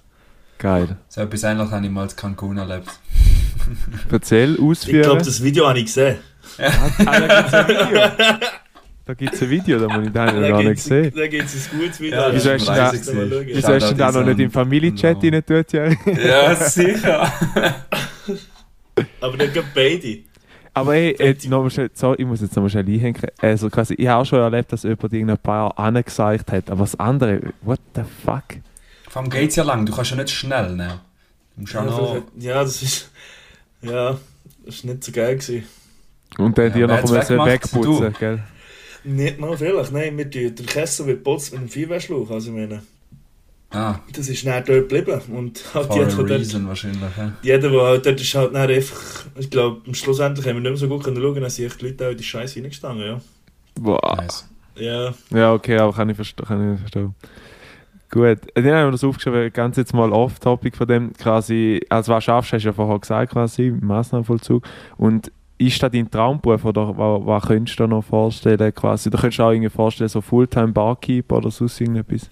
geil. 0.58 0.96
So 1.08 1.22
etwas 1.22 1.42
ähnliches 1.42 1.72
habe 1.72 1.84
ich 1.86 1.90
mal 1.90 2.08
in 2.08 2.14
Cancun 2.16 2.56
erlebt. 2.58 2.88
Erzähl, 4.10 4.50
ich 4.50 4.56
glaube, 4.56 4.70
ausführen. 4.70 5.18
das 5.18 5.42
Video 5.42 5.68
habe 5.68 5.78
ich 5.80 5.86
gesehen. 5.86 6.18
Ah, 6.58 6.90
da 6.98 8.40
Da 9.10 9.14
gibt 9.14 9.34
es 9.34 9.42
ein 9.42 9.50
Video, 9.50 9.76
da 9.80 9.88
muss 9.88 10.06
ich 10.06 10.12
da 10.12 10.26
noch 10.30 10.40
gar 10.40 10.62
nicht 10.62 10.74
gesehen. 10.76 11.12
Da 11.16 11.26
gibt 11.26 11.44
es 11.46 11.68
ein 11.72 11.78
gutes 11.80 11.98
Video. 11.98 12.20
Ja, 12.20 12.32
Wieso 12.32 12.52
hast 12.52 12.68
du 12.68 13.94
mal 13.96 13.96
da- 13.96 14.12
noch 14.12 14.24
nicht 14.24 14.38
im 14.38 14.50
Familienchat 14.52 15.16
rein 15.24 15.42
tut, 15.44 15.72
Jerry? 15.72 15.98
Ja, 16.24 16.54
sicher. 16.54 17.32
Aber 19.20 19.36
dann 19.36 19.52
gehen 19.52 19.64
beide. 19.74 20.18
Aber 20.74 20.92
hey, 20.94 21.16
jetzt 21.18 21.48
noch 21.48 21.64
mal 21.64 21.70
schnell, 21.70 21.90
sorry, 21.92 22.22
ich 22.22 22.26
muss 22.26 22.40
jetzt 22.40 22.54
noch 22.54 22.62
mal 22.62 22.70
schnell 22.70 22.86
einhängen. 22.86 23.20
Also 23.38 23.68
quasi, 23.68 23.94
ich 23.94 24.06
habe 24.06 24.22
auch 24.22 24.24
schon 24.24 24.38
erlebt, 24.38 24.72
dass 24.72 24.84
jemand 24.84 25.12
irgendein 25.12 25.38
paar 25.38 25.76
angesagt 25.76 26.52
hat, 26.52 26.70
aber 26.70 26.82
das 26.82 26.94
andere, 27.00 27.40
what 27.62 27.80
the 27.96 28.02
fuck? 28.24 28.44
Vor 29.08 29.22
allem 29.22 29.30
geht 29.30 29.50
es 29.50 29.56
ja 29.56 29.64
lang, 29.64 29.86
du 29.86 29.92
kannst 29.92 30.12
ja 30.12 30.18
nicht 30.18 30.30
schnell 30.30 30.68
nehmen. 30.68 31.00
Ja 31.56 31.64
Ja, 31.74 31.82
noch... 31.82 32.22
ja, 32.38 32.62
das 32.62 32.80
ist. 32.80 33.10
Ja, 33.82 34.16
das 34.64 34.84
war 34.84 34.92
nicht 34.92 35.02
so 35.02 35.10
geil. 35.10 35.34
Gewesen. 35.34 35.64
Und 36.38 36.56
dann 36.56 36.66
Ja, 36.68 36.70
dir 36.70 36.86
noch 36.86 37.02
mal 37.02 37.46
wegputzen, 37.46 38.14
gell? 38.20 38.38
Nicht 39.04 39.38
mal 39.38 39.56
vielleicht, 39.56 39.92
nein, 39.92 40.16
wir 40.18 40.30
tun, 40.30 40.54
der 40.54 40.66
Kessel 40.66 41.06
wird 41.06 41.24
putzt 41.24 41.52
mit 41.52 41.60
einem 41.60 41.68
Vierwehrschlauch. 41.68 42.30
Also, 42.30 42.50
ich 42.50 42.56
meine, 42.56 42.82
Ah, 43.72 44.00
das 44.12 44.28
ist 44.28 44.44
nicht 44.44 44.68
dort 44.68 44.88
geblieben. 44.88 45.20
Und 45.32 45.62
halt 45.74 45.86
for 45.86 45.96
jeder, 45.96 46.12
a 46.12 46.22
dort, 46.22 46.66
wahrscheinlich. 46.66 47.00
Ja. 47.16 47.32
jeder, 47.40 47.70
der 47.70 47.82
halt 47.82 48.06
dort 48.06 48.20
ist, 48.20 48.34
halt 48.34 48.54
dann 48.54 48.68
einfach. 48.68 49.26
Ich 49.38 49.48
glaube, 49.48 49.94
schlussendlich 49.94 50.44
haben 50.46 50.56
wir 50.56 50.60
nicht 50.60 50.70
mehr 50.70 50.76
so 50.76 50.88
gut 50.88 51.04
können 51.04 51.22
schauen, 51.22 51.40
dass 51.40 51.54
sich 51.54 51.72
die 51.76 51.86
Leute 51.86 52.06
auch 52.06 52.10
in 52.10 52.16
die 52.16 52.24
Scheiße 52.24 52.58
reingestanden 52.60 53.06
ja. 53.06 53.20
Boah. 53.80 54.16
Nice. 54.16 54.48
Ja, 54.74 55.14
Ja, 55.30 55.52
okay, 55.52 55.78
aber 55.78 55.92
kann 55.92 56.08
ich, 56.08 56.16
verste 56.16 56.42
kann 56.42 56.74
ich 56.74 56.80
verstehen. 56.80 57.14
Gut, 58.10 58.24
äh, 58.24 58.36
dann 58.54 58.74
haben 58.74 58.88
wir 58.88 58.92
das 58.92 59.04
aufgeschrieben, 59.04 59.52
ganz 59.52 59.76
jetzt 59.76 59.94
mal 59.94 60.12
off-topic 60.12 60.76
von 60.76 60.88
dem, 60.88 61.12
quasi, 61.12 61.80
als 61.90 62.08
was 62.08 62.24
schaffst, 62.24 62.52
hast 62.52 62.62
du 62.62 62.68
ja 62.68 62.72
vorher 62.72 62.98
gesagt, 62.98 63.32
quasi, 63.32 63.68
im 63.68 63.86
Massnahmenvollzug. 63.86 64.64
Und 64.96 65.30
ist 65.60 65.82
das 65.82 65.92
dein 65.92 66.10
Traumberuf 66.10 66.64
oder 66.64 66.96
was, 66.96 67.26
was 67.26 67.42
könntest 67.48 67.78
du 67.78 67.84
dir 67.84 67.88
noch 67.88 68.02
vorstellen, 68.02 68.74
quasi, 68.74 69.10
da 69.10 69.18
könntest 69.18 69.38
du 69.38 69.42
auch 69.42 69.50
irgendwie 69.50 69.68
vorstellen, 69.68 70.08
so 70.08 70.20
Fulltime-Barkeeper 70.20 71.36
oder 71.36 71.50
sonst 71.50 71.80
irgendetwas. 71.80 72.30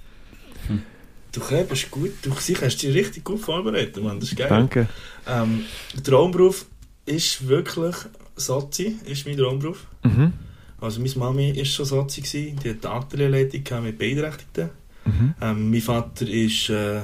du 1.32 1.40
okay, 1.40 1.64
bist 1.68 1.90
gut, 1.90 2.12
du 2.22 2.34
hast 2.34 2.82
dich 2.82 2.94
richtig 2.94 3.24
gut 3.24 3.40
vorbereitet, 3.40 4.02
Mann, 4.02 4.18
das 4.18 4.30
ist 4.30 4.36
geil. 4.38 4.48
Danke. 4.48 4.88
Ähm, 5.26 5.64
der 5.94 6.02
Traumberuf 6.04 6.66
ist 7.04 7.46
wirklich 7.46 7.94
Sozi, 8.36 8.96
ist 9.04 9.26
mein 9.26 9.36
Traumberuf. 9.36 9.86
Mhm. 10.04 10.32
Also 10.80 11.00
meine 11.00 11.16
Mami 11.16 11.56
war 11.56 11.64
schon 11.64 11.84
Sozi, 11.84 12.22
gewesen, 12.22 12.58
die 12.64 12.70
hat 12.70 12.86
eine 12.86 12.94
Atelierleitung 12.94 13.82
mit 13.82 13.98
Beeinträchtigten. 13.98 14.70
Mhm. 15.04 15.34
Ähm, 15.40 15.70
mein 15.70 15.80
Vater 15.82 16.26
ist 16.26 16.70
äh, 16.70 17.02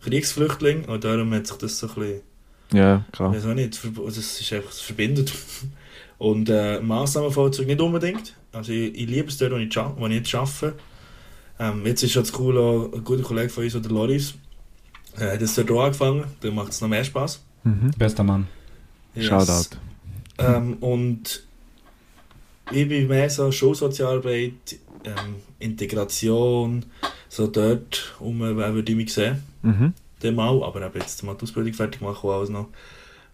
Kriegsflüchtling 0.00 0.84
und 0.84 1.02
darum 1.02 1.32
hat 1.34 1.48
sich 1.48 1.56
das 1.56 1.78
so 1.78 1.88
ein 1.88 1.94
bisschen, 1.94 2.20
Ja, 2.72 3.04
klar. 3.12 3.30
auch 3.30 3.54
nicht, 3.54 3.80
das 3.84 4.16
ist 4.16 4.52
einfach 4.52 4.70
das 4.70 4.80
verbindet. 4.80 5.32
Und 6.18 6.48
äh, 6.48 6.80
Massnahmenvollzug 6.80 7.66
nicht 7.66 7.80
unbedingt. 7.80 8.34
Also 8.52 8.72
ich, 8.72 8.94
ich 8.94 9.06
liebe 9.08 9.28
es 9.28 9.36
dort, 9.36 9.52
wo 9.52 9.56
ich, 9.56 9.76
wo 9.76 10.06
ich 10.06 10.14
jetzt 10.14 10.34
arbeite. 10.34 10.74
Ähm, 11.58 11.86
jetzt 11.86 12.02
ist 12.02 12.12
schon 12.12 12.22
das 12.22 12.38
cool, 12.38 12.58
auch 12.58 12.92
ein 12.92 13.04
guter 13.04 13.22
Kollege 13.22 13.50
von 13.50 13.64
uns, 13.64 13.72
der 13.74 13.90
Loris, 13.90 14.34
äh, 15.18 15.32
hat 15.32 15.40
jetzt 15.40 15.58
dort 15.58 15.70
auch 15.70 15.84
angefangen. 15.84 16.24
Da 16.40 16.50
macht 16.50 16.72
es 16.72 16.80
noch 16.80 16.88
mehr 16.88 17.04
Spaß. 17.04 17.42
Mhm. 17.64 17.90
Bester 17.98 18.24
Mann. 18.24 18.48
Shoutout. 19.18 19.76
Ähm, 20.38 20.74
und 20.80 21.42
ich 22.70 22.88
bin 22.88 23.08
mehr 23.08 23.30
so 23.30 23.50
Schulsozialarbeit, 23.50 24.78
ähm, 25.04 25.36
Integration, 25.58 26.84
so 27.28 27.46
dort 27.46 28.14
um, 28.20 28.40
würde 28.40 28.92
ich 28.92 28.96
mich 28.96 29.12
sehen. 29.12 29.42
Mhm. 29.62 29.94
Dann 30.20 30.34
mal, 30.34 30.62
aber 30.62 30.82
eben 30.86 30.98
jetzt 31.00 31.22
mal 31.22 31.34
die 31.34 31.42
Ausbildung 31.42 31.72
fertig 31.74 32.00
machen 32.00 32.26
und 32.28 32.34
alles 32.34 32.48
noch. 32.48 32.68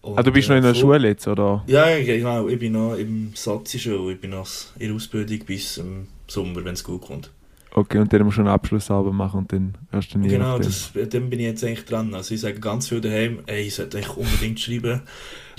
Und, 0.01 0.17
Ah, 0.19 0.23
du 0.23 0.31
bist 0.31 0.49
äh, 0.49 0.51
noch 0.51 0.57
in 0.57 0.63
der 0.63 0.73
Schule 0.73 1.07
jetzt, 1.07 1.27
oder? 1.27 1.63
Ja, 1.67 1.87
ja, 1.89 2.03
genau. 2.03 2.47
Ich 2.49 2.59
bin 2.59 2.73
noch 2.73 2.95
im 2.95 3.31
Sozi-Schule. 3.33 4.13
Ich 4.13 4.19
bin 4.21 4.31
noch 4.31 4.47
in 4.77 4.87
der 4.87 4.95
Ausbildung 4.97 5.39
bis 5.45 5.77
im 5.77 6.07
Sommer, 6.27 6.63
wenn 6.65 6.73
es 6.73 6.83
gut 6.83 7.01
kommt. 7.03 7.31
Okay, 7.75 7.97
und 7.99 8.11
dann 8.13 8.21
musst 8.23 8.37
du 8.37 8.41
einen 8.41 8.49
Abschlussarbeit 8.51 9.13
machen 9.13 9.39
und 9.39 9.51
dann 9.53 9.73
erst 9.91 10.13
dann 10.13 10.23
je 10.23 10.29
genau, 10.29 10.59
das, 10.59 10.91
dann 10.93 11.29
bin 11.29 11.39
ich 11.39 11.45
jetzt 11.45 11.63
eigentlich 11.63 11.85
dran. 11.85 12.13
Also 12.13 12.35
ich 12.35 12.41
sage 12.41 12.59
ganz 12.59 12.87
viel 12.87 13.01
daheim, 13.01 13.39
ey, 13.47 13.61
ich 13.63 13.73
sollte 13.75 13.97
eigentlich 13.97 14.15
unbedingt 14.15 14.59
schreiben. 14.59 15.01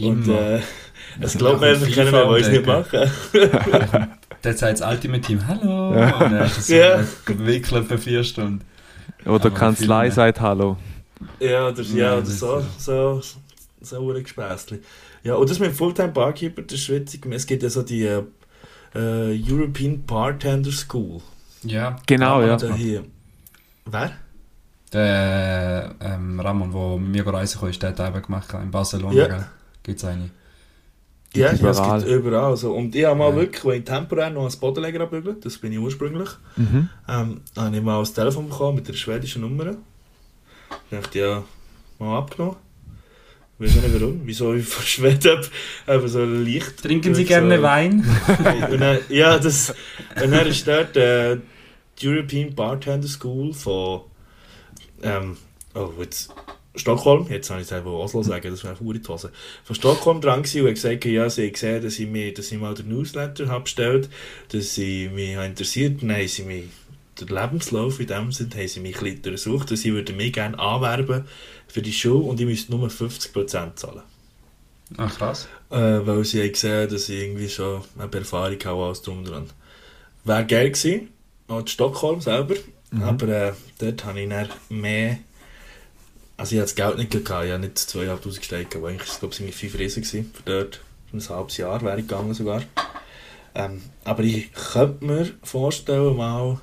Und 0.01 0.27
Immer. 0.29 0.41
äh, 0.57 0.61
es 1.21 1.37
glaubt 1.37 1.61
mir 1.61 1.69
einfach 1.69 1.87
FIFA 1.87 2.05
keiner 2.05 2.27
mehr, 2.29 2.37
ich 2.37 2.43
es 2.47 2.49
nicht 2.53 2.69
entdecken. 2.69 3.11
mache. 3.33 4.11
Dort 4.43 4.59
sagt 4.59 4.81
das 4.81 4.89
Ultimate 4.93 5.21
Team 5.23 5.45
Hallo. 5.49 5.95
Ja. 5.97 6.15
Und 6.19 6.21
dann 6.33 6.41
hast 6.41 6.57
du 6.59 6.61
so 6.61 6.75
Ja. 6.75 7.03
gewickelt 7.25 7.87
für 7.89 7.99
vier 7.99 8.23
Stunden. 8.23 8.61
Oder 9.25 9.47
Aber 9.47 9.51
Kanzlei 9.51 10.11
sagt 10.11 10.41
Hallo. 10.41 10.77
Ja, 11.41 11.71
das, 11.73 11.93
ja, 11.93 12.21
das 12.21 12.39
so, 12.39 12.59
ist- 12.59 12.81
so, 12.85 13.21
so 13.81 14.11
ein 14.13 14.23
Gespäßchen. 14.23 14.81
Ja, 15.23 15.35
und 15.37 15.49
das 15.49 15.59
mit 15.59 15.71
dem 15.71 15.75
Fulltime 15.75 16.09
Barkeeper, 16.09 16.63
das 16.63 16.79
ist 16.81 16.89
witzig. 16.91 17.25
Es 17.31 17.47
gibt 17.47 17.63
ja 17.63 17.71
so 17.71 17.83
die 17.83 18.03
äh, 18.05 18.23
European 18.95 20.05
Bartender 20.05 20.71
School. 20.73 21.21
Ja. 21.63 21.97
Genau, 22.07 22.43
ja. 22.43 22.55
Und, 22.55 22.63
äh, 22.63 22.73
hier. 22.75 23.05
Wer? 23.87 24.13
Der 24.93 25.95
ähm, 26.01 26.39
Ramon, 26.41 26.71
der 26.73 26.99
mit 26.99 27.25
mir 27.25 27.33
reisen 27.33 27.61
kann, 27.61 27.71
ist 27.71 27.83
der 27.83 27.91
hat 27.97 28.01
eben 28.01 28.23
gemacht 28.23 28.53
in 28.63 28.71
Barcelona. 28.71 29.15
Ja. 29.15 29.49
Gibt 29.83 29.99
es 29.99 30.05
eine. 30.05 30.31
Ja, 31.35 31.47
ja, 31.47 31.53
es 31.53 31.61
überall. 31.61 31.99
gibt 32.03 32.13
überall. 32.13 32.57
So. 32.57 32.73
Und 32.75 32.95
ich 32.95 33.05
habe 33.05 33.19
mal 33.19 33.31
Ja. 33.31 33.37
wirklich, 33.37 33.65
wenn 33.65 33.79
ich 33.81 33.85
temporär 33.85 34.31
noch 34.31 34.45
als 34.45 34.57
Bodenleger 34.57 35.01
abbügelt, 35.01 35.45
das 35.45 35.59
bin 35.59 35.73
ich 35.73 35.79
ursprünglich, 35.81 36.29
Mhm. 36.57 36.89
ähm, 37.09 37.41
habe 37.57 37.77
ich 37.77 37.83
mal 37.83 37.99
ein 37.99 38.05
Telefon 38.05 38.49
bekommen 38.49 38.77
mit 38.77 38.87
einer 38.89 38.97
schwedischen 38.97 39.43
Nummer. 39.43 39.75
Ich 40.91 40.99
dachte, 40.99 41.19
ja, 41.19 41.45
mal 41.99 42.19
abgenommen. 42.19 42.57
Ich 43.59 43.67
weiß 43.67 43.83
nicht 43.83 44.01
warum, 44.01 44.21
wieso 44.25 44.53
ich 44.55 44.65
von 44.67 44.85
Schweden 44.85 45.41
einfach 45.87 46.09
so 46.09 46.25
leicht. 46.25 46.83
Trinken 46.83 47.15
Sie 47.15 47.23
so- 47.23 47.29
gerne 47.29 47.63
Wein? 47.63 48.05
und 48.71 48.81
dann, 48.81 48.99
ja, 49.09 49.39
das, 49.39 49.75
und 50.23 50.31
dann 50.31 50.47
ist 50.47 50.67
dort 50.67 50.97
äh, 50.97 51.39
die 52.01 52.09
European 52.09 52.55
Bartender 52.55 53.07
School 53.07 53.55
von 53.55 54.03
ähm, 55.03 55.37
oh, 55.75 55.91
jetzt, 56.01 56.35
Stockholm, 56.77 57.27
jetzt 57.31 57.51
habe 57.51 57.61
ich 57.61 57.69
selber 57.69 57.93
Oslo 57.93 58.23
sagen, 58.23 58.51
das 58.51 58.65
wäre 58.65 58.77
eine 58.77 58.99
die 58.99 59.09
Hose. 59.09 59.31
Von 59.63 59.77
Stockholm 59.77 60.21
dran 60.21 60.43
gewesen 60.43 60.67
und 60.67 60.75
gesagt, 60.75 61.05
ja, 61.05 61.31
sie 61.31 61.45
haben 61.45 61.53
gesehen, 61.53 61.83
dass 61.83 61.99
ich, 61.99 62.09
mir, 62.09 62.35
dass 62.35 62.51
ich 62.51 62.59
mal 62.59 62.75
den 62.75 62.89
Newsletter 62.89 63.47
habe 63.47 63.65
bestellt, 63.65 64.09
dass 64.51 64.75
sie 64.75 65.09
mich 65.09 65.37
interessiert, 65.37 66.03
haben 66.03 66.29
sie 66.29 66.43
mich 66.43 66.65
den 67.21 67.29
Lebenslauf 67.29 68.01
in 68.01 68.07
dem 68.07 68.33
Sinne 68.33 68.55
haben 68.57 68.69
sie 68.69 68.81
mich 68.81 68.97
ein 68.97 69.03
bisschen 69.03 69.23
durchsucht, 69.23 69.71
dass 69.71 69.81
sie 69.81 69.93
würden 69.93 70.17
mich 70.17 70.33
gerne 70.33 70.59
anwerben 70.59 71.25
für 71.69 71.83
die 71.83 71.93
Schule 71.93 72.25
und 72.25 72.41
ich 72.41 72.47
müsste 72.47 72.73
nur 72.73 72.89
50% 72.89 73.77
zahlen. 73.77 74.03
Ach 74.97 75.17
krass. 75.17 75.49
Äh, 75.71 75.77
weil 76.07 76.25
sie 76.25 76.43
haben 76.43 76.53
gesehen, 76.53 76.91
dass 76.91 77.09
ich 77.09 77.21
irgendwie 77.21 77.49
schon 77.49 77.83
eine 77.99 78.13
Erfahrung 78.13 78.59
habe, 78.65 78.85
alles 78.85 79.03
drum 79.03 79.19
und 79.19 79.29
dran. 79.29 79.51
Wäre 80.25 80.47
geil 80.47 80.71
gewesen, 80.71 81.09
auch 81.49 81.61
in 81.61 81.67
Stockholm 81.67 82.21
selber, 82.21 82.55
Mhm. 82.91 83.03
aber 83.03 83.29
äh, 83.29 83.53
dort 83.79 84.05
habe 84.05 84.21
ich 84.21 84.29
dann 84.29 84.49
mehr, 84.69 85.19
also 86.37 86.55
ich 86.55 86.61
hatte 86.61 86.75
das 86.75 86.75
Geld 86.77 86.99
nicht 86.99 87.11
gehabt, 87.11 87.45
ich 87.47 87.53
habe 87.53 87.61
nicht 87.61 87.77
2'500 87.77 88.39
gesteckt, 88.39 88.77
aber 88.77 88.89
eigentlich 88.89 89.19
glaube 89.19 89.35
ich 89.35 89.55
5 89.55 89.79
Riesen 89.79 90.03
gewesen, 90.05 90.31
für 90.33 90.43
dort, 90.45 90.81
ein 91.13 91.29
halbes 91.29 91.57
Jahr 91.57 91.83
wäre 91.83 91.99
ich 91.99 92.07
gegangen 92.07 92.35
sogar. 92.35 92.63
Ähm, 93.57 93.83
aber 94.05 94.23
ich 94.23 94.53
könnte 94.53 95.05
mir 95.05 95.31
vorstellen, 95.43 96.17
mal 96.17 96.61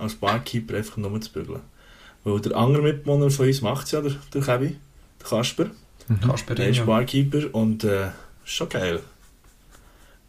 als 0.00 0.14
Barkeeper 0.14 0.76
einfach 0.76 0.96
nur 0.96 1.20
zu 1.20 1.32
bügeln. 1.32 1.60
Weil 2.24 2.40
der 2.40 2.56
andere 2.56 2.82
Mitbewohner 2.82 3.30
von 3.30 3.46
uns 3.46 3.62
macht 3.62 3.86
es 3.86 3.92
ja, 3.92 4.00
der, 4.00 4.12
der 4.34 4.42
Kevin, 4.42 4.76
der 5.20 5.28
Kasper. 5.28 5.66
Mhm. 6.08 6.54
Der 6.56 6.68
ist. 6.68 6.84
Barkeeper 6.86 7.54
und 7.54 7.84
äh, 7.84 8.06
ist 8.44 8.52
schon 8.52 8.68
geil. 8.68 9.00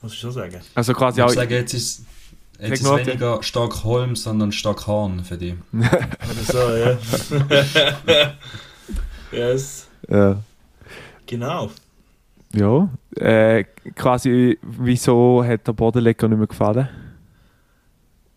Muss 0.02 0.14
ich 0.14 0.20
schon 0.20 0.32
sagen. 0.32 0.60
Also 0.76 0.92
Ich 0.92 0.98
quasi 0.98 1.22
muss 1.22 1.32
auch. 1.32 1.36
sagen, 1.36 1.52
jetzt 1.52 1.74
ist 1.74 2.04
jetzt 2.60 2.82
ist 2.82 2.90
weniger 2.90 3.42
Stockholm, 3.44 4.16
sondern 4.16 4.52
Stockhorn 4.52 5.24
für 5.24 5.38
dich. 5.38 5.56
Oder 5.74 6.44
so, 6.46 6.58
ja. 6.76 8.34
yes, 9.32 9.88
Ja. 10.10 10.38
genau. 11.26 11.72
ja. 12.54 12.90
Äh, 13.16 13.66
quasi, 13.96 14.58
wieso 14.62 15.44
hat 15.44 15.68
der 15.68 15.74
Bodenleger 15.74 16.28
nicht 16.28 16.38
mehr 16.38 16.48
gefallen? 16.48 16.88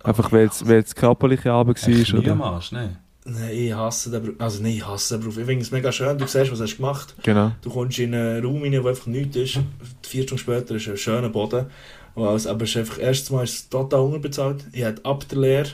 Einfach 0.04 0.30
weil 0.32 0.46
es 0.46 0.66
weil 0.66 0.78
es 0.78 0.94
körperliche 0.94 1.52
Arbeit 1.52 1.76
Echt 1.76 2.12
war? 2.12 2.20
nie 2.20 2.30
am 2.30 2.40
Oder? 2.40 2.50
Arsch, 2.50 2.72
ne? 2.72 2.96
Nein, 3.26 3.50
ich 3.52 3.72
hasse 3.72 4.10
den 4.10 4.22
Beruf. 4.22 4.36
Also 4.38 4.62
nein, 4.62 4.72
ich 4.72 4.86
hasse 4.86 5.14
den 5.14 5.20
Beruf. 5.22 5.38
Ich 5.38 5.46
finde 5.46 5.62
es 5.62 5.70
mega 5.70 5.90
schön. 5.90 6.18
Du 6.18 6.26
siehst, 6.26 6.52
was 6.52 6.60
hast 6.60 6.74
du 6.74 6.76
gemacht. 6.76 7.14
Genau. 7.22 7.52
Du 7.62 7.70
kommst 7.70 7.98
in 7.98 8.14
einen 8.14 8.44
Raum 8.44 8.62
rein, 8.62 8.84
wo 8.84 8.88
einfach 8.88 9.06
nichts 9.06 9.36
ist. 9.36 9.60
Vier 10.02 10.24
Stunden 10.24 10.40
später 10.40 10.74
ist 10.74 10.88
ein 10.88 10.96
schöner 10.98 11.30
Boden. 11.30 11.66
Aber 12.14 12.34
es 12.34 12.44
ist 12.44 12.74
einfach, 12.74 12.98
erstens 12.98 13.30
mal 13.30 13.44
ist 13.44 13.54
es 13.54 13.68
total 13.70 14.00
unterbezahlt. 14.00 14.64
Ich 14.72 14.84
habe 14.84 15.04
ab 15.04 15.26
der 15.28 15.38
Lehre, 15.38 15.68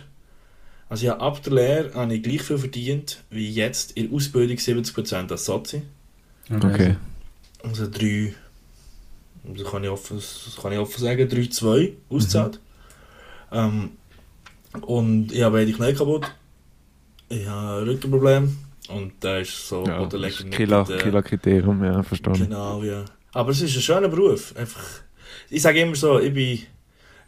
also 0.89 1.05
ich 1.05 1.11
habe 1.11 1.21
ab 1.21 1.43
der 1.43 1.53
Lehre 1.53 1.95
habe 1.95 2.15
ich 2.15 2.23
gleich 2.23 2.43
viel 2.43 2.57
verdient 2.59 3.23
wie 3.31 3.51
jetzt 3.51 3.93
in 3.93 4.09
der 4.09 4.17
Ausbildung 4.17 4.57
70% 4.57 5.31
als 5.31 5.45
Sozi. 5.45 5.83
Okay. 6.51 6.97
Also 7.63 7.87
drei, 7.91 8.33
das 9.45 9.71
kann 9.71 9.85
ich 9.85 9.91
offen, 9.91 10.17
das 10.17 10.57
kann 10.61 10.73
ich 10.73 10.79
offen 10.79 11.01
sagen, 11.01 11.29
3-2 11.29 11.93
ausgezahlt. 12.09 12.59
Ähm, 13.53 13.91
und 14.83 15.33
ich 15.33 15.43
habe 15.43 15.59
beide 15.59 15.73
Knie 15.73 15.95
kaputt. 15.95 16.31
Ich 17.29 17.47
habe 17.47 17.83
ein 17.83 17.89
Rückenproblem. 17.89 18.57
Und 18.89 19.13
da 19.21 19.39
ist 19.39 19.69
so 19.69 19.85
Ja, 19.87 19.99
Bodenleger 19.99 20.45
nicht 20.45 20.57
Killer, 20.57 20.81
mit, 20.81 20.91
äh, 20.91 20.99
Killer 20.99 21.23
Kriterium, 21.23 21.85
ja, 21.85 22.03
verstanden. 22.03 22.45
Genau, 22.45 22.83
ja. 22.83 23.05
Aber 23.33 23.51
es 23.51 23.63
ist 23.63 23.77
ein 23.77 23.83
schöner 23.83 24.09
Beruf. 24.09 24.55
Einfach, 24.57 24.83
ich 25.49 25.63
sage 25.63 25.81
immer 25.81 25.95
so, 25.95 26.19
ich, 26.19 26.35
bin, 26.35 26.59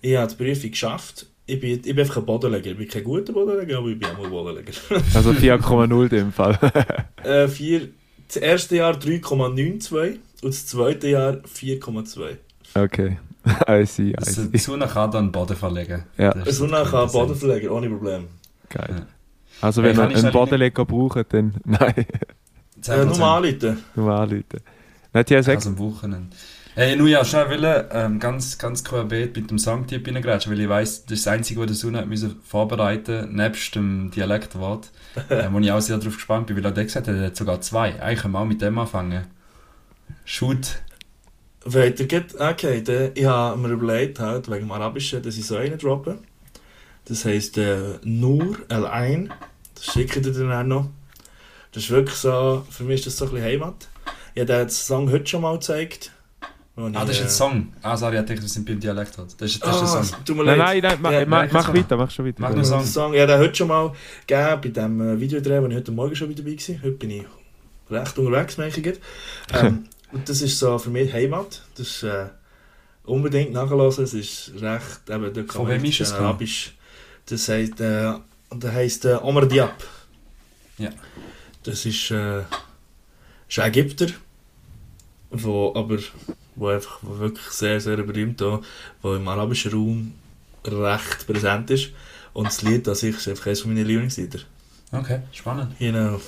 ich 0.00 0.16
habe 0.16 0.33
die 0.33 0.44
Prüfung 0.44 0.70
geschafft. 0.70 1.26
Ich 1.46 1.61
bin, 1.61 1.74
ich 1.74 1.83
bin 1.83 2.00
einfach 2.00 2.16
ein 2.16 2.26
Bodenleger. 2.26 2.72
Ich 2.72 2.78
bin 2.78 2.88
kein 2.88 3.05
guter 3.05 3.33
Bodenleger, 3.33 3.78
aber 3.78 3.88
ich 3.88 3.98
bin 3.98 4.09
auch 4.09 4.18
mal 4.18 4.28
Bodenleger. 4.28 4.72
Also 5.14 5.31
4,0 5.31 6.02
in 6.02 6.09
dem 6.09 6.33
Fall. 6.33 6.59
äh, 7.22 7.46
vier, 7.46 7.88
das 8.26 8.37
erste 8.37 8.76
Jahr 8.76 8.94
3,92 8.94 10.18
und 10.42 10.52
das 10.52 10.66
zweite 10.66 11.09
Jahr 11.09 11.35
4,2. 11.35 12.37
okay. 12.74 13.18
I 13.68 13.85
see, 13.87 14.11
I 14.11 14.14
Also, 14.18 14.42
see. 14.44 14.59
Zuna 14.59 14.87
kann 14.87 15.11
dann 15.11 15.33
Boden 15.33 15.57
verlegen. 15.57 16.05
Ja. 16.16 16.33
Das 16.33 16.61
nachher 16.61 17.02
das 17.02 17.12
Sinn. 17.12 17.20
Bodenverleger, 17.20 17.72
ohne 17.72 17.88
Problem. 17.88 18.28
Geil. 18.68 19.07
Also 19.61 19.83
wenn 19.83 19.90
Hey, 19.90 19.96
ihr 19.96 20.00
kann 20.02 20.11
ich 20.11 20.16
einen 20.16 20.20
schnell- 20.22 20.33
Bodenleger 20.33 20.85
braucht, 20.85 21.33
dann 21.33 21.55
nein, 21.64 22.07
10%. 22.81 22.92
Äh, 22.92 23.05
nur 23.05 23.18
mal 23.18 23.37
anrufen. 23.38 23.78
nur 23.96 24.12
anrufen. 24.12 24.44
Nein, 25.12 25.24
die 25.28 25.37
Also 25.37 25.50
sagt, 25.52 25.66
am 25.66 25.78
Wochenende. 25.78 26.37
Hey, 26.74 26.96
nur 26.96 27.07
ja, 27.07 27.22
schon 27.22 27.50
wollen, 27.50 27.85
ähm, 27.92 28.18
ganz, 28.18 28.57
ganz 28.57 28.83
querbeet 28.83 29.37
mit 29.37 29.50
dem 29.50 29.59
Songtipp 29.59 30.09
reingrätschen, 30.09 30.50
weil 30.52 30.61
ich 30.61 30.68
weiss, 30.70 31.05
das 31.05 31.18
ist 31.18 31.26
das 31.26 31.33
Einzige, 31.35 31.61
was 31.61 31.66
der 31.66 31.76
Sunna 31.76 31.98
hat 31.98 32.07
müssen 32.09 32.37
vorbereiten 32.44 33.35
nebst 33.37 33.74
dem 33.74 34.11
Dialektwort, 34.11 34.90
äh, 35.28 35.48
wo 35.50 35.59
ich 35.59 35.70
auch 35.70 35.81
sehr 35.81 35.98
darauf 35.98 36.14
gespannt 36.14 36.46
bin, 36.46 36.57
weil 36.57 36.64
er 36.64 36.72
gesagt 36.72 37.09
hat, 37.09 37.14
er 37.14 37.26
hat 37.26 37.37
sogar 37.37 37.61
zwei. 37.61 38.00
Eigentlich 38.00 38.20
können 38.22 38.33
wir 38.33 38.38
auch 38.40 38.46
mit 38.46 38.62
dem 38.62 38.78
anfangen. 38.78 39.24
Shoot. 40.25 40.79
Weiter 41.65 42.04
geht, 42.04 42.40
okay, 42.40 42.83
dann, 42.83 43.10
ich 43.15 43.25
habe 43.25 43.58
mir 43.58 43.69
überlegt, 43.69 44.19
halt, 44.21 44.48
wegen 44.50 44.60
dem 44.67 44.73
Arabischen, 44.73 45.23
dass 45.23 45.37
ich 45.37 45.46
so 45.46 45.56
einen 45.56 45.79
droppe. 45.79 46.19
Das 47.04 47.25
heisst 47.25 47.58
äh, 47.58 47.98
Nur 48.04 48.56
L1. 48.69 49.29
Das 49.75 49.85
schicke 49.87 50.21
ich 50.21 50.27
dir 50.27 50.33
dann 50.33 50.52
auch 50.52 50.63
noch. 50.65 50.88
Das 51.73 51.85
ist 51.85 51.90
wirklich 51.90 52.17
so, 52.17 52.65
für 52.71 52.85
mich 52.85 53.00
ist 53.00 53.06
das 53.06 53.17
so 53.17 53.25
ein 53.27 53.31
bisschen 53.33 53.46
Heimat. 53.46 53.88
Ich 54.35 54.40
habe 54.42 54.52
den 54.52 54.69
Song 54.69 55.10
heute 55.10 55.27
schon 55.27 55.42
mal 55.42 55.54
gezeigt. 55.54 56.10
Ah, 56.77 56.87
ich, 56.88 56.92
das 56.94 57.10
ist 57.10 57.19
äh, 57.21 57.23
ein 57.25 57.29
Song. 57.29 57.73
Ah, 57.83 57.96
sorry, 57.96 58.19
ich 58.19 58.25
dachte, 58.25 58.40
wir 58.40 58.48
sind 58.48 58.67
beim 58.67 58.81
Dialektwort. 58.81 59.35
Das 59.38 59.50
ist, 59.50 59.63
das 59.65 59.83
ist 59.83 59.94
Ah, 59.94 59.98
ein 59.98 60.04
Song. 60.04 60.25
tut 60.25 60.37
mir 60.37 60.44
nein, 60.44 60.58
leid. 60.58 60.83
nein, 60.83 60.92
nein, 60.92 60.98
mach, 61.02 61.13
Ja, 61.13 61.27
mach, 61.27 61.38
nein, 61.42 61.50
mach 61.52 61.75
weiter, 61.75 61.96
mach 61.96 62.10
schon 62.10 62.27
weiter. 62.27 62.37
Mach 62.40 62.54
nur 62.54 62.65
Song. 62.65 62.85
Song, 62.85 63.15
ja, 63.15 63.27
den 63.27 63.38
heute 63.38 63.54
schon 63.54 63.69
mal 63.69 63.92
gegeben 64.27 64.60
bei 64.63 64.69
dem 64.69 65.00
äh, 65.00 65.21
Videodreh, 65.21 65.63
wo 65.63 65.67
ich 65.67 65.75
heute 65.77 65.92
Morgen 65.92 66.17
schon 66.17 66.29
wieder 66.31 66.42
dabei 66.42 66.56
war. 66.56 66.83
Heute 66.83 66.90
bin 66.96 67.10
ich 67.10 67.25
recht 67.90 68.19
unterwegs, 68.19 68.56
merke 68.58 68.81
ich. 68.90 69.00
Ähm, 69.52 69.85
und 70.13 70.29
das 70.29 70.42
ist 70.42 70.58
so 70.58 70.79
für 70.79 70.90
mich 70.90 71.13
Heimat. 71.13 71.63
Das 71.77 71.88
ist 71.88 72.02
äh, 72.02 72.27
unbedingt 73.04 73.52
nachhören. 73.52 73.88
Es 73.88 74.15
ist 74.15 74.52
recht, 74.60 75.08
eben, 75.08 75.33
kann 75.35 75.46
Von 75.48 75.69
wem 75.69 75.85
ist 75.85 76.00
es? 76.00 76.13
Arabisch. 76.13 76.75
Das 77.27 77.48
heißt, 77.48 77.81
äh, 77.81 78.15
der 78.52 78.73
heisst 78.73 79.04
äh, 79.04 79.15
Omar 79.23 79.46
Diab. 79.46 79.83
Ja. 80.79 80.90
Das 81.63 81.87
ist, 81.87 82.10
äh, 82.10 82.40
ist 83.48 83.58
ein 83.58 83.69
Ägypter, 83.69 84.06
wo 85.31 85.73
aber 85.75 85.98
wo 86.54 86.69
einfach 86.69 86.98
wo 87.02 87.19
wirklich 87.19 87.46
sehr, 87.46 87.81
sehr 87.81 87.96
berühmt 87.98 88.42
auch, 88.42 88.63
wo 89.00 89.15
im 89.15 89.27
arabischen 89.27 89.73
Raum 89.73 90.15
recht 90.65 91.27
präsent 91.27 91.71
ist. 91.71 91.90
Und 92.35 92.46
das 92.46 92.63
Lied 92.63 92.88
an 92.88 92.94
sich 92.94 93.17
ist 93.17 93.29
einfach 93.29 93.46
eines 93.46 93.65
meiner 93.65 93.85
Lieblingslieder. 93.85 94.40
Okay, 94.90 95.21
spannend. 95.33 95.75
Genau. 95.79 96.21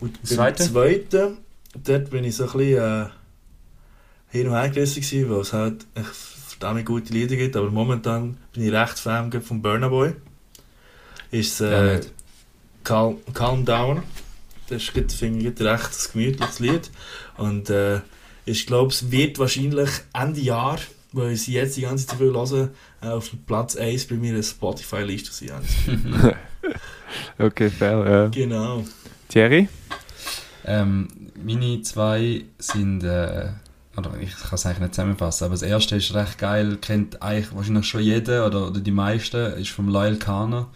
Und 0.00 0.18
Das 0.22 0.36
beim 0.36 0.56
Zweite? 0.56 1.36
Dort 1.84 2.10
bin 2.10 2.24
ich 2.24 2.36
so 2.36 2.44
ein 2.44 2.52
bisschen 2.52 2.82
äh, 2.82 3.06
hin 4.28 4.48
und 4.48 4.54
her 4.54 4.68
gerissen 4.68 5.30
weil 5.30 5.40
es 5.40 5.52
halt 5.52 5.86
verdammt 5.94 6.86
gute 6.86 7.12
Lieder 7.12 7.36
gibt, 7.36 7.56
aber 7.56 7.70
momentan 7.70 8.36
bin 8.52 8.64
ich 8.64 8.72
recht 8.72 8.98
Fan 8.98 9.30
von 9.42 9.62
Burna 9.62 9.88
Boy. 9.88 10.14
Ist 11.30 11.60
Ja, 11.60 11.86
äh, 11.86 11.96
nicht. 11.96 12.12
Calm, 12.84 13.18
Calm 13.34 13.64
Down. 13.64 14.02
Das 14.68 14.82
ist, 14.82 14.90
finde 14.90 15.48
ich, 15.48 15.54
gerade 15.54 15.72
recht 15.72 15.90
ein 15.90 16.12
gemütliches 16.12 16.60
Lied. 16.60 16.90
Und 17.36 17.70
äh, 17.70 18.00
ich 18.44 18.66
glaube, 18.66 18.92
es 18.92 19.10
wird 19.10 19.38
wahrscheinlich 19.38 19.90
Ende 20.12 20.40
Jahr, 20.40 20.78
weil 21.12 21.32
ich 21.32 21.42
sie 21.42 21.52
jetzt 21.54 21.76
die 21.76 21.82
ganze 21.82 22.06
Zeit 22.06 22.18
viel 22.18 22.32
hören, 22.32 22.70
äh, 23.02 23.08
auf 23.08 23.30
Platz 23.46 23.76
1 23.76 24.06
bei 24.06 24.16
mir 24.16 24.30
in 24.30 24.36
der 24.36 24.42
Spotify-Liste 24.42 25.32
sein. 25.32 26.36
Okay, 27.38 27.70
fair, 27.70 28.10
ja. 28.10 28.28
Genau. 28.28 28.84
Thierry? 29.28 29.68
Ähm, 30.66 31.08
meine 31.42 31.80
zwei 31.82 32.44
sind, 32.58 33.04
äh, 33.04 33.48
oder 33.96 34.10
ich 34.20 34.36
kann 34.36 34.54
es 34.54 34.66
eigentlich 34.66 34.80
nicht 34.80 34.94
zusammenfassen, 34.94 35.44
aber 35.44 35.54
das 35.54 35.62
erste 35.62 35.96
ist 35.96 36.12
recht 36.12 36.38
geil, 36.38 36.76
kennt 36.80 37.22
eigentlich 37.22 37.54
wahrscheinlich 37.54 37.86
schon 37.86 38.02
jeder 38.02 38.46
oder, 38.46 38.68
oder 38.68 38.80
die 38.80 38.90
meisten, 38.90 39.52
ist 39.54 39.70
vom 39.70 39.88
Lyle 39.88 40.16
Kana. 40.16 40.66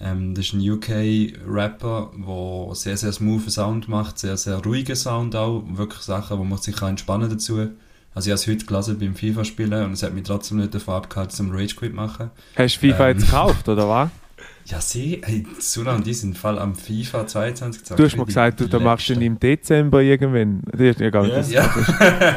Ähm, 0.00 0.34
das 0.34 0.46
ist 0.46 0.52
ein 0.52 0.68
UK-Rapper, 0.68 2.10
der 2.16 2.74
sehr, 2.74 2.96
sehr 2.96 3.12
smoothen 3.12 3.50
Sound 3.50 3.88
macht, 3.88 4.18
sehr, 4.18 4.36
sehr 4.36 4.56
ruhigen 4.56 4.96
Sound 4.96 5.34
auch, 5.36 5.62
wirklich 5.68 6.02
Sachen, 6.02 6.38
wo 6.38 6.44
man 6.44 6.58
sich 6.58 6.76
kann 6.76 6.90
entspannen 6.90 7.30
dazu. 7.30 7.68
Also 8.14 8.28
ich 8.28 8.32
habe 8.32 8.40
es 8.40 8.46
heute 8.46 8.66
gelesen 8.66 8.98
beim 8.98 9.14
FIFA-Spielen 9.14 9.84
und 9.84 9.92
es 9.92 10.02
hat 10.02 10.12
mich 10.12 10.24
trotzdem 10.24 10.58
nicht 10.58 10.74
davon 10.74 10.94
abgehalten, 10.94 11.34
zum 11.34 11.50
Rage-Quit 11.52 11.94
machen. 11.94 12.30
Hast 12.56 12.76
du 12.76 12.80
FIFA 12.80 13.08
Ähm. 13.10 13.18
jetzt 13.18 13.26
gekauft, 13.30 13.68
oder 13.68 13.88
was? 13.88 14.10
Ja, 14.68 14.80
sie, 14.80 15.22
hey, 15.24 15.46
Suna 15.60 15.94
und 15.94 16.04
die 16.04 16.12
sind 16.12 16.30
im 16.30 16.34
Fall 16.34 16.58
am 16.58 16.74
FIFA 16.74 17.24
22 17.24 17.82
gezockt. 17.82 18.00
Du 18.00 18.04
hast 18.04 18.16
mir 18.16 18.26
gesagt, 18.26 18.58
du, 18.60 18.68
du 18.68 18.80
machst 18.80 19.08
den 19.08 19.22
im 19.22 19.38
Dezember 19.38 20.02
irgendwann. 20.02 20.62
Das 20.72 20.80
ist 20.80 21.00
ja 21.00 21.10
gar 21.10 21.22
nicht. 21.22 21.50
Ja. 21.52 21.66
das- 21.68 21.86
Ja. 22.00 22.36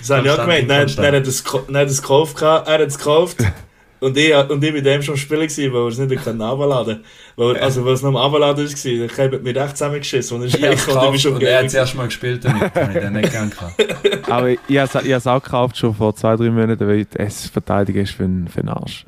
Das 0.00 0.10
habe 0.10 0.26
ich 0.26 0.32
auch 0.32 0.40
gemeint. 0.40 0.66
Nein, 0.66 0.86
nein, 0.96 1.14
er 1.14 1.20
hat 1.20 1.26
nein, 1.68 1.74
er 1.76 1.86
es 1.86 2.02
gekauft, 2.02 2.42
er 2.42 2.64
hat 2.66 2.80
es 2.80 2.98
gekauft. 2.98 3.36
Und 4.00 4.16
ich, 4.16 4.32
und 4.32 4.62
ich 4.62 4.72
mit 4.72 4.86
dem 4.86 5.02
schon 5.02 5.16
spielen 5.16 5.40
gewesen, 5.48 5.72
weil 5.72 5.80
er 5.82 5.88
es 5.88 5.98
nicht 5.98 6.22
können 6.22 6.40
runterladen 6.40 7.00
weil, 7.34 7.56
Also, 7.56 7.84
weil 7.84 7.94
es 7.94 8.02
noch 8.02 8.10
am 8.10 8.14
Runterladen 8.16 8.64
war, 8.68 9.08
dann 9.08 9.18
habe 9.26 9.36
ich 9.38 9.42
mich 9.42 9.56
recht 9.56 9.76
zusammengeschissen. 9.76 10.36
Und 10.40 10.44
Ich 10.46 10.52
dann 10.52 10.62
habe 10.62 10.72
und 10.72 10.78
ich 10.78 10.84
bin 10.86 10.94
gekauft 10.94 11.20
schon 11.20 11.34
und 11.34 11.42
er 11.42 11.58
hat 11.58 11.64
es 11.64 11.74
erst 11.74 11.94
mal 11.96 12.04
gespielt 12.06 12.44
damit, 12.44 12.72
habe 12.76 12.92
ich 12.94 13.00
dann 13.00 13.12
nicht 13.14 13.32
gern 13.32 13.50
gehabt. 13.50 14.30
Aber 14.30 14.50
ich 14.50 14.78
habe 14.78 15.08
es 15.10 15.26
auch 15.26 15.42
gekauft, 15.42 15.76
schon 15.78 15.94
vor 15.96 16.14
zwei, 16.14 16.36
drei 16.36 16.48
Monaten, 16.48 16.86
weil 16.86 17.06
es 17.14 17.46
verteidigen 17.48 18.02
ist 18.02 18.12
für 18.12 18.28
für 18.48 18.60
einen 18.60 18.68
Arsch. 18.68 19.04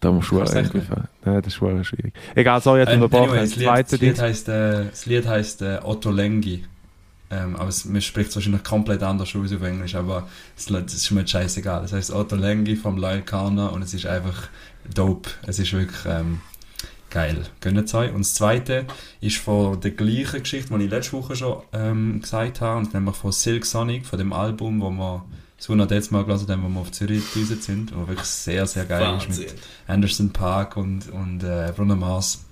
Da 0.00 0.10
irgendwie 0.10 0.40
echt 0.40 0.86
ver- 0.86 1.08
Nein, 1.24 1.42
das 1.42 1.46
ist 1.48 1.54
schon 1.54 1.84
schwierig. 1.84 2.12
Egal, 2.34 2.60
sorry, 2.62 2.80
jetzt 2.80 2.90
Ähm, 2.90 3.02
unterbrochen. 3.02 3.30
anyway, 3.30 3.40
das 3.40 3.56
Lied, 3.56 3.68
das, 3.68 3.90
Lied 3.92 4.02
Ding. 4.02 4.20
heisst, 4.20 4.48
äh, 4.48 4.84
das 4.90 5.06
Lied 5.06 5.26
heisst 5.26 5.62
äh, 5.62 5.80
Otto 5.82 6.10
Lengi. 6.10 6.64
Ähm, 7.30 7.56
aber 7.56 7.68
es, 7.68 7.84
man 7.84 8.00
spricht 8.00 8.30
es 8.30 8.36
wahrscheinlich 8.36 8.62
komplett 8.64 9.02
anders 9.02 9.34
aus 9.36 9.52
auf 9.52 9.62
Englisch, 9.62 9.94
aber 9.96 10.28
es, 10.56 10.66
das 10.66 10.94
ist 10.94 11.10
mir 11.10 11.26
scheißegal. 11.26 11.84
Es 11.84 11.92
heisst 11.92 12.10
Otto 12.12 12.36
Lengi 12.36 12.74
vom 12.76 12.96
Lyle 12.96 13.22
Kana 13.22 13.66
und 13.68 13.82
es 13.82 13.92
ist 13.92 14.06
einfach 14.06 14.48
dope. 14.94 15.28
Es 15.46 15.58
ist 15.58 15.72
wirklich 15.72 15.98
ähm, 16.06 16.40
geil. 17.10 17.42
Gönnt 17.60 17.78
es 17.78 17.92
euch. 17.94 18.12
Und 18.12 18.20
das 18.20 18.34
zweite 18.34 18.86
ist 19.20 19.36
von 19.38 19.78
der 19.80 19.90
gleichen 19.90 20.40
Geschichte, 20.42 20.72
die 20.78 20.84
ich 20.84 20.90
letzte 20.90 21.12
Woche 21.14 21.36
schon 21.36 21.62
ähm, 21.72 22.20
gesagt 22.22 22.60
habe, 22.62 22.78
und 22.78 22.94
nämlich 22.94 23.16
von 23.16 23.32
Silk 23.32 23.66
Sonic, 23.66 24.06
von 24.06 24.18
dem 24.18 24.32
Album, 24.32 24.80
wo 24.80 24.90
wir 24.90 25.24
so 25.58 25.74
noch 25.74 25.90
letztes 25.90 26.12
Mal 26.12 26.24
gelesen 26.24 26.48
haben, 26.48 26.62
wo 26.64 26.68
wir 26.68 26.80
auf 26.80 26.92
Zürich 26.92 27.22
gedüset 27.34 27.62
sind, 27.62 27.94
wo 27.94 28.06
wirklich 28.06 28.26
sehr, 28.26 28.66
sehr 28.66 28.84
geil 28.84 29.16
ist 29.18 29.28
mit 29.28 29.38
Wahnsinn. 29.38 29.58
Anderson 29.88 30.30
Park 30.30 30.76
und, 30.76 31.10
und 31.10 31.42
äh, 31.42 31.72
Bruno 31.74 31.96
Mars. 31.96 32.44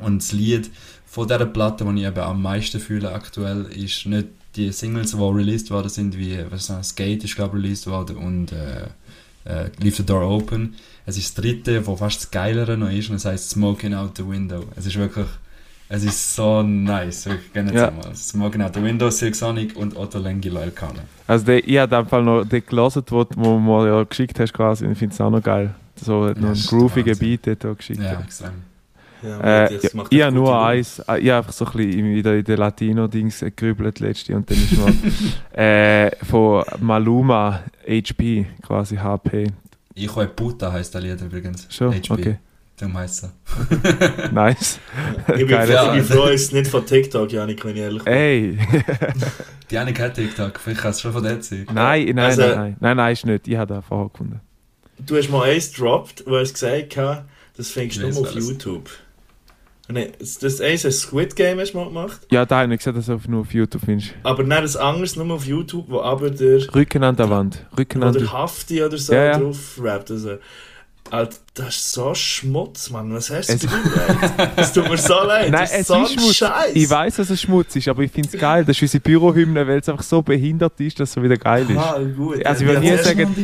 Und 0.00 0.22
das 0.22 0.32
Lied 0.32 0.70
von 1.06 1.26
dieser 1.26 1.46
Platte, 1.46 1.84
die 1.84 2.00
ich 2.00 2.06
eben 2.06 2.18
am 2.20 2.40
meisten 2.40 2.78
fühle 2.78 3.12
aktuell, 3.12 3.64
ist 3.64 4.06
nicht 4.06 4.28
die 4.54 4.72
Singles, 4.72 5.12
die 5.12 5.18
released 5.18 5.70
worden 5.70 5.88
sind, 5.88 6.16
wie 6.16 6.38
was 6.50 6.62
ist 6.62 6.70
das, 6.70 6.88
Skate 6.90 7.24
ist 7.24 7.34
glaube 7.34 7.58
ich 7.58 7.64
released 7.64 7.86
worden 7.86 8.16
und 8.16 8.52
äh, 8.52 8.86
äh, 9.44 9.70
Leave 9.80 9.96
the 9.96 10.06
Door 10.06 10.22
Open. 10.28 10.74
Es 11.04 11.16
ist 11.16 11.36
das 11.36 11.42
dritte, 11.42 11.86
wo 11.86 11.96
fast 11.96 12.20
das 12.20 12.30
Geilere 12.30 12.76
noch 12.76 12.90
ist 12.90 13.10
und 13.10 13.16
es 13.16 13.24
heißt 13.24 13.50
Smoking 13.50 13.94
Out 13.94 14.16
the 14.16 14.26
Window. 14.26 14.64
Es 14.76 14.86
ist 14.86 14.96
wirklich, 14.96 15.26
es 15.88 16.04
ist 16.04 16.34
so 16.34 16.62
nice, 16.62 17.26
wirklich 17.26 17.52
gerne 17.52 17.72
Ja. 17.74 17.84
ja. 17.86 17.90
mal. 17.90 18.14
Smoking 18.14 18.62
Out 18.62 18.74
the 18.74 18.82
Window, 18.82 19.10
Silk 19.10 19.34
Sonic 19.34 19.76
und 19.76 19.96
Otto 19.96 20.18
Lengi 20.18 20.48
Loyal 20.48 20.70
Kana. 20.70 21.00
Also, 21.26 21.46
der, 21.46 21.66
ich 21.66 21.78
habe 21.78 21.96
einfach 21.96 22.22
noch 22.22 22.44
den 22.44 22.64
gelesen, 22.64 23.02
wo, 23.08 23.26
wo 23.36 23.52
du 23.54 23.58
mir 23.60 23.86
ja 23.88 24.02
geschickt 24.04 24.38
hast, 24.40 24.52
quasi. 24.52 24.86
Ich 24.86 24.98
finde 24.98 25.14
es 25.14 25.20
auch 25.20 25.30
noch 25.30 25.42
geil. 25.42 25.74
So 25.96 26.26
hat 26.26 26.36
noch 26.36 26.48
Ja, 26.48 26.52
einen 26.54 26.62
groovigen. 26.66 27.18
Beat 27.18 27.64
dort 27.64 27.78
geschickt. 27.78 28.00
Ja, 28.00 28.20
extrem. 28.20 28.50
Ja, 29.22 29.64
Äh, 29.66 29.80
macht 29.94 30.12
ich 30.12 30.22
habe 30.22 30.34
nur 30.34 30.62
eins, 30.66 30.98
äh, 31.00 31.18
ich 31.18 31.30
habe 31.30 31.38
einfach 31.38 31.52
so 31.52 31.64
ein 31.64 31.72
bisschen 31.72 32.14
wieder 32.14 32.36
in 32.36 32.44
den 32.44 32.58
Latino-Dings 32.58 33.44
gerübelt 33.56 33.98
letzte 34.00 34.36
und 34.36 34.48
dann 34.50 34.58
ist 34.58 34.72
mir 34.76 35.58
äh, 35.58 36.10
von 36.24 36.62
Maluma 36.80 37.62
HP, 37.88 38.46
quasi 38.62 38.96
HP. 38.96 39.50
Ich 39.94 40.14
habe 40.14 40.26
Puta 40.28 40.70
heisst 40.70 40.92
der 40.94 41.00
Lied 41.00 41.20
übrigens. 41.22 41.66
Schon? 41.70 41.94
HB. 41.94 42.10
Okay, 42.10 42.36
Darum 42.78 42.96
heisst 42.98 43.24
er. 43.24 43.32
nice. 44.32 44.78
Ich 45.28 45.46
bin, 45.46 45.60
ich 45.60 45.66
bin 45.66 46.04
froh, 46.04 46.26
es 46.26 46.42
ist 46.42 46.52
nicht 46.52 46.66
von 46.70 46.84
TikTok, 46.84 47.32
Janik, 47.32 47.64
wenn 47.64 47.74
ich 47.76 47.82
ehrlich 47.82 48.04
bin. 48.04 48.12
Ey! 48.12 48.58
Die 49.70 49.78
eine 49.78 49.94
hat 49.98 50.14
TikTok, 50.14 50.60
vielleicht 50.60 50.80
kann 50.82 50.90
es 50.90 51.00
schon 51.00 51.12
von 51.12 51.24
dort 51.24 51.42
sein. 51.42 51.66
nein, 51.72 52.04
nein, 52.06 52.18
Also- 52.18 52.42
nein, 52.42 52.54
nein, 52.56 52.76
nein, 52.80 52.96
nein, 52.98 53.12
ist 53.14 53.24
nicht. 53.24 53.48
Ich 53.48 53.56
habe 53.56 53.72
den 53.74 53.82
vorher 53.82 54.10
gefunden. 54.10 54.40
Du 54.98 55.16
hast 55.16 55.30
mal 55.30 55.42
eins 55.50 55.72
gedroppt, 55.72 56.24
wo 56.26 56.32
du 56.32 56.38
gesagt 56.40 56.96
hast, 56.96 57.22
das 57.56 57.70
findest 57.70 58.02
du 58.02 58.08
Ich 58.08 58.14
nur 58.14 58.26
auf 58.26 58.32
alles. 58.32 58.48
YouTube. 58.48 58.90
Nein, 59.88 60.08
das 60.18 60.60
eins 60.60 60.84
hast 60.84 61.02
du 61.02 61.06
Squid 61.08 61.36
Game 61.36 61.58
hast 61.60 61.72
du 61.72 61.78
mal 61.78 61.86
gemacht, 61.86 62.26
Ja, 62.30 62.44
da 62.44 62.56
habe 62.56 62.64
ich 62.64 62.70
nicht 62.70 62.78
gesagt, 62.84 62.98
dass 62.98 63.06
du 63.22 63.30
nur 63.30 63.42
auf 63.42 63.54
YouTube 63.54 63.82
findest. 63.84 64.14
aber 64.24 64.42
dann 64.44 64.62
das 64.62 64.76
anderes 64.76 65.16
nur 65.16 65.30
auf 65.32 65.46
YouTube, 65.46 65.86
wo 65.88 66.00
aber 66.00 66.28
der, 66.30 66.58
Rücken 66.74 67.04
an 67.04 67.14
der 67.16 67.30
Wand. 67.30 67.64
Rücken 67.78 68.02
an 68.02 68.12
der 68.12 68.22
der 68.22 68.32
Hafti 68.32 68.82
oder 68.82 68.98
so 68.98 69.14
Ja, 69.14 69.24
ja. 69.26 69.38
drauf 69.38 69.78
rappt. 69.80 70.10
Also, 70.10 70.38
Alter, 71.10 71.36
das 71.54 71.68
ist 71.76 71.92
so 71.92 72.14
Schmutz, 72.14 72.90
Mann. 72.90 73.12
Was 73.14 73.30
hast 73.30 73.48
du 73.50 73.58
gedacht? 73.66 74.52
Es 74.56 74.72
tut 74.72 74.88
mir 74.88 74.98
so 74.98 75.14
leid. 75.26 75.50
Nein, 75.50 75.60
das 75.62 75.72
ist 75.72 75.80
es 75.80 75.86
so 75.86 76.02
ist 76.02 76.12
Schmutz. 76.14 76.34
Scheiß. 76.36 76.70
Ich 76.74 76.90
weiß, 76.90 77.16
dass 77.16 77.30
es 77.30 77.40
Schmutz 77.40 77.76
ist, 77.76 77.88
aber 77.88 78.02
ich 78.02 78.10
finde 78.12 78.28
es 78.32 78.38
geil. 78.40 78.64
Das 78.64 78.76
ist 78.76 78.82
unsere 78.82 79.00
Bürohymne, 79.00 79.66
weil 79.66 79.78
es 79.78 79.88
einfach 79.88 80.02
so 80.02 80.20
behindert 80.22 80.78
ist, 80.80 80.98
dass 81.00 81.16
es 81.16 81.22
wieder 81.22 81.36
geil 81.36 81.64
ist. 81.70 81.76
Ah, 81.78 81.98
gut. 82.16 82.44
Also, 82.44 82.64
ich 82.64 82.70
Ja, 82.70 82.80
will 82.82 82.90
nie 82.90 82.96
sagen- 83.02 83.36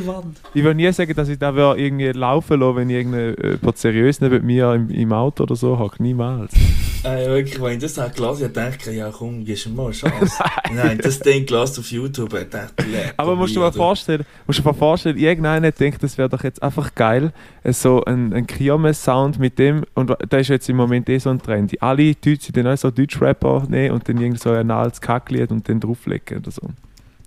Ich 0.54 0.64
will 0.64 0.74
nie 0.74 0.92
sagen, 0.92 1.14
dass 1.14 1.28
ich 1.28 1.38
da 1.38 1.54
würde 1.54 1.80
irgendwie 1.80 2.08
laufen 2.12 2.60
lassen, 2.60 2.76
wenn 2.76 2.90
ich 2.90 2.96
irgendjemand 2.96 3.78
seriös 3.78 4.20
neben 4.20 4.44
mir 4.44 4.72
im, 4.74 4.90
im 4.90 5.12
Auto 5.12 5.44
oder 5.44 5.56
so 5.56 5.78
hocke. 5.78 6.02
Niemals. 6.02 6.52
Äh, 7.04 7.26
wirklich, 7.26 7.60
wenn 7.60 7.72
ich 7.72 7.78
das 7.80 7.98
habe 7.98 8.14
gelesen 8.14 8.44
habe, 8.44 8.50
dachte 8.52 8.92
ich, 8.92 8.96
ja 8.96 9.10
komm, 9.10 9.44
gibst 9.44 9.66
du 9.66 9.70
mal 9.70 9.86
eine 9.86 9.92
Chance. 9.92 10.36
Nein, 10.72 11.00
das 11.02 11.18
Ding 11.18 11.44
gelesen 11.46 11.80
auf 11.80 11.90
YouTube, 11.90 12.32
ich 12.34 12.48
dachte, 12.48 12.84
Aber 13.16 13.34
musst 13.34 13.56
du 13.56 13.58
dir 13.58 13.64
mal 13.66 13.72
vorstellen, 13.72 14.24
musst 14.46 14.60
du 14.60 14.62
dir 14.62 14.68
mal 14.68 14.74
vorstellen, 14.78 15.18
irgendeiner 15.18 15.72
denkt, 15.72 16.00
das 16.04 16.16
wäre 16.16 16.28
doch 16.28 16.44
jetzt 16.44 16.62
einfach 16.62 16.94
geil, 16.94 17.32
äh, 17.34 17.51
so 17.64 18.04
ein, 18.04 18.32
ein 18.32 18.46
Kirmes-Sound 18.46 19.38
mit 19.38 19.58
dem, 19.58 19.84
und 19.94 20.10
da 20.28 20.36
ist 20.36 20.48
jetzt 20.48 20.68
im 20.68 20.76
Moment 20.76 21.08
eh 21.08 21.18
so 21.18 21.30
ein 21.30 21.40
Trend. 21.40 21.80
Alle 21.80 22.14
Deutsche, 22.14 22.52
die 22.52 22.62
dann 22.62 22.66
auch 22.72 22.76
so 22.76 22.90
Deutsch-Rapper 22.90 23.66
nehmen 23.68 23.94
und 23.94 24.08
dann 24.08 24.20
irgend 24.20 24.40
so 24.40 24.50
ein 24.50 24.70
altes 24.70 25.00
Kacklied 25.00 25.50
und 25.52 25.68
dann 25.68 25.78
drauflegen 25.80 26.38
oder 26.38 26.50
so. 26.50 26.62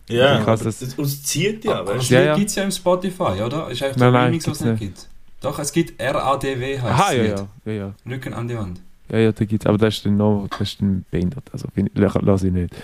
Ja, 0.10 0.40
aber 0.40 0.58
das- 0.58 0.80
das, 0.80 0.94
und 0.96 1.06
es 1.06 1.24
zieht 1.24 1.64
ja, 1.66 1.82
Das 1.84 1.96
weißt 1.98 2.10
Ja, 2.12 2.22
ja. 2.22 2.36
gibt 2.36 2.50
es 2.50 2.56
ja 2.56 2.64
im 2.64 2.72
Spotify, 2.72 3.42
oder? 3.44 3.70
Ist 3.72 3.82
eigentlich 3.82 3.96
Nein, 3.98 4.14
der 4.14 4.26
Remix, 4.26 4.48
was 4.48 4.60
es 4.60 4.66
nicht 4.66 4.80
gibt. 4.80 5.08
Doch, 5.42 5.58
es 5.60 5.72
gibt 5.72 6.02
RADW 6.02 6.80
heißt 6.80 6.86
Aha, 6.86 7.06
das 7.10 7.16
ja, 7.18 7.24
ja, 7.24 7.48
ja, 7.66 7.72
ja. 7.74 7.94
Rücken 8.10 8.34
an 8.34 8.48
die 8.48 8.56
Wand. 8.58 8.82
Ja, 9.10 9.20
ja, 9.20 9.32
da 9.32 9.46
gibt's, 9.46 9.66
aber 9.66 9.78
das 9.78 9.96
ist 9.98 10.06
dann 10.06 10.18
noch, 10.18 10.48
das 10.50 10.62
ist 10.62 10.82
dann 10.82 11.06
behindert, 11.12 11.44
also 11.54 11.68
find 11.74 11.92
ich- 11.94 12.22
lasse 12.22 12.48
ich 12.48 12.54
nicht. 12.54 12.76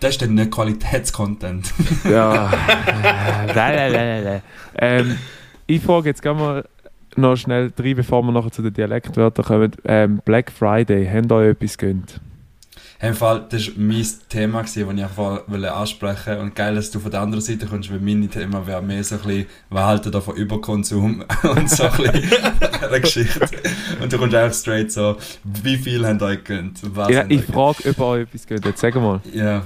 Das 0.00 0.10
ist 0.10 0.22
dann 0.22 0.34
nicht 0.34 0.50
Qualitätscontent. 0.50 1.72
Ja. 2.08 2.50
Ähm, 4.80 5.18
ich 5.68 5.82
frage 5.82 6.08
jetzt 6.08 6.22
gerne 6.22 6.40
mal 6.40 6.64
noch 7.16 7.36
schnell 7.36 7.70
drei, 7.74 7.94
bevor 7.94 8.22
wir 8.22 8.32
nachher 8.32 8.50
zu 8.50 8.62
den 8.62 8.72
Dialektwörtern 8.72 9.44
kommen. 9.44 9.72
Ähm, 9.84 10.20
Black 10.24 10.50
Friday, 10.50 11.06
habt 11.06 11.30
ihr 11.30 11.36
euch 11.36 11.50
etwas 11.50 11.78
gönnt? 11.78 12.20
Im 13.00 13.14
Fall, 13.14 13.46
das 13.48 13.68
war 13.68 13.74
mein 13.76 14.06
Thema, 14.28 14.62
das 14.62 14.76
ich 14.76 14.84
einfach 14.84 15.42
wollte 15.46 15.72
ansprechen 15.72 16.38
Und 16.38 16.56
geil, 16.56 16.74
dass 16.74 16.90
du 16.90 16.98
von 16.98 17.12
der 17.12 17.20
anderen 17.20 17.40
Seite 17.40 17.66
kommst, 17.66 17.92
weil 17.92 18.00
mein 18.00 18.28
Thema 18.28 18.66
wäre 18.66 18.82
mehr 18.82 19.04
so 19.04 19.14
ein 19.14 19.20
bisschen, 19.20 19.46
was 19.70 19.84
halten 19.84 20.10
da 20.10 20.20
von 20.20 20.34
Überkonsum 20.34 21.24
und 21.42 21.70
so 21.70 21.84
ein 21.84 21.90
bisschen 21.92 22.32
eine 22.82 23.00
Geschichte. 23.00 23.46
Und 24.02 24.12
du 24.12 24.18
kommst 24.18 24.34
einfach 24.34 24.56
straight 24.56 24.90
so, 24.90 25.16
wie 25.44 25.76
viel 25.76 26.04
habt 26.04 26.22
ihr 26.22 26.26
euch 26.26 26.44
gegönnt? 26.44 26.80
Was 26.96 27.10
Ja, 27.10 27.24
ich 27.28 27.42
frage, 27.42 27.88
ob 27.88 27.98
ihr 27.98 28.22
etwas 28.22 28.46
gönnt. 28.46 28.64
Jetzt 28.64 28.80
sag 28.80 28.94
mal. 28.96 29.20
Ja. 29.32 29.62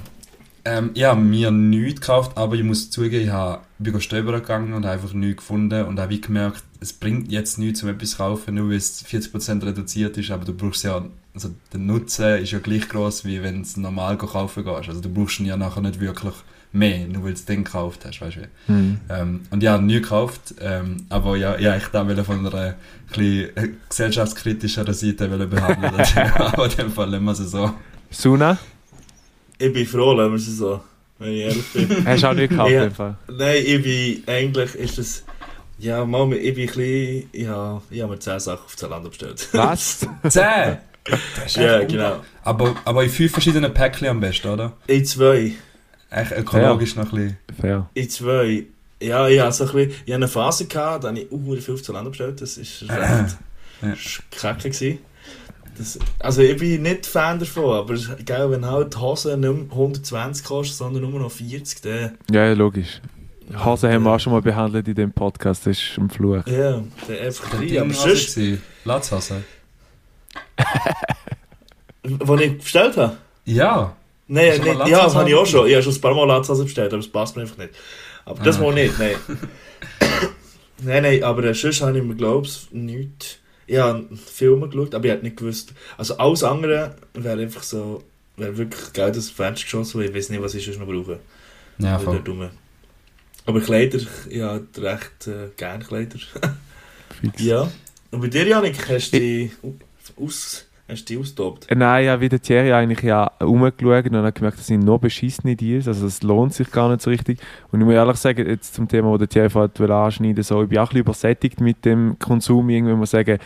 Ähm, 0.65 0.91
ich 0.95 1.05
habe 1.05 1.21
mir 1.21 1.51
nichts 1.51 2.01
gekauft, 2.01 2.37
aber 2.37 2.55
ich 2.55 2.63
muss 2.63 2.91
zugeben, 2.91 3.25
ich 3.25 3.31
habe 3.31 3.63
bin 3.83 4.01
stöbern 4.01 4.41
gegangen 4.41 4.75
und 4.75 4.87
einfach 4.87 5.13
nichts 5.13 5.39
gefunden 5.39 5.85
und 5.87 5.99
habe 5.99 6.19
gemerkt, 6.19 6.63
es 6.81 6.93
bringt 6.93 7.31
jetzt 7.31 7.59
nichts, 7.59 7.83
um 7.83 7.89
etwas 7.89 8.13
zu 8.13 8.17
kaufen, 8.19 8.55
nur 8.55 8.71
weil 8.71 8.77
es 8.77 9.05
40% 9.05 9.65
reduziert 9.65 10.17
ist, 10.19 10.31
aber 10.31 10.45
du 10.45 10.55
brauchst 10.55 10.85
ja, 10.85 11.05
also 11.35 11.51
der 11.73 11.81
Nutzen 11.81 12.39
ist 12.39 12.53
ja 12.53 12.59
gleich 12.59 12.89
groß, 12.89 13.25
wie 13.25 13.43
wenn 13.43 13.63
du 13.63 13.81
normal 13.81 14.17
kaufen 14.19 14.65
gehst. 14.65 14.89
Also 14.89 15.01
du 15.01 15.09
brauchst 15.09 15.41
ihn 15.41 15.47
ja 15.47 15.57
nachher 15.57 15.81
nicht 15.81 16.01
wirklich 16.01 16.35
mehr, 16.73 17.07
nur 17.07 17.25
weil 17.25 17.35
du 17.35 17.43
den 17.43 17.65
gekauft 17.65 18.05
hast, 18.07 18.21
weißt 18.21 18.37
du. 18.37 18.73
Mhm. 18.73 19.01
Ähm, 19.09 19.41
und 19.51 19.63
ja, 19.63 19.79
nie 19.79 19.95
gekauft, 19.95 20.55
ähm, 20.61 20.99
aber 21.09 21.37
ja, 21.37 21.59
ja, 21.59 21.77
ich 21.77 21.89
da 21.89 22.05
von 22.25 22.47
einer 22.47 22.75
bisschen 23.09 23.79
gesellschaftskritischeren 23.89 24.95
Seite 24.95 25.29
behandeln, 25.29 25.95
aber 26.35 26.71
in 26.71 26.77
dem 26.77 26.91
Fall 26.91 27.11
nehmen 27.11 27.25
wir 27.25 27.33
es 27.33 27.39
so. 27.39 27.73
Suna? 28.11 28.59
Ich 29.63 29.73
bin 29.73 29.87
froh, 29.87 30.13
lassen 30.13 30.33
wir 30.33 30.37
es 30.37 30.47
so, 30.57 30.81
wenn 31.21 31.33
ich 31.33 31.41
ehrlich 31.43 31.73
bin. 31.73 32.05
Hast 32.07 32.23
du 32.23 32.27
auch 32.29 32.35
nicht 32.35 32.51
gekauft, 32.51 32.71
Ja. 32.73 32.91
Fall? 32.91 33.17
Nein, 33.29 33.63
ich 33.65 33.83
bin, 33.83 34.23
eigentlich 34.27 34.75
ist 34.75 34.99
das, 34.99 35.25
ja, 35.79 36.05
mal, 36.05 36.33
ich 36.33 36.53
bin 36.55 36.63
ein 36.69 36.75
bisschen, 36.75 37.29
ja, 37.33 37.81
ich 37.91 38.01
habe 38.03 38.13
mir 38.13 38.19
10 38.19 38.41
Sachen 38.41 38.65
auf 38.65 38.77
Zalando 38.77 39.09
bestellt. 39.09 39.49
Was? 39.53 40.01
10! 40.29 40.79
Das 41.05 41.47
ist 41.47 41.57
ja, 41.57 41.79
echt 41.81 41.91
genau. 41.91 42.21
Aber, 42.43 42.75
aber 42.85 43.05
in 43.05 43.11
fünf 43.11 43.33
verschiedenen 43.33 43.73
Päckchen 43.73 44.09
am 44.09 44.21
besten, 44.21 44.49
oder? 44.49 44.73
In 44.87 45.05
zwei, 45.05 45.53
Echt 46.11 46.33
ökologisch 46.33 46.95
noch 46.97 47.05
ein 47.05 47.11
bisschen. 47.11 47.39
Fair. 47.61 47.89
in 47.95 48.11
zwei, 48.11 48.65
ja, 49.01 49.29
ich 49.29 49.41
hatte 49.41 49.53
so 49.53 49.65
ein 49.65 49.73
bisschen, 49.73 49.91
ich 49.91 49.99
hatte 50.13 50.15
eine 50.15 50.29
Phase, 50.29 50.67
gehabt, 50.67 51.05
da 51.05 51.09
habe 51.09 51.21
ich 51.21 51.31
uh, 51.33 51.57
viel 51.57 51.75
auf 51.75 51.83
Zalando 51.83 52.11
bestellt, 52.11 52.41
das 52.41 52.57
ist 52.57 52.83
recht 52.89 53.37
Ja. 53.81 53.95
kacke 54.37 54.71
gewesen. 54.71 54.99
Das, 55.79 55.99
also 56.19 56.43
ich 56.43 56.57
bin 56.59 56.83
nicht 56.83 57.07
Fan 57.07 57.39
davon, 57.39 57.77
aber 57.77 57.95
gell, 58.25 58.51
wenn 58.51 58.67
halt 58.67 58.95
die 58.95 58.99
Hose 58.99 59.37
nicht 59.37 59.53
mehr 59.53 59.65
120 59.71 60.45
kostet, 60.45 60.77
sondern 60.77 61.11
nur 61.11 61.19
noch 61.19 61.31
40, 61.31 61.81
dann... 61.83 62.19
Ja, 62.31 62.47
ja, 62.47 62.53
logisch. 62.53 63.01
Hase 63.55 63.91
haben 63.93 64.05
wir 64.05 64.15
auch 64.15 64.21
schon 64.21 64.33
mal 64.33 64.43
behandelt 64.43 64.89
in 64.89 64.95
dem 64.95 65.13
Podcast, 65.13 65.67
das 65.67 65.79
ist 65.79 65.99
ein 65.99 66.11
Fluch. 66.11 66.47
Ja, 66.47 66.83
dann 67.07 67.19
einfach 67.21 67.51
Der 67.51 67.83
rein. 67.83 67.91
Aber 67.91 67.95
sonst, 67.95 68.39
Latzhase. 68.85 69.45
was 72.03 72.41
ich 72.41 72.59
bestellt 72.59 72.97
habe? 72.97 73.17
Ja. 73.45 73.95
Nein, 74.29 74.61
nicht, 74.61 74.65
ja, 74.65 75.05
das 75.05 75.15
habe 75.15 75.29
ich 75.29 75.35
auch 75.35 75.45
schon. 75.45 75.67
Ich 75.67 75.75
habe 75.75 75.83
schon 75.83 75.95
ein 75.95 76.01
paar 76.01 76.15
Mal 76.15 76.27
Latzhose 76.27 76.65
bestellt, 76.65 76.93
aber 76.93 77.01
es 77.01 77.09
passt 77.09 77.37
mir 77.37 77.43
einfach 77.43 77.59
nicht. 77.59 77.71
Aber 78.25 78.43
das 78.43 78.59
Ah, 78.59 78.63
mal 78.63 78.75
nicht, 78.75 78.99
nein. 78.99 79.17
nein, 80.83 81.03
nein, 81.03 81.23
aber 81.23 81.45
äh, 81.45 81.55
sonst 81.55 81.81
habe 81.83 81.99
ich 81.99 82.05
mir, 82.05 82.15
glaube 82.15 82.47
ich, 82.47 82.69
nichts... 82.71 83.39
Ich 83.67 83.79
habe 83.79 84.09
Filme 84.17 84.69
geschaut, 84.69 84.95
aber 84.95 85.05
ich 85.05 85.11
hätte 85.13 85.25
nicht 85.25 85.37
gewusst... 85.37 85.73
Also 85.97 86.17
alles 86.19 86.43
andere 86.45 86.97
wäre 87.15 87.41
einfach 87.41 87.63
so... 87.63 88.03
Wäre 88.37 88.57
wirklich 88.57 88.93
Geld 88.93 89.17
aus 89.17 89.29
dem 89.29 89.35
Fenster 89.35 89.65
geschossen, 89.65 90.01
weil 90.01 90.09
ich 90.09 90.15
weiß 90.15 90.31
nicht, 90.31 90.43
was 90.43 90.55
ich 90.55 90.65
sonst 90.65 90.79
noch 90.79 90.87
brauche. 90.87 91.21
Ja, 91.79 91.99
voll. 91.99 92.23
Aber 93.45 93.61
Kleider, 93.61 94.01
ja, 94.31 94.61
recht 94.77 95.27
äh, 95.27 95.49
gerne 95.57 95.85
Kleider. 95.85 96.19
Ja. 97.39 97.71
Und 98.11 98.21
bei 98.21 98.29
dir, 98.29 98.47
Janik, 98.47 98.89
hast 98.89 99.13
du 99.13 99.21
die 99.21 99.53
aus... 100.17 100.67
Hast 100.93 101.09
du 101.09 101.15
die 101.15 101.21
ausgetobt? 101.21 101.71
Äh, 101.71 101.75
Nein, 101.75 102.05
ja, 102.05 102.21
wie 102.21 102.29
der 102.29 102.41
Thierry 102.41 102.73
eigentlich 102.73 103.03
ja 103.03 103.31
rumgeschaut 103.43 104.07
und 104.07 104.17
habe 104.17 104.33
gemerkt, 104.33 104.59
das 104.59 104.67
sind 104.67 104.85
nur 104.85 104.99
beschissene 104.99 105.57
Deals, 105.57 105.89
also 105.89 106.07
es 106.07 106.23
lohnt 106.23 106.53
sich 106.53 106.71
gar 106.71 106.91
nicht 106.91 107.01
so 107.01 107.09
richtig. 107.09 107.41
Und 107.71 107.81
ich 107.81 107.87
muss 107.87 107.95
ehrlich 107.95 108.17
sagen, 108.17 108.47
jetzt 108.47 108.75
zum 108.75 108.89
Thema, 108.89 109.09
wo 109.09 109.17
der 109.17 109.29
Thierry 109.29 109.53
wollte 109.55 109.95
anschneiden 109.95 110.43
so, 110.45 110.63
ich 110.63 110.69
bin 110.69 110.79
auch 110.79 110.83
ein 110.83 110.89
bisschen 110.89 111.01
übersättigt 111.01 111.61
mit 111.63 111.85
dem 111.87 112.19
Konsum, 112.19 112.69
irgendwie 112.69 112.95
muss 112.95 113.11
sagen, 113.11 113.39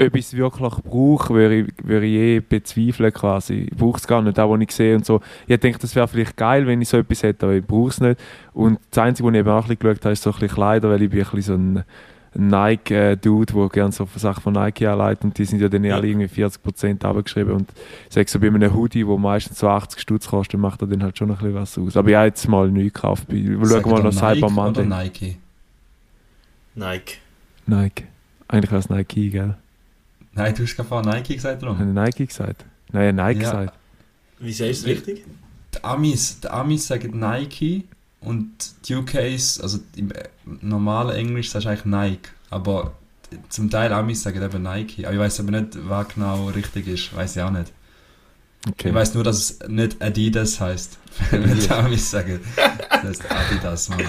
ob 0.00 0.14
ich 0.14 0.24
es 0.24 0.36
wirklich 0.36 0.74
brauche, 0.82 1.34
würde 1.34 1.60
ich, 1.60 1.66
würde 1.82 2.06
ich 2.06 2.14
eh 2.14 2.40
bezweifeln 2.40 3.12
quasi. 3.12 3.68
Ich 3.70 3.76
brauche 3.76 3.98
es 3.98 4.06
gar 4.06 4.22
nicht, 4.22 4.38
auch 4.38 4.50
was 4.50 4.60
ich 4.60 4.70
sehe 4.70 4.96
und 4.96 5.04
so. 5.04 5.20
Ich 5.46 5.58
denke, 5.60 5.78
das 5.78 5.94
wäre 5.94 6.08
vielleicht 6.08 6.36
geil, 6.36 6.66
wenn 6.66 6.80
ich 6.80 6.88
so 6.88 6.96
etwas 6.96 7.22
hätte, 7.22 7.46
aber 7.46 7.56
ich 7.56 7.66
brauche 7.66 7.90
es 7.90 8.00
nicht. 8.00 8.18
Und 8.54 8.78
das 8.90 8.98
Einzige, 8.98 9.28
was 9.28 9.34
ich 9.34 9.40
eben 9.40 9.48
auch 9.50 9.56
ein 9.56 9.62
bisschen 9.62 9.78
geschaut 9.78 10.04
habe, 10.04 10.12
ist 10.12 10.22
so 10.22 10.30
ein 10.30 10.38
bisschen 10.38 10.54
Kleider, 10.54 10.88
weil 10.88 11.02
ich 11.02 11.10
bin 11.10 11.20
ein 11.20 11.30
bisschen 11.30 11.42
so 11.42 11.54
ein 11.54 11.84
Nike-Dude, 12.38 13.52
der 13.52 13.68
gerne 13.68 13.92
so 13.92 14.06
Sachen 14.16 14.42
von 14.42 14.52
Nike 14.52 14.86
anleitet 14.86 15.24
und 15.24 15.38
die 15.38 15.44
sind 15.44 15.60
ja 15.60 15.68
dann 15.68 15.84
Ja. 15.84 15.96
alle 15.96 16.08
irgendwie 16.08 16.28
40% 16.28 17.04
abgeschrieben 17.04 17.52
und 17.54 17.68
sag 18.10 18.28
so 18.28 18.38
bei 18.38 18.48
einem 18.48 18.74
Hoodie, 18.74 19.04
der 19.04 19.16
meistens 19.18 19.58
so 19.58 19.68
80 19.68 20.00
Stutz 20.00 20.26
kostet, 20.28 20.60
macht 20.60 20.82
er 20.82 20.88
dann 20.88 21.02
halt 21.02 21.16
schon 21.16 21.30
ein 21.30 21.36
bisschen 21.36 21.54
was 21.54 21.78
aus. 21.78 21.96
Aber 21.96 22.08
ich 22.10 22.14
habe 22.16 22.26
jetzt 22.26 22.48
mal 22.48 22.70
neu 22.70 22.84
gekauft. 22.84 23.26
Schauen 23.30 23.58
mal 23.60 24.02
noch 24.02 24.04
Nike 24.04 24.12
Cyber 24.12 24.46
Oder 24.46 24.50
Monday. 24.50 24.86
Nike? 24.86 25.36
Nike. 26.74 27.14
Nike. 27.66 28.04
Eigentlich 28.48 28.70
wäre 28.70 28.80
es 28.80 28.88
Nike, 28.90 29.30
gell? 29.30 29.54
Nein, 30.34 30.54
du 30.54 30.62
hast 30.64 30.76
gerade 30.76 31.08
Nike 31.08 31.34
gesagt, 31.34 31.62
Habe 31.62 31.74
darum. 31.74 31.88
ich 31.88 31.94
Nike 31.94 32.26
gesagt? 32.26 32.64
Nein, 32.92 33.16
Nike 33.16 33.40
Ja. 33.42 33.50
gesagt. 33.50 33.78
Wie 34.38 34.52
sagst 34.52 34.86
du 34.86 34.90
es 34.90 34.96
richtig? 34.98 35.24
Die 35.74 35.82
Amis, 35.84 36.40
die 36.40 36.48
Amis 36.48 36.86
sagen 36.86 37.18
Nike 37.18 37.84
und 38.26 38.50
die 38.88 38.96
UKs, 38.96 39.60
also 39.60 39.78
im 39.94 40.10
äh, 40.10 40.24
normalen 40.60 41.16
Englisch 41.16 41.50
sagst 41.50 41.66
du 41.66 41.70
eigentlich 41.70 41.84
Nike. 41.84 42.28
Aber 42.50 42.92
zum 43.48 43.70
Teil 43.70 43.92
Amis 43.92 44.22
sagen 44.22 44.42
eben 44.42 44.62
Nike. 44.62 45.04
Aber 45.04 45.14
ich 45.14 45.20
weiß 45.20 45.40
aber 45.40 45.52
nicht, 45.52 45.78
was 45.88 46.08
genau 46.08 46.48
richtig 46.48 46.88
ist. 46.88 47.14
Weiß 47.14 47.36
ich 47.36 47.42
auch 47.42 47.50
nicht. 47.50 47.72
Okay. 48.68 48.88
Ich 48.88 48.94
weiß 48.94 49.14
nur, 49.14 49.22
dass 49.22 49.36
es 49.38 49.68
nicht 49.68 50.02
Adidas 50.02 50.60
heißt. 50.60 50.98
Wenn 51.30 51.58
die 51.58 51.70
Amis 51.70 52.10
sagen. 52.10 52.40
Das 52.90 53.04
heißt 53.04 53.30
Adidas, 53.30 53.88
Mann. 53.90 54.00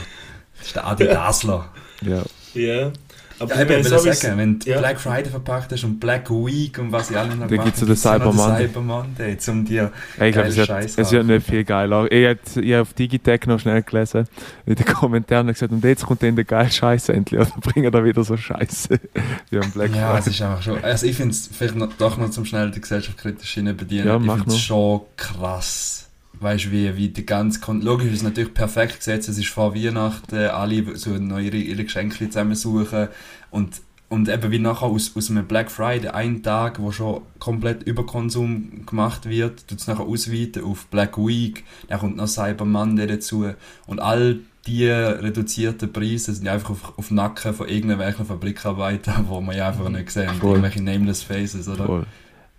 Das 0.58 0.68
ist 0.68 0.76
der 0.76 0.88
Adidasler. 0.88 1.70
Ja. 2.02 2.24
Ja. 2.54 2.92
Aber 3.40 3.54
Ja, 3.56 3.62
ich 3.62 3.70
will 3.70 3.84
wie's- 4.06 4.20
sagen, 4.22 4.38
wenn 4.38 4.60
du 4.60 4.70
ja. 4.70 4.80
Black 4.80 5.00
Friday 5.00 5.30
verpackt 5.30 5.72
hast 5.72 5.84
und 5.84 6.00
Black 6.00 6.30
Week 6.30 6.78
und 6.80 6.92
was 6.92 7.12
ich 7.12 7.18
alle 7.18 7.30
noch 7.36 7.48
Dann 7.48 7.60
habe, 7.60 7.70
ja 7.70 7.86
den 7.86 7.96
Cyber 7.96 8.34
Monday. 8.34 8.68
Cyber 8.68 8.82
Monday, 8.82 9.38
um 9.48 9.66
dir 9.66 9.92
Hey, 10.18 10.30
ich 10.30 10.34
glaube, 10.34 10.48
es 10.50 10.56
wird, 10.58 10.68
Scheiß 10.68 10.98
es 10.98 11.12
wird 11.12 11.26
nicht 11.28 11.46
viel 11.46 11.64
geiler. 11.64 12.12
Ich 12.12 12.26
habe 12.28 12.74
hab 12.76 12.82
auf 12.82 12.94
Digitech 12.94 13.46
noch 13.46 13.60
schnell 13.60 13.84
gelesen, 13.84 14.28
in 14.66 14.76
den 14.76 14.86
Kommentaren 14.86 15.48
gesagt, 15.48 15.72
und 15.72 15.84
jetzt 15.84 16.06
kommt 16.06 16.24
dann 16.24 16.36
der 16.36 16.46
geile 16.46 16.72
Scheiß 16.72 17.10
endlich. 17.10 17.40
Oder 17.40 17.52
bringen 17.62 17.92
da 17.92 18.04
wieder 18.04 18.24
so 18.24 18.36
Scheiße. 18.36 19.00
Wie 19.52 19.58
am 19.60 19.72
Black 19.72 19.96
Ja, 19.96 20.18
es 20.18 20.24
Friday. 20.26 20.34
ist 20.36 20.42
einfach 20.42 20.62
schon. 20.64 20.84
Also 20.84 21.06
ich 21.06 21.16
finde 21.16 21.32
es 21.32 21.48
vielleicht 21.52 21.76
noch, 21.76 21.94
doch 21.94 22.18
noch 22.18 22.30
zum 22.32 22.46
schnell 22.46 22.72
die 22.72 22.82
Gesellschaft 22.82 23.18
kritisch 23.18 23.54
bedienen. 23.56 24.08
Ja, 24.08 24.18
ich 24.18 24.24
finde 24.32 24.46
es 24.48 24.60
schon 24.60 25.02
krass. 25.16 26.07
Weißt 26.40 26.66
du, 26.66 26.72
wie, 26.72 26.96
wie 26.96 27.10
die 27.10 27.26
ganze 27.26 27.60
Kon 27.60 27.82
Logisch 27.82 28.08
ist 28.08 28.18
es 28.18 28.24
natürlich 28.24 28.54
perfekt 28.54 28.98
gesetzt. 28.98 29.30
Es 29.30 29.38
ist 29.38 29.50
vor 29.50 29.76
Weihnachten, 29.76 30.36
alle 30.36 30.96
so 30.98 31.12
noch 31.12 31.40
ihre, 31.40 31.58
ihre 31.58 31.84
Geschenke 31.84 32.30
zusammensuchen. 32.30 33.08
Und, 33.50 33.82
und 34.10 34.30
eben 34.30 34.52
wie 34.52 34.60
nachher 34.60 34.88
aus, 34.88 35.16
aus 35.16 35.30
einem 35.30 35.48
Black 35.48 35.72
Friday, 35.72 36.10
ein 36.10 36.44
Tag, 36.44 36.80
wo 36.80 36.92
schon 36.92 37.22
komplett 37.40 37.84
Überkonsum 37.84 38.86
gemacht 38.86 39.28
wird, 39.28 39.68
tut 39.68 39.80
es 39.80 39.88
nachher 39.88 40.06
ausweiten 40.06 40.64
auf 40.64 40.86
Black 40.88 41.18
Week, 41.18 41.64
dann 41.88 42.00
kommt 42.00 42.18
noch 42.18 42.28
Cyber 42.28 42.66
Monday 42.66 43.08
dazu. 43.08 43.48
Und 43.86 44.00
all 44.00 44.40
die 44.68 44.86
reduzierten 44.86 45.92
Preise 45.92 46.34
sind 46.34 46.48
einfach 46.48 46.72
auf, 46.72 46.98
auf 46.98 47.10
Nacken 47.10 47.54
von 47.54 47.68
irgendwelchen 47.68 48.26
Fabrikarbeitern, 48.26 49.26
wo 49.30 49.42
man 49.42 49.56
ja 49.56 49.70
einfach 49.70 49.90
nicht 49.90 50.12
sehen. 50.12 50.30
Voll. 50.36 50.52
Irgendwelche 50.52 50.84
Nameless 50.84 51.24
Faces, 51.24 51.68
oder? 51.68 51.86
Voll. 51.86 52.06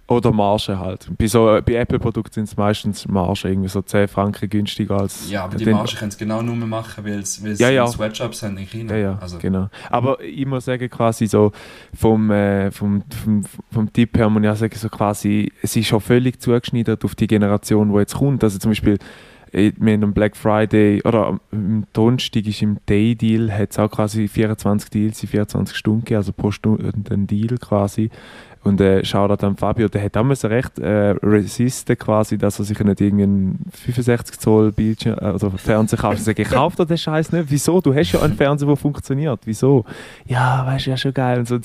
Oder 0.09 0.33
Marge 0.33 0.79
halt. 0.79 1.07
Bei, 1.19 1.27
so, 1.27 1.59
bei 1.65 1.75
Apple-Produkten 1.75 2.33
sind 2.33 2.45
es 2.45 2.57
meistens 2.57 3.07
Marge, 3.07 3.49
irgendwie 3.49 3.69
so 3.69 3.83
10 3.83 4.09
Franken 4.09 4.49
günstiger 4.49 5.01
als. 5.01 5.31
Ja, 5.31 5.45
aber 5.45 5.57
die 5.59 5.67
Marge 5.67 5.97
können 5.97 6.09
es 6.09 6.17
genau 6.17 6.41
nur 6.41 6.57
machen, 6.57 7.05
weil 7.05 7.19
es 7.19 7.41
Ja, 7.59 7.69
ja. 7.69 7.87
Sweatshops 7.87 8.43
haben 8.43 8.57
in 8.57 8.67
China. 8.67 8.95
Ja, 8.95 8.99
ja, 8.99 9.19
Also, 9.21 9.37
genau. 9.39 9.69
Aber 9.91 10.19
ich 10.23 10.47
muss 10.47 10.65
sagen, 10.65 10.89
quasi 10.89 11.27
so 11.27 11.53
vom, 11.95 12.31
äh, 12.31 12.71
vom, 12.71 13.03
vom, 13.23 13.43
vom 13.71 13.93
Tipp 13.93 14.17
her 14.17 14.31
muss 14.31 14.43
ich 14.43 14.49
auch 14.49 14.57
sagen, 14.57 14.75
so 14.77 14.89
quasi, 14.89 15.53
es 15.63 15.77
ist 15.77 15.87
schon 15.89 16.01
völlig 16.01 16.41
zugeschneidert 16.41 17.05
auf 17.05 17.15
die 17.15 17.27
Generation, 17.27 17.93
die 17.93 17.99
jetzt 17.99 18.15
kommt. 18.15 18.43
Also 18.43 18.59
zum 18.59 18.71
Beispiel, 18.71 18.97
äh, 19.53 19.73
wir 19.77 19.93
haben 19.93 20.05
am 20.05 20.15
Black 20.15 20.39
Friday, 20.39 21.03
oder 21.05 21.27
am- 21.27 21.41
am 21.53 21.85
Donnerstag 21.93 22.47
ist 22.47 22.63
im 22.63 22.79
Day 22.89 23.15
Deal, 23.15 23.53
hat 23.53 23.73
es 23.73 23.79
auch 23.79 23.91
quasi 23.91 24.27
24 24.27 24.89
Deals 24.89 25.23
in 25.23 25.29
24 25.29 25.77
Stunden 25.77 26.01
gegeben, 26.01 26.17
also 26.17 26.33
pro 26.33 26.51
Stunde 26.51 26.93
ein 27.11 27.27
Deal 27.27 27.59
quasi. 27.59 28.11
Und 28.69 28.81
äh, 28.81 29.05
Shoutout 29.05 29.45
an 29.47 29.57
Fabio, 29.57 29.89
der 29.89 30.03
hat 30.05 30.16
damals 30.16 30.45
recht 30.45 30.79
äh, 30.79 31.14
resisten 31.23 31.97
quasi, 31.99 32.39
dass 32.39 32.59
er 32.59 32.64
sich 32.64 32.79
nicht 32.79 33.01
irgendeinen 33.01 33.64
65 33.73 34.39
Zoll 34.39 34.73
Bildschirm, 34.73 35.19
äh, 35.19 35.25
also 35.25 35.51
Fernseher 35.51 35.99
kauft. 35.99 36.23
Sage, 36.23 36.43
ich 36.43 36.51
kauf 36.51 36.77
dir 36.77 36.87
den 36.87 36.99
Scheiß 36.99 37.33
nicht. 37.33 37.47
Wieso? 37.49 37.81
Du 37.81 37.95
hast 37.95 38.12
ja 38.12 38.21
einen 38.21 38.35
Fernseher, 38.35 38.69
der 38.69 38.77
funktioniert. 38.77 39.41
Wieso? 39.45 39.85
Ja, 40.27 40.66
weißt 40.66 40.87
du, 40.87 40.91
ja 40.91 40.97
schon 40.97 41.14
geil. 41.14 41.39
Und 41.39 41.49
so. 41.49 41.59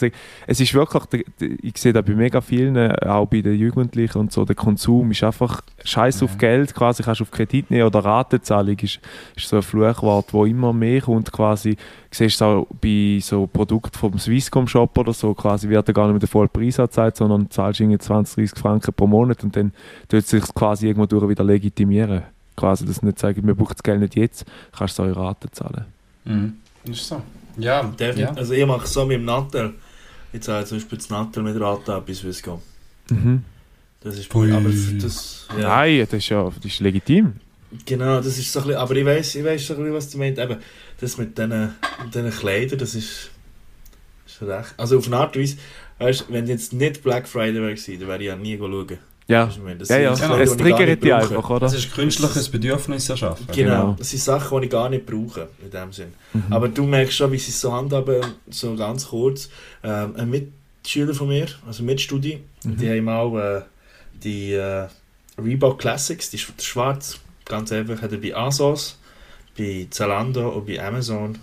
Es 0.48 0.60
ist 0.60 0.74
wirklich, 0.74 1.26
ich 1.40 1.78
sehe 1.78 1.94
da 1.94 2.02
bei 2.02 2.14
mega 2.14 2.42
vielen, 2.42 2.76
äh, 2.76 2.96
auch 3.06 3.28
bei 3.28 3.42
den 3.42 3.56
Jugendlichen 3.60 4.18
und 4.18 4.32
so, 4.32 4.46
der 4.46 4.56
Konsum 4.56 5.12
ist 5.12 5.24
einfach 5.24 5.62
Scheiß 5.84 6.24
auf. 6.24 6.38
Geld, 6.38 6.74
quasi 6.74 7.04
kannst 7.04 7.20
du 7.20 7.26
auf 7.26 7.32
Kredit 7.32 7.70
nehmen 7.70 7.86
oder 7.86 8.00
Ratenzahlung 8.00 8.78
ist, 8.80 9.00
ist 9.36 9.48
so 9.48 9.58
ein 9.58 9.62
Fluchwort, 9.62 10.34
wo 10.34 10.46
immer 10.46 10.74
mehr 10.74 11.02
kommt 11.02 11.32
quasi. 11.32 11.78
Du 12.14 12.18
siehst 12.18 12.36
es 12.36 12.42
auch 12.44 12.68
bei 12.80 13.18
so 13.24 13.48
Produkten 13.48 13.98
vom 13.98 14.20
Swisscom 14.20 14.68
Shop 14.68 14.96
oder 15.00 15.14
so, 15.14 15.34
quasi 15.34 15.68
wird 15.68 15.90
da 15.90 15.94
gar 15.94 16.06
nicht 16.06 16.14
mehr 16.14 16.20
der 16.20 16.30
volle 16.30 16.48
Preis 16.48 16.80
angezeigt, 16.80 17.18
sondern 17.18 17.50
zahlst 17.50 17.80
irgendwie 17.80 17.98
20, 17.98 18.52
30 18.52 18.60
Franken 18.60 18.94
pro 18.94 19.08
Monat 19.08 19.44
und 19.44 19.56
dann 19.56 19.74
tut 20.08 20.28
sich 20.28 20.44
quasi 20.54 20.86
irgendwo 20.86 21.08
durch 21.08 21.28
wieder 21.28 21.44
legitimieren. 21.44 22.22
Quasi, 22.56 22.86
dass 22.86 23.00
du 23.00 23.08
nicht 23.08 23.18
sagen, 23.18 23.48
wir 23.48 23.56
brauchen 23.56 23.74
das 23.74 23.82
Geld 23.82 24.00
nicht 24.00 24.16
jetzt, 24.16 24.46
kannst 24.78 25.00
du 25.00 25.02
es 25.04 25.10
auch 25.10 25.12
in 25.12 25.20
Raten 25.20 25.50
zahlen. 25.54 25.86
Mhm. 26.26 26.54
Das 26.86 26.98
ist 26.98 27.08
so. 27.08 27.20
Ja, 27.58 27.82
Definitiv. 27.82 28.20
ja. 28.20 28.34
Also 28.34 28.54
ich 28.54 28.66
mache 28.68 28.84
es 28.84 28.94
so 28.94 29.06
mit 29.06 29.18
dem 29.18 29.26
Nattel. 29.26 29.74
Ich 30.32 30.42
zahle 30.42 30.66
zum 30.66 30.78
Beispiel 30.78 31.00
das 31.00 31.10
Nattel 31.10 31.42
mit 31.42 31.60
Rate 31.60 31.96
ab 31.96 32.06
bis 32.06 32.20
Swisscom. 32.20 32.62
Mhm. 33.10 33.44
Das 34.02 34.20
ist 34.20 34.30
Pui. 34.30 34.52
aber 34.52 34.70
das, 34.70 35.48
ja. 35.58 35.68
Nein, 35.68 36.02
das 36.02 36.14
ist 36.14 36.30
ja 36.30 36.44
das 36.44 36.64
ist 36.64 36.80
legitim. 36.80 37.34
Genau, 37.86 38.18
das 38.18 38.38
ist 38.38 38.52
so 38.52 38.60
ein 38.60 38.68
bisschen, 38.68 38.82
aber 38.82 38.96
ich 38.96 39.06
weiß, 39.06 39.36
ich 39.36 39.44
weiß 39.44 39.68
so 39.68 39.74
ein 39.74 39.80
bisschen, 39.80 39.94
was 39.96 40.10
du 40.10 40.18
meinst. 40.18 40.40
Eben, 40.40 40.58
das 41.00 41.18
mit 41.18 41.38
diesen, 41.38 42.32
Kleidern, 42.40 42.80
das 42.80 42.96
ist, 42.96 43.30
ist 44.28 44.42
recht. 44.42 44.74
Also 44.78 44.98
auf 44.98 45.08
eine 45.08 45.18
Art 45.18 45.36
und 45.36 45.42
Weise, 45.42 45.58
weißt, 46.00 46.26
wenn 46.30 46.48
jetzt 46.48 46.74
nicht 46.74 47.04
Black 47.04 47.28
Friday 47.28 47.56
wäre 47.56 47.74
gewesen, 47.74 48.00
dann 48.00 48.08
wäre 48.10 48.20
ich 48.22 48.28
ja 48.28 48.36
nie 48.36 48.58
schauen. 48.58 48.98
Ja? 49.28 49.50
Das 49.80 49.90
ja, 49.90 49.98
ja. 50.00 50.16
Sachen, 50.16 50.42
es 50.42 50.58
triggert 50.58 51.02
dich 51.04 51.14
einfach, 51.14 51.50
oder? 51.50 51.62
Das 51.62 51.74
ist 51.74 51.94
künstliches 51.94 52.50
Bedürfnis 52.50 53.08
erschaffen. 53.10 53.48
Genau, 53.54 53.70
Genau. 53.70 53.96
das 53.98 54.10
sind 54.10 54.22
Sachen, 54.22 54.60
die 54.60 54.66
ich 54.66 54.72
gar 54.72 54.90
nicht 54.90 55.06
brauche, 55.06 55.48
in 55.64 55.72
dem 55.72 55.94
Sinn. 55.94 56.14
Mhm. 56.34 56.44
Aber 56.52 56.68
du 56.68 56.84
merkst 56.84 57.16
schon, 57.16 57.32
wie 57.32 57.38
sie 57.40 57.52
es 57.52 57.62
so 57.62 57.72
handhaben, 57.72 58.22
so 58.50 58.76
ganz 58.76 59.08
kurz. 59.08 59.50
Ähm, 59.82 60.14
ein 60.18 60.30
Mitschüler 60.30 61.14
von 61.14 61.30
mir, 61.30 61.48
also 61.66 61.84
Mitstudie, 61.84 62.42
Mhm. 62.66 62.78
die 62.78 62.90
haben 62.90 63.04
mal 63.06 63.58
äh, 63.60 63.62
die 64.22 64.54
äh, 64.54 64.88
Reebok 65.42 65.80
Classics, 65.80 66.30
die 66.30 66.38
sch- 66.38 66.62
schwarz, 66.62 67.18
ganz 67.46 67.72
einfach, 67.72 68.02
hat 68.02 68.12
er 68.12 68.18
bei 68.18 68.36
ASOS, 68.36 68.98
bei 69.58 69.88
Zalando 69.90 70.50
und 70.50 70.66
bei 70.66 70.84
Amazon, 70.84 71.38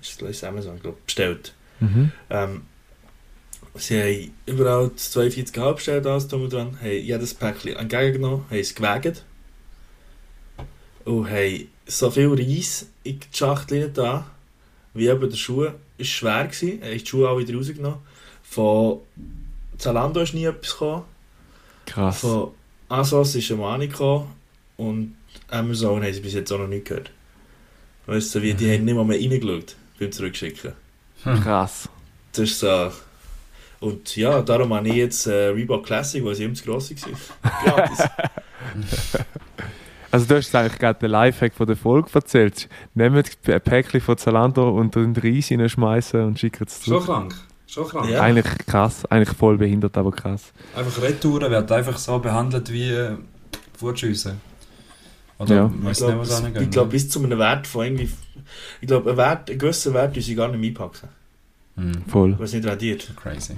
ist 0.00 0.22
es 0.22 0.44
Amazon, 0.44 0.80
glaube 0.80 0.98
bestellt. 1.04 1.54
Mhm. 1.80 2.12
Ähm, 2.30 2.62
sie 3.74 4.00
haben 4.00 4.32
überall 4.46 4.90
das 4.94 5.14
42,5 5.16 5.74
bestellt, 5.74 6.06
alles 6.06 6.28
drum 6.28 6.42
und 6.42 6.52
dran, 6.52 6.78
haben 6.80 6.90
jedes 6.90 7.34
Päckchen 7.34 7.76
entgegengenommen, 7.76 8.44
haben 8.48 8.58
es 8.58 8.74
gewägt 8.74 9.24
und 11.04 11.30
haben 11.30 11.68
so 11.86 12.10
viel 12.10 12.28
Reis 12.28 12.86
in 13.04 13.20
die 13.20 13.26
Schachtel 13.32 13.90
da, 13.90 14.26
wie 14.94 15.08
eben 15.08 15.28
der 15.28 15.36
Schuh 15.36 15.68
ist 15.98 16.08
schwer 16.10 16.44
gewesen, 16.44 16.82
er 16.82 16.94
hat 16.94 17.00
die 17.00 17.06
Schuhe 17.06 17.28
alle 17.28 17.46
wieder 17.46 17.56
rausgenommen. 17.56 17.98
Von 18.42 19.00
Zalando 19.78 20.20
ist 20.20 20.34
nie 20.34 20.44
etwas 20.44 20.72
gekommen, 20.72 21.02
Krass. 21.86 22.20
von 22.20 22.52
ASOS 22.88 23.34
ist 23.34 23.50
eine 23.50 23.60
Mahnung 23.60 23.88
gekommen 23.88 24.32
und 24.76 25.16
Amazon 25.50 26.02
haben 26.02 26.12
sie 26.12 26.20
bis 26.20 26.34
jetzt 26.34 26.52
auch 26.52 26.58
noch 26.58 26.66
nicht 26.68 26.86
gehört. 26.86 27.10
Weißt 28.06 28.34
du, 28.34 28.42
wie, 28.42 28.54
die 28.54 28.72
haben 28.72 28.84
nicht 28.84 28.94
mal 28.94 29.04
mehr 29.04 29.18
reingeschaut 29.18 29.76
beim 29.98 30.12
Zurückschicken. 30.12 30.72
Krass. 31.42 31.88
Das 32.32 32.44
ist 32.44 32.60
so. 32.60 32.90
Und 33.80 34.16
ja, 34.16 34.42
darum 34.42 34.72
habe 34.74 34.88
ich 34.88 34.94
jetzt 34.94 35.26
äh, 35.26 35.48
Reebok 35.48 35.84
Classic, 35.86 36.24
weil 36.24 36.34
sie 36.34 36.44
immer 36.44 36.54
zu 36.54 36.64
gross 36.64 36.90
war. 36.90 37.52
Gratis. 37.64 38.08
Also 40.10 40.26
du 40.26 40.36
hast 40.36 40.54
eigentlich 40.54 40.78
gerade 40.78 40.98
den 40.98 41.10
Lifehack 41.10 41.54
von 41.54 41.66
der 41.66 41.76
Folge 41.76 42.08
erzählt. 42.12 42.68
Nehmt 42.94 43.30
ein 43.46 43.60
Päckchen 43.60 44.00
von 44.00 44.16
Zalando 44.16 44.70
und 44.70 44.94
den 44.94 45.14
Reis 45.14 45.50
reinschmeißen 45.50 46.20
und 46.24 46.38
schickt 46.38 46.62
es 46.62 46.84
Schon 46.84 47.00
zu. 47.00 47.06
krank. 47.06 47.34
Schon 47.66 47.88
krank. 47.88 48.08
Ja. 48.08 48.22
Eigentlich 48.22 48.46
krass, 48.66 49.04
eigentlich 49.06 49.36
voll 49.36 49.58
behindert, 49.58 49.96
aber 49.98 50.12
krass. 50.12 50.52
Einfach 50.74 51.02
Retouren 51.02 51.50
werden 51.50 51.70
einfach 51.70 51.98
so 51.98 52.18
behandelt 52.18 52.72
wie 52.72 52.88
äh, 52.90 53.16
Wurstschüsse. 53.78 54.36
Oder 55.38 55.54
Ja. 55.54 55.70
ich 55.90 55.98
glaube, 55.98 56.18
was 56.20 56.42
glaub, 56.70 56.90
bis 56.90 57.08
zu 57.08 57.22
einem 57.22 57.38
Wert 57.38 57.66
von 57.66 57.84
irgendwie. 57.84 58.10
Ich 58.80 58.86
glaube, 58.88 59.10
einen, 59.10 59.18
Wert, 59.18 59.50
einen 59.50 59.58
gewissen 59.58 59.92
Wert, 59.94 60.16
den 60.16 60.22
sie 60.22 60.34
gar 60.34 60.48
nicht 60.48 60.60
mehr 60.60 60.70
einpacken. 60.70 61.08
Hm, 61.76 61.92
Voll. 62.06 62.38
Weil 62.38 62.46
es 62.46 62.52
nicht 62.54 62.66
radiert. 62.66 63.10
crazy. 63.16 63.54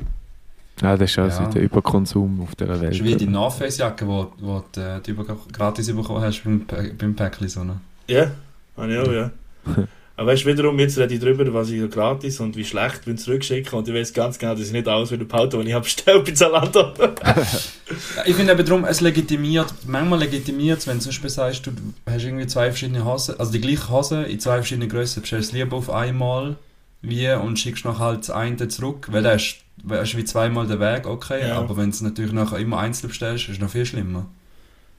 Ja, 0.83 0.97
das 0.97 1.11
ist 1.11 1.19
also 1.19 1.43
Ja. 1.43 1.49
der 1.51 1.63
Überkonsum 1.63 2.41
auf 2.41 2.55
dieser 2.57 2.77
Das 2.79 2.95
ist 2.97 3.03
wie 3.05 3.15
die 3.15 3.21
Welt. 3.21 3.31
North 3.31 3.55
Face 3.55 3.79
Jacke, 3.79 4.05
die 4.05 4.11
wo, 4.11 4.33
wo 4.39 4.65
du 4.73 4.81
äh, 4.81 5.01
die 5.01 5.11
über- 5.11 5.25
gratis 5.53 5.95
bekommen 5.95 6.23
hast 6.23 6.43
beim, 6.45 6.65
beim 6.97 7.15
Päckchen. 7.15 7.49
So, 7.49 7.65
ne? 7.65 7.81
Ja, 8.09 8.31
habe 8.77 8.93
ich 8.93 8.99
auch, 8.99 9.13
ja. 9.13 9.31
Aber 10.19 10.33
weißt 10.33 10.43
du, 10.45 10.49
wiederum, 10.49 10.77
jetzt 10.81 10.99
rede 10.99 11.15
ich 11.15 11.21
darüber, 11.21 11.55
was 11.55 11.71
ich 11.71 11.89
gratis 11.93 12.41
und 12.41 12.57
wie 12.57 12.65
schlecht 12.65 13.05
bin 13.05 13.17
zurückschicken 13.17 13.79
und 13.79 13.87
ich 13.87 13.95
weiß 13.95 14.13
ganz 14.13 14.37
genau, 14.37 14.53
dass 14.57 14.67
ich 14.67 14.73
nicht 14.73 14.89
alles 14.89 15.13
wieder 15.13 15.25
behalte, 15.25 15.57
was 15.57 15.65
ich 15.65 15.73
habe 15.73 15.85
bestellt 15.85 16.25
bei 16.25 16.33
Zalando. 16.33 16.93
Ich 18.27 18.35
finde 18.35 18.53
eben 18.53 18.67
darum, 18.67 18.85
es 18.85 19.01
legitimiert, 19.01 19.73
manchmal 19.87 20.19
legitimiert 20.19 20.81
es, 20.81 20.89
wenn 20.89 20.97
du 20.97 21.03
zum 21.05 21.11
Beispiel 21.11 21.31
sagst, 21.31 21.67
du 21.67 21.71
hast 22.05 22.25
irgendwie 22.25 22.49
zwei 22.49 22.67
verschiedene 22.71 23.05
Hosen, 23.05 23.39
also 23.39 23.53
die 23.53 23.61
gleiche 23.61 23.89
Hose 23.91 24.25
in 24.25 24.41
zwei 24.41 24.57
verschiedenen 24.57 24.89
Größen, 24.89 25.23
bestellst 25.23 25.53
lieber 25.53 25.77
auf 25.77 25.89
einmal 25.89 26.57
wie 27.01 27.31
und 27.31 27.57
schickst 27.59 27.85
noch 27.85 28.01
halt 28.01 28.21
das 28.21 28.31
eine 28.31 28.67
zurück, 28.67 29.07
weil 29.13 29.23
das 29.23 29.43
ist, 29.43 29.57
das 29.85 30.09
ist 30.09 30.17
wie 30.17 30.25
zweimal 30.25 30.67
der 30.67 30.81
Weg, 30.81 31.07
okay, 31.07 31.47
Ja. 31.49 31.59
aber 31.59 31.77
wenn 31.77 31.91
du 31.91 31.91
es 31.91 32.01
natürlich 32.01 32.33
nachher 32.33 32.59
immer 32.59 32.79
einzeln 32.81 33.09
bestellst, 33.09 33.45
ist 33.45 33.55
es 33.55 33.61
noch 33.61 33.71
viel 33.71 33.87
schlimmer. 33.87 34.27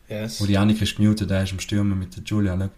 Yes. 0.08 0.40
Wo 0.42 0.46
die 0.46 0.54
Janik 0.54 0.82
ist 0.82 0.96
gemutet, 0.96 1.30
der 1.30 1.44
ist 1.44 1.52
am 1.52 1.60
Stürmen 1.60 2.00
mit 2.00 2.16
der 2.16 2.24
Julia, 2.24 2.56
schau. 2.58 2.70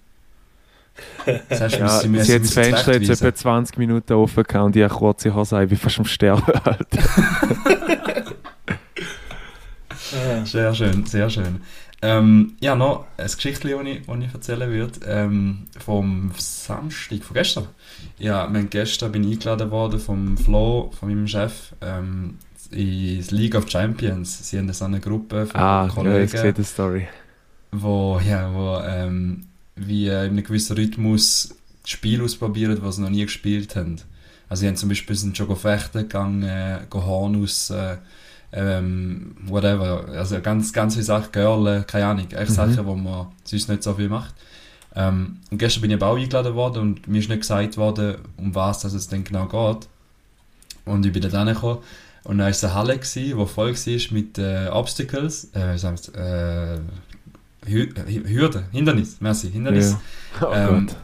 Das 1.50 1.62
heißt, 1.62 1.78
Ja, 1.80 1.88
sie 1.90 2.02
sie 2.04 2.08
müssen- 2.10 2.34
hat 2.36 2.42
das 2.42 2.56
müssen 2.56 2.64
Fenster 2.64 3.02
jetzt 3.02 3.22
etwa 3.22 3.36
20 3.36 3.78
Minuten 3.78 4.14
offen 4.14 4.44
gehabt 4.44 4.66
und 4.66 4.76
ich 4.76 4.84
habe 4.84 4.94
kurze 4.94 5.34
Hose, 5.34 5.64
ich 5.64 5.70
bin 5.70 5.78
fast 5.78 6.00
am 6.00 6.06
Sterben. 6.06 6.44
Alter. 6.64 7.00
Ah. 10.14 10.46
Sehr 10.46 10.74
schön, 10.76 11.06
sehr 11.06 11.30
schön. 11.30 11.62
Ähm, 12.04 12.54
ja, 12.60 12.76
noch 12.76 13.06
ein 13.18 13.26
Geschichtchen, 13.28 13.70
das 13.72 13.86
ich, 13.86 14.06
das 14.08 14.18
ich 14.20 14.34
erzählen 14.34 14.70
würde, 14.72 15.00
ähm, 15.06 15.68
vom 15.80 16.32
Samstag, 16.38 17.24
von 17.24 17.36
gestern. 17.36 17.68
Ja, 18.18 18.42
haben 18.44 18.70
gestern 18.70 19.12
bin 19.12 19.24
ich 19.24 19.34
eingeladen 19.34 19.70
worden 19.70 20.00
vom 20.00 20.36
Flo, 20.38 20.92
von 21.00 21.10
meinem 21.10 21.28
Chef, 21.28 21.74
ähm, 21.82 22.38
in 22.72 22.78
die 22.80 23.24
League 23.30 23.56
of 23.56 23.70
Champions. 23.70 24.50
Sie 24.50 24.58
haben 24.58 24.72
so 24.74 24.86
eine 24.86 25.00
Gruppe 25.00 25.46
von 25.46 25.62
ah, 25.62 25.82
ja, 25.84 25.88
ich 25.88 25.94
Kollegen, 25.94 26.28
sehe 26.28 26.54
die 26.54 26.64
Story. 26.64 27.08
wo, 27.72 28.20
ja, 28.28 28.52
wo 28.52 28.80
ähm, 28.84 29.46
wie 29.88 30.08
äh, 30.08 30.26
in 30.26 30.32
einem 30.32 30.44
gewissen 30.44 30.76
Rhythmus 30.76 31.56
Spiele 31.86 32.24
ausprobieren, 32.24 32.80
die 32.84 32.92
sie 32.92 33.02
noch 33.02 33.10
nie 33.10 33.24
gespielt 33.24 33.76
haben. 33.76 33.98
Also 34.50 34.62
sie 34.62 34.68
haben 34.68 34.76
zum 34.76 34.90
Beispiel 34.90 35.16
sind 35.16 35.38
schon 35.38 35.56
fechten 35.56 36.00
gegangen, 36.00 36.44
äh, 36.44 36.80
gehen 36.90 37.06
Horn 37.06 37.42
aus, 37.42 37.70
äh, 37.70 37.98
ähm, 38.54 39.36
whatever, 39.46 40.06
also 40.10 40.42
ganz, 40.42 40.74
ganz 40.74 40.96
viele 40.96 41.06
Sachen, 41.06 41.32
Girl, 41.32 41.84
keine 41.88 42.06
Ahnung, 42.08 42.30
echt 42.32 42.50
Mhm. 42.50 42.56
Sachen, 42.56 42.86
wo 42.86 42.96
man 42.96 43.28
sonst 43.44 43.70
nicht 43.70 43.84
so 43.84 43.94
viel 43.94 44.10
macht. 44.10 44.36
Ähm, 44.94 45.38
und 45.50 45.58
gestern 45.58 45.82
bin 45.82 45.92
ich 45.92 46.02
auch 46.02 46.18
eingeladen 46.18 46.54
worden 46.54 46.82
und 46.82 47.08
mir 47.08 47.20
ist 47.20 47.30
nicht 47.30 47.42
gesagt 47.42 47.78
worden, 47.78 48.18
um 48.38 48.54
was 48.54 48.80
das 48.80 48.94
es 48.94 49.08
denn 49.08 49.24
genau 49.24 49.46
geht. 49.46 49.88
Und 50.84 51.06
ich 51.06 51.14
bin 51.14 51.22
dann 51.22 51.48
gekommen 51.48 51.80
und 52.24 52.38
dann 52.38 52.46
war 52.46 52.50
es 52.50 52.64
eine 52.64 52.74
Halle, 52.74 52.98
gewesen, 52.98 53.38
die 53.38 53.46
voll 53.46 53.74
war 53.74 54.12
mit 54.12 54.38
äh, 54.38 54.68
Obstacles, 54.68 55.50
äh, 55.56 55.76
äh, 55.76 56.80
Hürde, 57.68 58.64
Hindernis, 58.72 59.18
merci, 59.20 59.52
Hindernis. 59.52 59.96
Ja. 60.42 60.48
Oh 60.48 60.54
Ähm, 60.54 60.88
Gott. 60.88 60.96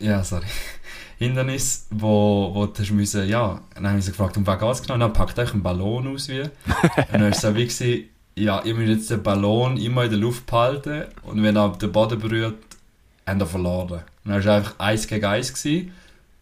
Ja, 0.00 0.24
sorry. 0.24 0.46
Hindernis, 1.18 1.86
wo, 1.90 2.50
wo 2.54 2.66
du 2.66 2.80
hast 2.80 2.90
müssen, 2.90 3.28
ja, 3.28 3.60
dann 3.74 3.86
habe 3.88 3.98
ich 3.98 4.04
sie 4.06 4.10
gefragt, 4.10 4.36
um 4.36 4.46
was 4.46 4.58
geht 4.58 4.70
es 4.70 4.82
genau? 4.82 4.94
Und 4.94 5.00
dann 5.00 5.12
packt 5.12 5.38
euch 5.38 5.52
einen 5.52 5.62
Ballon 5.62 6.08
aus 6.14 6.28
wie. 6.28 6.40
und 6.40 6.50
dann 7.12 7.20
war 7.22 7.28
es 7.28 7.40
so 7.40 7.54
wie, 7.54 7.66
gewesen, 7.66 8.04
ja, 8.36 8.62
ihr 8.62 8.74
müsst 8.74 8.88
jetzt 8.88 9.10
den 9.10 9.22
Ballon 9.22 9.76
immer 9.76 10.04
in 10.04 10.10
der 10.10 10.18
Luft 10.18 10.46
behalten 10.46 11.04
und 11.24 11.42
wenn 11.42 11.56
er 11.56 11.68
den 11.70 11.92
Boden 11.92 12.18
berührt, 12.18 12.54
habt 13.26 13.40
ihr 13.42 13.46
verloren. 13.46 14.00
Und 14.24 14.30
dann 14.30 14.32
war 14.32 14.38
es 14.38 14.46
einfach 14.46 14.74
1 14.78 15.06
gegen 15.08 15.24
1 15.26 15.52
gewesen. 15.52 15.92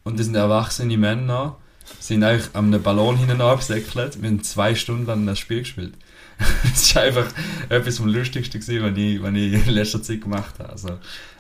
und 0.04 0.18
das 0.18 0.26
sind 0.26 0.36
erwachsene 0.36 0.96
Männer, 0.96 1.56
sind 1.98 2.22
eigentlich 2.22 2.54
an 2.54 2.66
einem 2.66 2.82
Ballon 2.82 3.16
hinten 3.16 3.40
abgesäckelt. 3.40 4.22
Wir 4.22 4.30
haben 4.30 4.42
zwei 4.44 4.74
Stunden 4.74 5.06
lang 5.06 5.26
das 5.26 5.38
Spiel 5.40 5.60
gespielt. 5.60 5.94
das 6.62 6.94
war 6.94 7.02
einfach 7.02 7.26
etwas 7.68 7.98
vom 7.98 8.08
Lustigsten, 8.08 8.60
gewesen, 8.60 8.82
was 8.82 8.96
ich, 8.96 9.22
was 9.22 9.32
ich 9.34 9.68
in 9.68 9.74
letzter 9.74 10.02
Zeit 10.02 10.20
gemacht 10.20 10.54
habe. 10.58 10.70
Also, 10.70 10.98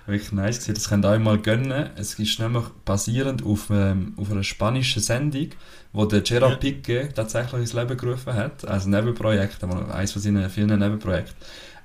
wirklich 0.08 0.32
nice 0.32 0.58
gewesen. 0.58 0.74
Das 0.74 0.88
könnt 0.88 1.04
ihr 1.04 1.10
euch 1.10 1.20
mal 1.20 1.38
gönnen. 1.38 1.90
Es 1.96 2.18
ist 2.18 2.40
nämlich 2.40 2.64
basierend 2.84 3.44
auf, 3.44 3.68
ähm, 3.70 4.14
auf 4.16 4.30
einer 4.30 4.42
spanischen 4.42 5.02
Sendung, 5.02 5.48
wo 5.92 6.04
der 6.06 6.22
Gerard 6.22 6.62
Ja. 6.62 6.70
Piqué 6.70 7.12
tatsächlich 7.12 7.60
ins 7.60 7.72
Leben 7.74 7.96
gerufen 7.96 8.34
hat. 8.34 8.66
Also 8.66 8.88
ein 8.88 8.92
Nebenprojekt, 8.92 9.62
eines 9.64 10.12
von 10.12 10.22
seinen 10.22 10.48
vielen 10.50 10.78
Nebenprojekten. 10.78 11.36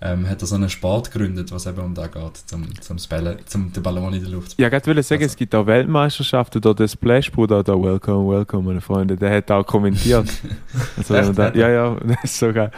Ähm, 0.01 0.27
hat 0.29 0.41
er 0.41 0.47
so 0.47 0.55
einen 0.55 0.69
Sport 0.69 1.11
gegründet, 1.11 1.51
was 1.51 1.65
eben 1.65 1.79
um 1.79 1.93
da 1.95 2.07
geht, 2.07 2.37
zum, 2.45 2.65
zum 2.81 2.97
Spellen, 2.97 3.37
zum 3.45 3.71
den 3.71 3.81
Ballon 3.83 4.13
in 4.13 4.21
der 4.21 4.31
Luft 4.31 4.51
zu 4.51 4.61
Ja, 4.61 4.67
ich 4.67 4.73
wollte 4.87 5.01
sagen, 5.03 5.21
Also- 5.23 5.31
es 5.31 5.35
gibt 5.37 5.55
auch 5.55 5.65
Weltmeisterschaften, 5.65 6.61
da 6.61 6.73
der 6.73 6.87
Splash-Bruder, 6.89 7.63
da 7.63 7.73
Welcome, 7.73 8.29
Welcome, 8.35 8.63
meine 8.63 8.81
Freunde, 8.81 9.15
der 9.15 9.33
hat 9.37 9.49
auch 9.51 9.65
kommentiert. 9.65 10.27
also, 10.97 11.15
Echt, 11.15 11.37
da, 11.37 11.53
ja, 11.53 11.69
ja, 11.69 11.95
das 12.05 12.23
ist 12.23 12.39
so 12.39 12.51
geil. 12.51 12.71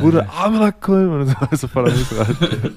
Bruder, 0.00 0.20
Äh. 0.22 0.72
cool, 0.88 1.08
und 1.08 1.26
so, 1.28 1.34
also 1.50 1.68
voll 1.68 1.90
am. 1.90 1.94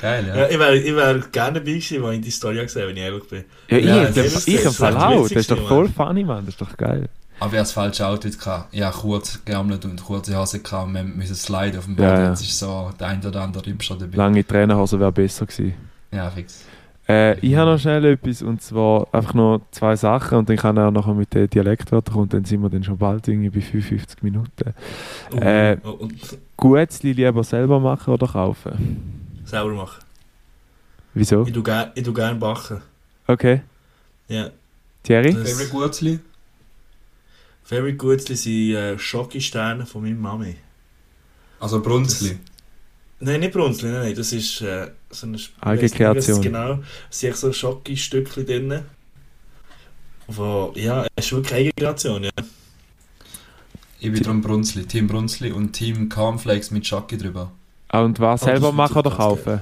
Geil, 0.00 0.26
ja. 0.28 0.36
Ja, 0.36 0.48
ich 0.48 0.58
wäre 0.58 0.76
ich 0.76 0.94
wär 0.94 1.18
gerne 1.32 1.58
dabei 1.60 1.72
gewesen, 1.72 2.04
als 2.04 2.14
ich 2.16 2.20
die 2.22 2.30
Story 2.30 2.56
gesehen 2.60 2.82
habe, 2.82 2.90
wenn 2.90 2.96
ich 2.98 3.02
ehrlich 3.02 3.28
bin. 3.28 3.44
Ja, 3.68 3.76
ich, 3.78 3.84
Ja, 3.86 4.02
ich, 4.08 4.14
das 4.14 4.26
ist- 4.26 4.48
ich 4.48 4.54
ist 4.56 4.76
Fall 4.76 4.92
echt 4.94 5.02
auch, 5.02 5.20
witzig 5.24 5.34
das 5.34 5.40
ist 5.42 5.50
doch 5.50 5.70
Mann. 5.70 5.88
funny, 5.88 6.24
Mann, 6.24 6.44
das 6.44 6.54
ist 6.54 6.60
doch 6.60 6.76
geil. 6.76 7.08
Aber 7.40 7.52
ich 7.52 7.58
das 7.58 7.72
falsche 7.72 8.06
Outfit. 8.06 8.38
Gehabt. 8.38 8.68
Ich 8.72 8.82
hatte 8.82 8.98
kurz 8.98 9.44
geärmelt 9.44 9.84
und 9.84 10.02
kurze 10.04 10.38
Hose 10.38 10.60
gehabt 10.60 10.86
und 10.88 10.94
wir 10.94 11.02
müssen 11.02 11.34
sliden 11.34 11.78
auf 11.78 11.86
dem 11.86 11.96
Boden. 11.96 12.08
Ja, 12.08 12.20
ja. 12.20 12.28
Jetzt 12.30 12.42
ist 12.42 12.58
so 12.58 12.90
der 13.00 13.08
ein 13.08 13.24
oder 13.26 13.40
andere 13.42 13.62
schon 13.80 13.98
dabei. 13.98 14.16
Lange 14.16 14.46
Trainerhose 14.46 15.00
wäre 15.00 15.10
besser 15.12 15.46
gewesen. 15.46 15.74
Ja, 16.12 16.30
fix. 16.30 16.64
Äh, 17.08 17.38
ich 17.40 17.56
habe 17.56 17.72
noch 17.72 17.78
schnell 17.80 18.04
etwas, 18.04 18.40
und 18.42 18.62
zwar 18.62 19.08
einfach 19.12 19.34
noch 19.34 19.62
zwei 19.72 19.96
Sachen, 19.96 20.38
und 20.38 20.48
dann 20.48 20.56
kann 20.56 20.76
er 20.76 20.90
nachher 20.92 21.14
mit 21.14 21.34
den 21.34 21.50
Dialektwörtern 21.50 22.14
kommen, 22.14 22.28
dann 22.28 22.44
sind 22.44 22.62
wir 22.62 22.68
dann 22.68 22.84
schon 22.84 22.98
bald 22.98 23.26
irgendwie 23.26 23.50
bei 23.50 23.60
55 23.60 24.22
Minuten. 24.22 24.74
Oh, 25.32 25.36
Äh. 25.40 25.76
oh, 25.82 25.90
und 25.90 26.14
Guetzli 26.56 27.12
lieber 27.12 27.42
selber 27.42 27.80
machen 27.80 28.14
oder 28.14 28.28
kaufen? 28.28 29.40
selber 29.44 29.72
machen. 29.74 30.00
Wieso? 31.14 31.44
Ich 31.46 31.52
tue 31.52 31.62
gerne 31.64 31.90
ich 31.96 32.04
tue 32.04 32.14
gern 32.14 32.38
backen. 32.38 32.80
Okay. 33.26 33.62
Ja. 34.28 34.50
Thierry? 35.02 35.32
Das- 35.34 35.50
Favorite 35.50 35.70
Gutzli? 35.72 36.20
Favorite 37.70 37.98
Gutzli 37.98 38.34
sind 38.34 38.74
äh, 38.74 38.98
Schokosterne 38.98 39.86
von 39.86 40.02
meiner 40.02 40.16
Mami. 40.16 40.56
Also 41.60 41.80
Brunzli. 41.80 42.36
Nein, 43.20 43.38
nicht 43.38 43.52
Brunzli, 43.52 43.88
nein, 43.88 44.02
nein, 44.02 44.14
das 44.16 44.32
ist 44.32 44.60
äh, 44.60 44.90
so 45.08 45.28
eine... 45.28 45.38
Eigenkreation. 45.60 46.42
Genau, 46.42 46.80
es 47.08 47.20
sind 47.20 47.36
so 47.36 47.52
Schocki-Stückchen 47.52 48.44
drin. 48.44 48.80
Wo, 50.26 50.72
ja, 50.74 51.06
es 51.14 51.26
ist 51.26 51.32
wirklich 51.32 51.54
Eigenkreation, 51.54 52.24
ja. 52.24 52.30
Ich 54.00 54.10
bin 54.10 54.20
drum 54.20 54.40
Brunzli, 54.40 54.84
Team 54.86 55.06
Brunzli 55.06 55.52
und 55.52 55.70
Team 55.72 56.08
Cornflakes 56.08 56.72
mit 56.72 56.84
Schocke 56.84 57.18
drüber. 57.18 57.52
Ah, 57.86 58.00
Und 58.00 58.18
was 58.18 58.42
Oh, 58.42 58.46
selber 58.46 58.68
das 58.68 58.74
machen 58.74 58.96
oder 58.98 59.10
kaufen? 59.12 59.60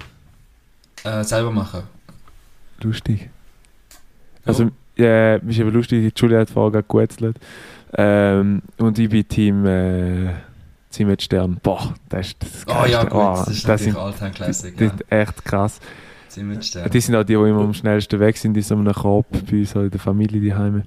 Äh, 1.04 1.24
selber 1.24 1.50
machen. 1.50 1.82
Lustig. 2.80 3.28
Also, 4.46 4.70
äh, 4.98 5.36
ist 5.38 5.58
eben 5.58 5.70
lustig, 5.70 6.12
die 6.14 6.20
Julia 6.20 6.40
hat 6.40 6.50
vorher 6.50 6.70
gerade 6.72 6.82
gegutzelt. 6.88 7.36
Ähm, 7.94 8.62
und 8.78 8.98
ich 8.98 9.08
bin 9.08 9.26
Team 9.28 9.64
äh, 9.66 10.28
Zimmet 10.90 11.22
Stern. 11.22 11.58
Boah, 11.62 11.94
das 12.08 12.28
ist 12.28 12.42
das 12.42 12.64
Oh 12.66 12.84
ja, 12.86 13.04
Geilste. 13.04 13.08
gut, 13.08 13.20
Oh, 13.20 13.34
das 13.36 13.48
ist 13.48 13.68
das 13.68 13.82
sind, 13.82 13.96
Alltime 13.96 14.30
Classic. 14.30 14.76
das 14.76 14.86
Ja. 14.88 14.94
ist 14.94 15.04
echt 15.12 15.44
krass. 15.44 15.80
Ziemlich 16.28 16.62
stark. 16.64 16.90
Die 16.90 17.00
sind 17.00 17.14
auch 17.16 17.24
die, 17.24 17.34
die 17.34 17.40
immer 17.48 17.60
am 17.62 17.72
schnellsten 17.74 18.20
weg 18.20 18.36
sind 18.36 18.56
in 18.56 18.62
so 18.62 18.74
einem 18.74 18.92
Korb 18.92 19.26
bei 19.30 19.58
uns 19.58 19.74
in 19.74 19.90
der 19.90 20.00
Familie 20.00 20.50
daheim. 20.50 20.82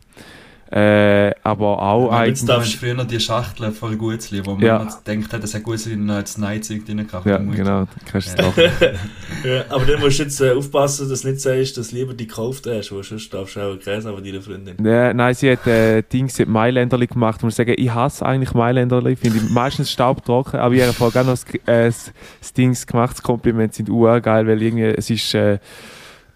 Äh, 0.73 1.33
aber 1.43 1.81
auch 1.81 2.05
Aber 2.05 2.11
eigentlich. 2.19 2.29
jetzt 2.39 2.47
Da 2.47 2.53
darfst- 2.55 2.71
hast 2.73 2.79
früher 2.79 2.93
noch 2.93 3.05
die 3.05 3.19
Schachtel 3.19 3.71
voll 3.73 3.97
Gutzli, 3.97 4.45
wo 4.45 4.51
man 4.51 4.61
Ja. 4.61 4.77
gedacht 5.03 5.33
hat, 5.33 5.43
es 5.43 5.53
hat 5.53 5.63
Gutzli 5.63 5.97
noch 5.97 6.15
als 6.15 6.37
Neizeug 6.37 6.85
drin 6.85 7.05
gehabt. 7.05 7.25
Ja, 7.25 7.37
genau, 7.39 7.87
kannst 8.09 8.39
du 8.39 8.43
es 8.43 8.55
Ja. 8.55 8.63
ja. 9.55 9.65
Aber 9.67 9.83
dann 9.85 9.99
musst 9.99 10.19
du 10.19 10.23
jetzt 10.23 10.39
äh, 10.39 10.51
aufpassen, 10.51 11.09
dass 11.09 11.23
du 11.23 11.27
nicht 11.29 11.41
sagst, 11.41 11.77
dass 11.77 11.89
du 11.89 11.95
lieber 11.97 12.13
die 12.13 12.25
gekauft 12.25 12.67
hast, 12.67 12.89
weil 12.93 13.03
sonst 13.03 13.33
darfst 13.33 13.57
du 13.57 13.59
auch 13.59 13.77
Käse 13.79 14.07
haben 14.07 14.15
von 14.15 14.23
deiner 14.23 14.41
Freundin. 14.41 14.77
Ja, 14.85 15.13
nein, 15.13 15.33
sie 15.33 15.51
hat 15.51 15.67
äh, 15.67 16.03
Dings, 16.03 16.35
sie 16.35 16.43
hat 16.43 16.49
Mailänderli 16.49 17.07
gemacht. 17.07 17.39
Ich 17.39 17.43
muss 17.43 17.57
sagen, 17.57 17.73
ich 17.75 17.93
hasse 17.93 18.25
eigentlich 18.25 18.53
Mailänderli. 18.53 19.17
Finde 19.17 19.39
ich 19.39 19.49
meistens 19.49 19.91
staubtrocken. 19.91 20.57
Aber 20.61 20.73
ich 20.73 20.81
habe 20.83 20.93
vorher 20.93 21.11
gerne 21.23 21.31
noch 21.31 21.43
das, 21.43 21.53
äh, 21.67 21.85
das, 21.87 22.13
das 22.39 22.53
Dings 22.53 22.87
gemacht. 22.87 23.17
Das 23.17 23.23
Kompliment 23.23 23.73
sind 23.73 23.89
urgeil, 23.89 24.47
weil 24.47 24.61
irgendwie, 24.61 24.85
es 24.85 25.09
ist 25.09 25.33
äh, 25.33 25.59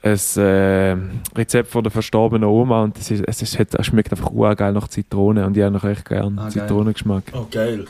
ein 0.06 0.14
äh, 0.38 0.98
Rezept 1.36 1.70
von 1.72 1.84
der 1.84 1.92
verstorbenen 1.92 2.48
Oma 2.48 2.84
und 2.84 2.98
es, 2.98 3.10
ist, 3.10 3.24
es, 3.28 3.42
ist, 3.42 3.74
es 3.74 3.86
schmeckt 3.86 4.12
einfach 4.12 4.32
urgeil 4.32 4.72
nach 4.72 4.88
Zitrone 4.88 5.46
und 5.46 5.58
ich 5.58 5.64
habe 5.64 5.74
noch 5.74 5.84
echt 5.84 6.08
gerne 6.08 6.40
Ah, 6.40 6.44
geil. 6.44 6.52
Zitronengeschmack. 6.52 7.24
Oh, 7.34 7.48
geil. 7.50 7.86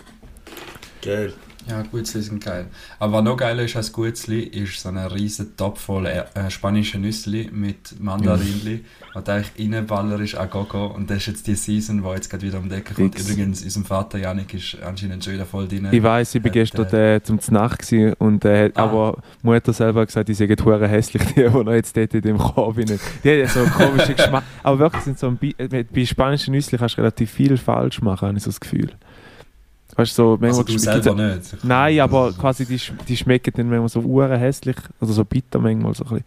Geil. 1.02 1.34
Ja, 1.68 1.82
Gutzli 1.82 2.22
sind 2.22 2.44
geil. 2.44 2.68
Aber 3.00 3.14
was 3.14 3.24
noch 3.24 3.38
geiler 3.38 3.64
ist 3.64 3.76
als 3.76 3.92
Gutzli, 3.92 4.42
ist 4.42 4.80
so 4.80 4.90
ein 4.90 4.98
riesen 4.98 5.58
Topf 5.58 5.82
voll 5.82 6.06
äh, 6.06 6.24
äh, 6.36 6.50
spanische 6.50 7.00
Nüssli 7.00 7.50
mit 7.52 8.00
Mandarinli, 8.00 8.86
was 9.14 9.28
eigentlich 9.28 9.72
reinballer 9.74 10.20
ist 10.20 10.36
an 10.36 10.50
Gogo. 10.50 10.88
Und 10.88 11.10
das 11.10 11.18
ist 11.18 11.28
jetzt 11.28 11.48
die 11.48 11.56
Season, 11.56 12.04
die 12.04 12.10
jetzt 12.10 12.30
gerade 12.30 12.46
wieder 12.46 12.60
um 12.60 12.70
die 12.70 12.76
Ecke 12.76 12.94
kommt. 12.94 13.16
Fix. 13.16 13.30
Übrigens, 13.30 13.64
unser 13.64 13.82
Vater 13.84 14.20
Janik 14.20 14.54
ist 14.54 14.78
anscheinend 14.84 15.24
schon 15.24 15.34
wieder 15.34 15.46
voll 15.46 15.68
drin. 15.68 15.88
Ich 15.92 16.04
weiß, 16.04 16.36
ich 16.36 16.42
bin 16.44 16.52
gestern 16.52 16.94
äh, 16.94 17.22
zum 17.24 17.40
Znacht 17.40 17.80
gewesen 17.80 18.14
und 18.20 18.46
äh, 18.46 18.72
Ah. 18.76 18.84
aber 18.84 19.18
Mutter 19.42 19.74
selber 19.74 20.02
hat 20.02 20.08
gesagt, 20.08 20.30
die 20.30 20.34
sind 20.34 20.64
hure 20.64 20.88
hässlich, 20.88 21.24
die, 21.34 21.44
die 21.44 21.50
noch 21.50 21.72
jetzt 21.72 21.96
dort 21.98 22.14
in 22.14 22.22
dem 22.22 22.38
Korb 22.38 22.76
sind. 22.76 23.00
Die 23.24 23.30
haben 23.30 23.48
so 23.48 23.60
einen 23.62 23.72
komischen 23.72 24.16
Geschmack. 24.16 24.44
Aber 24.64 24.80
wirklich 24.80 25.04
sind 25.04 25.20
so 25.20 25.28
ein 25.28 25.38
Bi 25.38 25.54
äh, 25.58 25.84
bei 25.84 26.06
spanischen 26.06 26.52
Nüsse 26.54 26.78
kannst 26.78 26.98
du 26.98 27.02
relativ 27.02 27.32
viel 27.32 27.58
falsch 27.58 28.02
machen, 28.02 28.28
habe 28.28 28.38
ich 28.38 28.44
so 28.44 28.50
das 28.50 28.60
Gefühl. 28.60 28.92
Weißt 29.98 30.12
du, 30.18 30.24
so, 30.24 30.30
manchmal 30.40 30.50
also 30.50 30.64
du 30.64 30.78
selber 30.78 31.36
nicht. 31.36 31.64
Nein, 31.64 32.00
aber 32.02 32.34
quasi 32.34 32.66
die, 32.66 32.78
sch- 32.78 32.92
die 33.08 33.16
schmecken 33.16 33.54
dann 33.56 33.70
manchmal 33.70 33.90
so 33.90 34.04
hure 34.04 34.38
hässlich 34.38 34.76
oder 35.00 35.12
so 35.14 35.24
bitter 35.24 35.60
manchmal 35.60 35.94
so 35.96 36.04
ein 36.06 36.10
bisschen. 36.10 36.26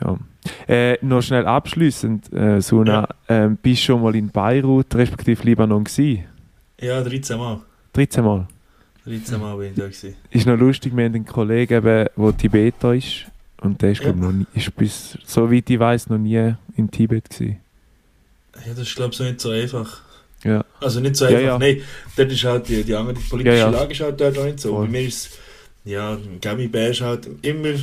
Ja. 0.00 0.18
Äh, 0.74 0.98
noch 1.04 1.22
schnell 1.22 1.46
abschließend, 1.46 2.32
äh, 2.32 2.60
Suna, 2.60 3.08
ähm, 3.28 3.56
bist 3.60 3.82
du 3.82 3.86
schon 3.86 4.02
mal 4.02 4.14
in 4.14 4.28
Beirut, 4.28 4.94
respektive 4.94 5.42
Libanon 5.42 5.84
gewesen? 5.84 6.24
Ja, 6.80 7.02
13 7.02 7.38
Mal. 7.38 7.60
13 7.94 8.24
Mal. 8.24 8.46
13 9.06 9.40
Mal 9.40 9.56
bin 9.56 9.68
ich 9.70 9.74
da 9.76 9.84
gewesen. 9.84 10.14
Ist 10.30 10.46
noch 10.46 10.56
lustig, 10.58 10.96
wir 10.96 11.04
haben 11.04 11.14
einen 11.14 11.24
Kollegen, 11.24 11.74
eben, 11.74 12.08
der 12.16 12.36
Tibeter 12.36 12.94
ist. 12.94 13.26
Und 13.60 13.80
der 13.80 13.92
ist, 13.92 14.02
Ja. 14.02 14.12
glaub, 14.12 14.16
noch 14.16 14.32
nie, 14.32 14.46
ist 14.54 14.74
bis, 14.76 15.16
soweit 15.24 15.68
ich 15.70 15.78
weiß, 15.78 16.10
noch 16.10 16.18
nie 16.18 16.54
in 16.76 16.90
Tibet 16.90 17.30
gewesen. 17.30 17.56
Ja, 18.66 18.70
das 18.74 18.80
ist, 18.80 18.94
glaube 18.96 19.10
ich, 19.12 19.16
so 19.16 19.24
nicht 19.24 19.40
so 19.40 19.50
einfach. 19.50 20.02
Ja. 20.44 20.64
Also 20.80 21.00
nicht 21.00 21.16
so 21.16 21.24
Ja, 21.24 21.30
einfach, 21.38 21.42
ja. 21.44 21.58
nein. 21.58 21.82
Dort 22.16 22.30
ist 22.32 22.44
halt 22.44 22.68
die, 22.68 22.84
die 22.84 22.94
andere 22.94 23.16
politische 23.30 23.56
Ja, 23.56 23.70
ja. 23.70 23.78
Lage 23.78 23.92
ist 23.92 24.00
halt 24.00 24.20
dort 24.20 24.38
auch 24.38 24.44
nicht 24.44 24.60
so. 24.60 24.74
Voll. 24.74 24.84
Bei 24.86 24.90
mir 24.92 25.02
ist 25.08 25.26
es, 25.26 25.38
ja, 25.84 26.16
Gami 26.40 26.68
Bär 26.68 26.90
ist 26.90 27.00
halt 27.00 27.28
immer 27.42 27.74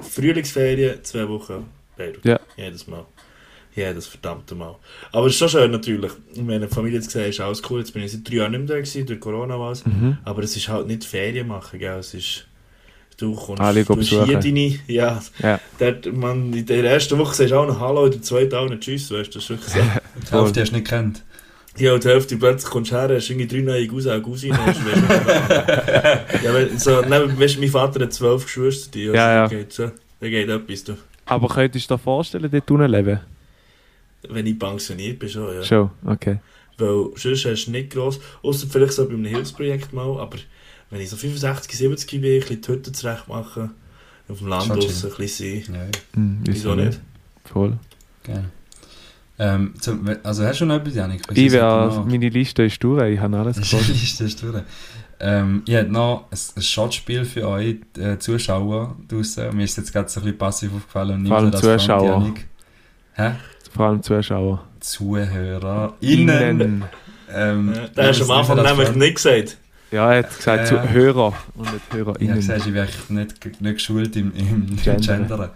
Frühlingsferien, 0.00 1.02
zwei 1.04 1.28
Wochen 1.28 1.66
Beirut. 1.96 2.24
Ja. 2.24 2.38
Jedes 2.56 2.86
Mal. 2.86 3.04
Jedes 3.74 4.06
verdammte 4.06 4.54
Mal. 4.54 4.74
Aber 5.12 5.26
es 5.26 5.34
ist 5.34 5.38
schon 5.38 5.48
schön 5.48 5.70
natürlich. 5.70 6.12
Meine 6.36 6.68
Familie 6.68 6.98
hat 6.98 7.06
gesagt, 7.06 7.28
ist 7.28 7.40
alles 7.40 7.62
cool. 7.70 7.80
Jetzt 7.80 7.92
bin 7.92 8.02
ich 8.02 8.12
seit 8.12 8.28
drei 8.28 8.36
Jahren 8.36 8.52
nicht 8.52 8.60
mehr 8.60 8.68
da 8.68 8.74
gewesen, 8.76 9.06
durch 9.06 9.20
Corona 9.20 9.58
was. 9.58 9.84
Mhm. 9.86 10.18
Aber 10.24 10.42
es 10.42 10.56
ist 10.56 10.68
halt 10.68 10.86
nicht 10.86 11.04
Ferien 11.04 11.46
machen, 11.48 11.78
gell? 11.78 11.98
Es 11.98 12.14
ist, 12.14 12.46
du 13.18 13.34
kommst, 13.34 13.60
Alle 13.60 13.84
du 13.84 14.00
hier 14.24 14.38
deine, 14.38 14.78
ja, 14.88 15.22
Ja. 15.40 15.60
dort, 15.78 16.12
man, 16.12 16.52
in 16.52 16.66
der 16.66 16.84
ersten 16.84 17.18
Woche 17.18 17.34
sagst 17.34 17.52
du 17.52 17.56
auch 17.56 17.66
noch 17.66 17.78
Hallo, 17.80 18.06
in 18.06 18.12
der 18.12 18.22
zweiten 18.22 18.54
auch 18.56 18.68
noch 18.68 18.80
Tschüss, 18.80 19.10
weißt 19.12 19.28
du, 19.34 19.38
das 19.38 19.44
ist 19.44 19.50
wirklich 19.50 19.72
so. 19.72 19.78
Die 20.28 20.32
Hälfte 20.32 20.60
hast 20.60 20.70
du 20.70 20.76
nicht 20.76 20.88
kennt. 20.88 21.22
Ja, 21.78 21.94
und 21.94 22.02
die 22.04 22.08
Hälfte 22.08 22.36
plötzlich 22.36 22.70
kommst 22.70 22.90
du 22.90 22.96
her, 22.96 23.08
hast 23.14 23.30
irgendwie 23.30 23.46
drei 23.46 23.60
neue 23.60 23.86
Cousins 23.86 24.16
und 24.16 24.22
Cousinen. 24.24 24.58
ja, 26.42 26.52
weil, 26.54 26.78
so, 26.78 27.00
neben, 27.02 27.38
weißt, 27.38 27.58
mein 27.60 27.68
Vater 27.68 28.00
hat 28.04 28.12
zwölf 28.12 28.44
Geschwister, 28.44 28.90
die, 28.92 29.08
also, 29.08 29.14
Ja, 29.16 29.34
ja. 29.34 29.48
Da 29.48 29.54
geht, 29.56 29.72
so, 29.72 29.90
da 30.20 30.28
geht 30.28 30.48
etwas, 30.48 30.84
du. 30.84 30.96
Aber 31.26 31.48
könntest 31.48 31.90
du 31.90 31.94
dir 31.94 31.98
vorstellen, 31.98 32.50
dort 32.50 32.70
unten 32.70 32.90
leben? 32.90 33.20
Wenn 34.28 34.46
ich 34.46 34.58
pensioniert 34.58 35.18
bin, 35.18 35.28
schon, 35.28 35.54
ja. 35.54 35.62
Schon, 35.62 35.90
okay. 36.04 36.38
Weil 36.78 37.06
sonst 37.16 37.44
hast 37.44 37.66
du 37.66 37.70
nicht 37.70 37.90
gross, 37.90 38.20
außer 38.42 38.66
vielleicht 38.70 38.92
so 38.92 39.06
bei 39.06 39.14
einem 39.14 39.24
Hilfsprojekt 39.24 39.92
mal, 39.92 40.18
aber 40.20 40.38
wenn 40.90 41.00
ich 41.00 41.10
so 41.10 41.16
65, 41.16 41.76
70 41.76 42.20
bin, 42.20 42.32
ein 42.32 42.40
bisschen 42.40 42.60
die 42.62 42.68
Hütte 42.68 42.92
zurecht 42.92 43.28
machen, 43.28 43.70
auf 44.28 44.38
dem 44.38 44.46
Land 44.48 44.68
draussen 44.70 45.10
ein 45.10 45.16
bisschen 45.16 45.64
sein. 45.64 45.74
Ja, 45.74 45.80
Hm, 46.14 46.38
Wieso 46.44 46.74
nicht? 46.74 47.00
Voll. 47.44 47.78
geil. 48.24 48.44
Ähm, 49.40 49.74
zum, 49.80 50.04
also 50.24 50.44
hast 50.44 50.60
du 50.60 50.66
noch 50.66 50.76
etwas, 50.76 50.94
Janik? 50.94 51.22
Ich 51.32 51.52
wär, 51.52 52.04
meine 52.06 52.28
Liste 52.28 52.64
ist 52.64 52.82
durch, 52.82 53.12
ich 53.14 53.20
habe 53.20 53.36
alles 53.38 53.56
die 53.56 53.60
gefunden. 53.62 53.92
Liste 53.92 54.24
ist 54.24 54.42
durch. 54.42 54.62
Ähm, 55.20 55.62
ich 55.66 55.74
habe 55.76 55.88
noch 55.88 56.26
ein, 56.30 56.38
ein 56.56 56.62
Shotspiel 56.62 57.24
für 57.24 57.48
euch 57.48 57.76
äh, 57.98 58.18
Zuschauer 58.18 58.96
draussen. 59.08 59.56
Mir 59.56 59.64
ist 59.64 59.76
jetzt 59.76 59.92
gerade 59.92 60.08
so 60.08 60.20
ein 60.20 60.24
bisschen 60.24 60.38
passiv 60.38 60.70
aufgefallen. 60.74 61.20
Und 61.20 61.26
Vor 61.28 61.36
allem 61.38 61.50
das 61.50 61.60
Zuschauer. 61.60 62.04
Janik. 62.22 62.46
Hä? 63.14 63.30
Vor 63.74 63.86
allem 63.86 64.02
Zuschauer. 64.02 64.64
Zuhörer. 64.80 65.94
Innen. 66.00 66.84
Ähm, 67.32 67.72
Ja, 67.74 67.88
da 67.94 68.06
hast 68.08 68.20
du 68.20 68.24
am 68.24 68.30
Anfang 68.30 68.62
nämlich 68.62 68.94
nicht 68.94 69.14
gesagt. 69.16 69.56
Ja, 69.90 70.12
er 70.12 70.18
hat 70.24 70.36
gesagt 70.36 70.70
Ja. 70.70 70.82
zu 70.84 70.90
Hörer 70.90 71.32
und 71.54 71.72
nicht 71.72 71.82
Ja, 71.90 71.96
HörerInnen. 71.96 72.34
gesagt, 72.36 72.66
ich 72.66 72.78
eigentlich 72.78 73.10
nicht, 73.10 73.60
nicht 73.60 73.74
geschult 73.74 74.16
im, 74.16 74.32
im 74.34 74.76
Gendern. 74.82 75.26
Gendern. 75.26 75.50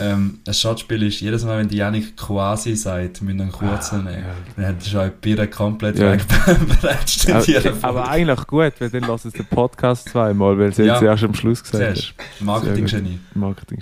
Ähm, 0.00 0.38
ein 0.46 0.54
Shotspiel 0.54 1.02
ist, 1.02 1.20
jedes 1.20 1.44
Mal, 1.44 1.58
wenn 1.58 1.68
die 1.68 1.76
Janik 1.76 2.16
quasi 2.16 2.74
sagt, 2.74 3.20
müssen 3.22 3.36
wir 3.38 3.42
einen 3.44 3.52
kurzen 3.52 4.04
nehmen. 4.04 4.24
Dann 4.56 4.66
hat 4.66 4.84
schon 4.86 5.00
ein 5.00 5.12
Bier 5.20 5.46
komplett 5.48 5.98
Ja. 5.98 6.12
wegberätscht 6.12 7.28
in 7.28 7.40
jeder 7.42 7.70
aber, 7.82 7.88
aber 7.88 8.08
eigentlich 8.08 8.46
gut, 8.46 8.72
weil 8.78 8.90
dann 8.90 9.04
lass 9.06 9.24
es 9.24 9.32
den 9.34 9.44
Podcast 9.46 10.08
zweimal, 10.08 10.58
weil 10.58 10.72
sie 10.74 10.84
Ja. 10.84 10.94
jetzt 10.94 11.02
erst 11.02 11.24
am 11.24 11.34
Schluss 11.34 11.62
gesagt 11.62 11.96
Siehst 11.96 12.14
du, 12.38 12.44
Marketing-Genie. 12.44 13.18
hat. 13.30 13.36
Marketing 13.36 13.78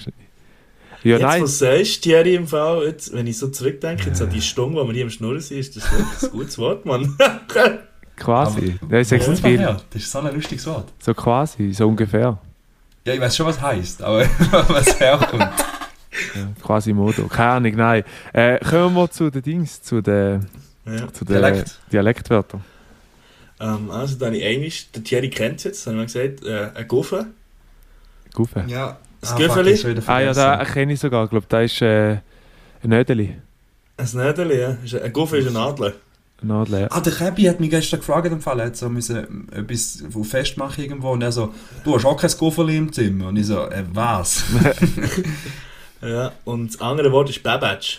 Ja, 1.04 1.10
jetzt, 1.12 1.22
nein. 1.22 1.42
was 1.42 1.58
du 1.58 1.64
sagst, 1.66 2.02
Thierry, 2.02 2.34
im 2.34 2.46
Fall, 2.46 2.84
jetzt, 2.86 3.12
wenn 3.12 3.26
ich 3.26 3.38
so 3.38 3.48
zurückdenke, 3.48 4.06
jetzt 4.08 4.20
an 4.22 4.30
die 4.30 4.40
Stunde, 4.42 4.80
wo 4.80 4.86
wir 4.86 4.94
hier 4.94 5.04
am 5.04 5.10
Schnurren 5.10 5.40
sind, 5.40 5.58
ist 5.58 5.76
das 5.76 5.90
wirklich 5.92 6.22
ein 6.22 6.30
gutes 6.38 6.58
Wort, 6.58 6.84
Mann. 6.86 7.16
Quasi. 8.16 8.78
Aber- 8.80 8.98
Das 8.98 9.10
ist 9.12 9.26
Ja, 9.26 9.34
viel. 9.34 9.60
ja, 9.60 9.80
Das 9.90 10.02
ist 10.02 10.10
so 10.12 10.18
ein 10.20 10.34
lustiges 10.34 10.66
Wort. 10.66 10.92
So 10.98 11.14
quasi, 11.14 11.72
so 11.72 11.88
ungefähr. 11.88 12.38
Ja, 13.04 13.14
ich 13.14 13.20
weiß 13.20 13.36
schon, 13.36 13.46
was 13.46 13.60
heißt, 13.60 14.02
aber 14.02 14.20
was 14.68 15.00
herkommt. 15.00 15.48
Ja, 16.34 16.48
quasi 16.62 16.92
Modo. 16.92 17.26
Keine 17.26 17.50
Ahnung, 17.50 17.74
nein. 17.76 18.04
Äh, 18.32 18.58
kommen 18.58 18.94
wir 18.94 19.10
zu 19.10 19.30
den 19.30 19.42
Dings, 19.42 19.82
zu 19.82 20.00
den, 20.00 20.46
ja. 20.86 21.12
zu 21.12 21.24
den 21.24 21.34
Dialekt. 21.34 21.78
Dialektwörtern. 21.90 22.62
ähm, 23.60 23.90
also, 23.90 24.16
dann 24.16 24.34
ich 24.34 24.44
Englisch, 24.44 24.90
der 24.92 25.02
Thierry 25.02 25.30
kennt 25.30 25.58
es 25.58 25.64
jetzt, 25.64 25.86
haben 25.86 25.96
wir 25.96 26.04
gesagt, 26.04 26.44
äh, 26.44 26.70
ein 26.74 26.88
Guffe. 26.88 27.26
Guffe. 28.34 28.64
Ja, 28.66 28.98
Das 29.20 29.36
Güffeli? 29.36 29.78
Ah 30.06 30.20
ja, 30.20 30.32
da 30.32 30.64
kenne 30.64 30.94
ich 30.94 31.00
sogar. 31.00 31.24
Ich 31.24 31.30
glaube, 31.30 31.46
da 31.48 31.60
ist 31.60 31.80
äh, 31.80 32.12
ein 32.12 32.22
Nödeli. 32.82 33.36
Ein 33.96 34.08
Nädeli, 34.14 34.60
ja. 34.60 34.76
Ist 34.84 34.94
Ein 34.94 35.12
Guffe 35.12 35.36
ist 35.36 35.48
ein 35.48 35.56
Adler. 35.56 35.92
Ein 36.42 36.48
Nadel, 36.48 36.80
ja. 36.80 36.86
Ah, 36.90 37.00
der 37.00 37.12
Käbi 37.12 37.44
hat 37.44 37.60
mich 37.60 37.70
gestern 37.70 38.00
gefragt, 38.00 38.26
im 38.26 38.40
Fall, 38.40 38.58
er 38.58 38.66
hat 38.66 38.76
so 38.76 38.88
müssen 38.88 39.48
etwas 39.52 40.02
auf 40.12 40.28
festmachen 40.28 40.82
irgendwo 40.82 41.10
und 41.10 41.22
er 41.22 41.30
so, 41.30 41.54
du 41.84 41.94
hast 41.94 42.04
auch 42.04 42.20
kein 42.20 42.30
Gufferli 42.36 42.76
im 42.76 42.92
Zimmer. 42.92 43.28
Und 43.28 43.36
ich 43.36 43.46
so, 43.46 43.68
äh, 43.68 43.84
was? 43.92 44.42
Ja, 46.02 46.32
und 46.44 46.72
das 46.72 46.80
andere 46.80 47.12
Wort 47.12 47.30
ist 47.30 47.42
Babatsch. 47.42 47.98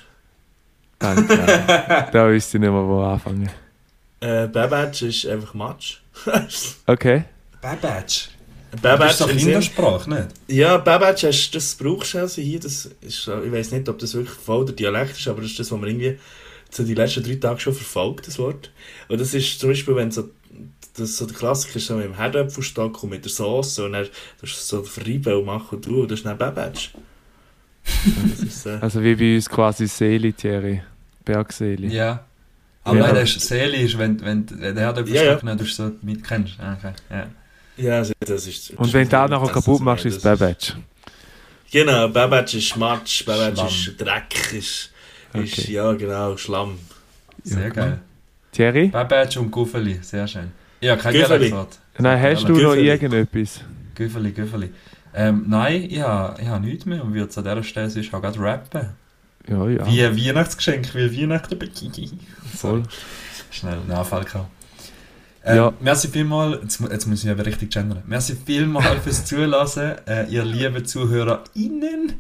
Nein. 1.01 1.25
da 1.27 2.29
wüsste 2.29 2.57
ich 2.57 2.61
nicht 2.61 2.71
mehr, 2.71 2.87
wo 2.87 3.01
anfangen. 3.01 3.49
Äh, 4.19 4.47
Babatsch 4.47 5.01
ist 5.03 5.25
einfach 5.25 5.53
Matsch. 5.53 5.97
Okay. 6.85 7.25
Babatsch. 7.61 8.27
Das 8.71 8.81
Babatsch 8.81 9.11
ist 9.11 9.21
doch 9.21 9.29
Kindersprache, 9.29 10.09
nicht? 10.09 10.27
Ja, 10.47 10.77
Babatsch, 10.77 11.23
hast, 11.23 11.51
das 11.51 11.75
brauchst 11.75 12.13
du 12.13 12.19
also 12.19 12.41
hier. 12.41 12.59
Das 12.59 12.89
ist, 13.01 13.27
ich 13.27 13.51
weiß 13.51 13.71
nicht, 13.71 13.87
ob 13.87 13.99
das 13.99 14.13
wirklich 14.15 14.35
voll 14.35 14.65
der 14.65 14.75
Dialekt 14.75 15.17
ist, 15.17 15.27
aber 15.27 15.41
das 15.41 15.51
ist 15.51 15.59
das, 15.59 15.71
was 15.71 15.79
man 15.79 15.89
irgendwie 15.89 16.17
so 16.71 16.83
die 16.83 16.95
letzten 16.95 17.23
drei 17.23 17.35
Tage 17.35 17.59
schon 17.59 17.73
verfolgt, 17.73 18.27
das 18.27 18.39
Wort. 18.39 18.71
Und 19.07 19.21
das 19.21 19.33
ist 19.33 19.59
zum 19.59 19.69
Beispiel, 19.69 19.95
wenn 19.95 20.11
so 20.11 20.29
das 20.95 21.17
so 21.17 21.25
der 21.25 21.35
Klassiker 21.35 21.77
ist 21.77 21.87
so 21.87 21.95
mit 21.95 22.05
dem 22.05 22.15
Herdöpfelstock 22.15 23.03
und 23.03 23.09
mit 23.09 23.25
der 23.25 23.31
Sauce 23.31 23.79
und 23.79 23.93
dann 23.93 24.07
das 24.41 24.49
ist 24.51 24.67
so 24.67 24.79
und 24.79 25.45
machen 25.45 25.77
und 25.77 25.87
und 25.87 26.11
das 26.11 26.19
ist 26.19 26.25
dann 26.25 26.37
Babatsch. 26.37 26.91
Also 28.81 29.03
wie 29.03 29.15
bei 29.15 29.36
uns 29.36 29.49
quasi 29.49 29.88
Seele, 29.88 30.34
Thierry. 30.34 30.81
Bergseele. 31.25 31.88
Ja. 31.88 32.23
Aber 32.84 32.97
Ja. 32.97 33.05
nein, 33.07 33.15
das 33.15 33.36
ist 33.36 33.47
Seele, 33.47 33.77
ist, 33.77 33.97
wenn, 33.97 34.19
wenn 34.21 34.45
der 34.45 34.75
Herdöpfel 34.75 35.15
Ja, 35.15 35.23
ja. 35.23 35.39
ja, 35.41 35.55
du 35.55 35.65
so 35.65 35.91
mit 36.01 36.23
kennst. 36.23 36.59
Ah, 36.59 36.77
Okay. 36.77 36.93
Ja. 37.09 37.27
ja, 37.77 37.97
also 37.97 38.13
das 38.19 38.45
ist... 38.47 38.71
das 38.71 38.77
Und 38.77 38.91
wenn 38.93 39.05
du 39.05 39.09
das 39.11 39.21
auch 39.21 39.29
nachher 39.29 39.45
ist- 39.47 39.53
kaputt 39.53 39.81
machst, 39.81 40.05
ist 40.05 40.17
es 40.17 40.23
Babbage. 40.23 40.73
Genau, 41.71 42.07
Babatsch 42.09 42.53
ist 42.55 42.75
Matsch, 42.75 43.25
Babatsch 43.25 43.88
ist 43.88 43.99
Dreck, 43.99 44.53
ist, 44.53 44.53
ist 44.53 44.91
Okay. 45.34 45.71
ja 45.71 45.93
genau, 45.93 46.38
Schlamm. 46.38 46.77
Sehr 47.43 47.63
Ja. 47.63 47.69
geil. 47.69 47.99
Thierry? 48.51 48.88
Babetsch 48.89 49.38
und 49.38 49.49
Guffeli, 49.49 49.97
sehr 50.01 50.27
schön. 50.27 50.51
Ja, 50.81 50.95
kein. 50.97 51.13
Dialektwort. 51.13 51.79
Nein, 51.97 52.21
hast 52.21 52.43
du 52.47 52.53
noch 52.53 52.75
irgendetwas? 52.75 53.61
Güffeli, 53.95 54.31
Güffeli. 54.31 54.69
Ähm, 55.16 55.45
nein, 55.47 55.84
ich 55.89 56.01
habe 56.01 56.41
ich 56.41 56.59
nichts 56.59 56.86
mehr 56.86 57.03
und 57.03 57.14
würde 57.14 57.30
es 57.30 57.38
an 57.38 57.43
dieser 57.43 57.64
Stelle 57.64 57.89
sonst 57.89 58.14
auch 58.14 58.22
gerade 58.22 58.39
rappen. 58.39 58.89
Ja, 59.47 59.68
ja. 59.68 59.86
Wie 59.86 60.03
ein 60.03 60.18
Weihnachtsgeschenk, 60.18 60.95
wie 60.95 61.22
Weihnachten. 61.22 61.59
Voll. 62.55 62.84
Schnell 63.51 63.74
einen 63.74 63.91
Anfall 63.91 64.24
gehabt. 64.24 64.49
Ähm, 65.45 65.57
Ja. 65.57 65.74
Merci 65.80 66.07
vielmals, 66.07 66.61
jetzt, 66.61 66.80
jetzt 66.80 67.05
muss 67.05 67.24
ich 67.24 67.30
aber 67.30 67.45
richtig 67.45 67.72
gendern. 67.72 68.01
Merci 68.07 68.36
vielmals 68.45 69.03
fürs 69.03 69.26
Zulassen, 69.26 69.93
äh, 70.07 70.26
ihr 70.30 70.45
lieben 70.45 70.86
ZuhörerInnen. 70.86 72.14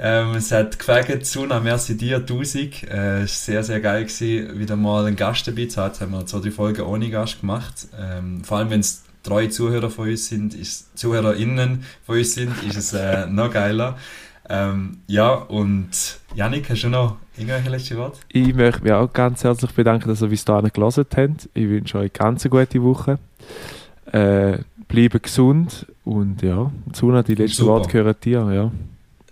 Ähm, 0.00 0.36
es 0.36 0.52
hat 0.52 0.78
gefällt, 0.78 1.26
Suna, 1.26 1.58
merci 1.58 1.96
dir, 1.96 2.18
1000. 2.18 2.84
Äh, 2.84 2.86
es 2.86 2.88
war 2.88 3.26
sehr, 3.26 3.64
sehr 3.64 3.80
geil, 3.80 4.04
gewesen, 4.04 4.58
wieder 4.58 4.76
mal 4.76 5.04
einen 5.06 5.16
Gast 5.16 5.48
dabei 5.48 5.66
zu 5.66 5.80
haben. 5.82 5.90
Jetzt 5.90 6.00
haben 6.00 6.12
wir 6.12 6.26
zwei, 6.26 6.38
drei 6.38 6.50
Folgen 6.52 6.82
ohne 6.82 7.10
Gast 7.10 7.40
gemacht. 7.40 7.88
Ähm, 7.98 8.44
vor 8.44 8.58
allem, 8.58 8.70
wenn 8.70 8.80
es 8.80 9.02
drei 9.22 9.46
Zuhörer 9.48 9.90
von 9.90 10.08
uns 10.08 10.28
sind, 10.28 10.54
ist, 10.54 10.96
ZuhörerInnen 10.98 11.84
von 12.04 12.18
uns 12.18 12.34
sind, 12.34 12.52
ist 12.64 12.76
es 12.76 12.92
äh, 12.92 13.26
noch 13.30 13.50
geiler. 13.50 13.98
Ähm, 14.50 15.00
ja, 15.06 15.34
und 15.34 15.90
Janik, 16.34 16.70
hast 16.70 16.82
du 16.82 16.88
noch 16.88 17.16
irgendwelche 17.36 17.68
letzte 17.68 17.96
Worte? 17.98 18.18
Ich 18.32 18.54
möchte 18.54 18.82
mich 18.82 18.92
auch 18.92 19.12
ganz 19.12 19.44
herzlich 19.44 19.72
bedanken, 19.72 20.08
dass 20.08 20.22
ihr 20.22 20.28
bis 20.28 20.44
dahin 20.44 20.70
gelesen 20.72 21.04
habt. 21.14 21.48
Ich 21.52 21.68
wünsche 21.68 21.98
euch 21.98 22.12
ganz 22.12 22.44
eine 22.44 22.50
gute 22.50 22.82
Woche. 22.82 23.18
Äh, 24.10 24.58
bleibt 24.88 25.22
gesund 25.22 25.86
und 26.04 26.40
ja, 26.42 26.72
Zuna, 26.92 27.22
die 27.22 27.34
letzten 27.34 27.58
Super. 27.58 27.72
Worte 27.72 27.88
gehören 27.90 28.14
dir. 28.24 28.50
Ja. 28.52 28.72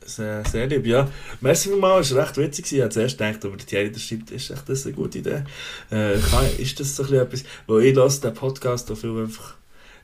Sehr, 0.04 0.44
sehr 0.44 0.68
lieb, 0.68 0.86
ja. 0.86 1.08
Merci 1.40 1.68
vielmals, 1.68 2.10
es 2.10 2.16
war 2.16 2.24
recht 2.24 2.36
witzig. 2.36 2.72
Ich 2.72 2.80
habe 2.80 2.90
zuerst 2.90 3.18
gedacht, 3.18 3.44
aber 3.44 3.56
der 3.56 3.66
Thierry 3.66 3.90
das 3.90 4.02
schreibt, 4.02 4.30
ist 4.30 4.50
echt 4.50 4.68
das 4.68 4.86
eine 4.86 4.94
gute 4.94 5.18
Idee. 5.18 5.42
Äh, 5.90 6.18
kann, 6.30 6.46
ist 6.58 6.78
das 6.78 6.94
so 6.94 7.02
ein 7.02 7.08
bisschen 7.08 7.26
etwas, 7.26 7.44
weil 7.66 7.82
ich 7.86 7.96
lasse 7.96 8.20
den 8.20 8.34
Podcast 8.34 8.90
auch 8.92 8.96
viel 8.96 9.18
einfach, 9.18 9.55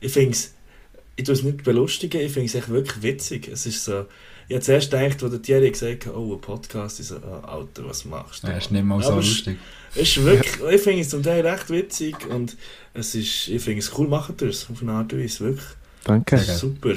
ich 0.03 0.13
finde 0.13 0.33
es, 0.33 0.53
ich 1.17 1.25
tue 1.25 1.35
es 1.35 1.43
nicht 1.43 1.65
belustigen, 1.65 2.21
ich 2.21 2.33
finde 2.33 2.47
es 2.47 2.55
echt 2.55 2.69
wirklich 2.69 3.03
witzig. 3.03 3.49
Es 3.49 3.67
ist 3.67 3.85
so, 3.85 4.07
ich 4.49 4.55
habe 4.55 4.65
zuerst 4.65 4.91
gedacht, 4.91 5.23
wo 5.23 5.29
der 5.29 5.41
Thierry 5.41 5.71
gesagt 5.71 6.07
hat, 6.07 6.15
oh, 6.15 6.35
ein 6.35 6.41
Podcast, 6.41 7.01
ich 7.01 7.07
so, 7.07 7.17
oh, 7.17 7.47
Alter, 7.47 7.87
was 7.87 8.05
machst 8.05 8.43
du? 8.43 8.49
Ja, 8.49 8.57
ist 8.57 8.71
nicht 8.71 8.85
mal 8.85 9.03
so 9.03 9.15
lustig. 9.15 9.59
Es 9.95 10.17
ist 10.17 10.25
wirklich, 10.25 10.55
ich 10.71 10.81
finde 10.81 11.01
es 11.01 11.11
zum 11.11 11.23
Teil 11.23 11.47
recht 11.47 11.71
witzig 11.71 12.17
und 12.29 12.57
es 12.95 13.15
ist, 13.15 13.49
ich 13.49 13.63
finde 13.63 13.81
es 13.81 13.97
cool, 13.97 14.09
machen 14.09 14.35
ihr 14.41 14.49
es 14.49 14.69
auf 14.71 14.83
eine 14.83 14.93
Art 14.93 15.13
und 15.13 15.23
Weise, 15.23 15.41
wirklich. 15.41 15.67
Danke. 16.05 16.39
Super. 16.39 16.95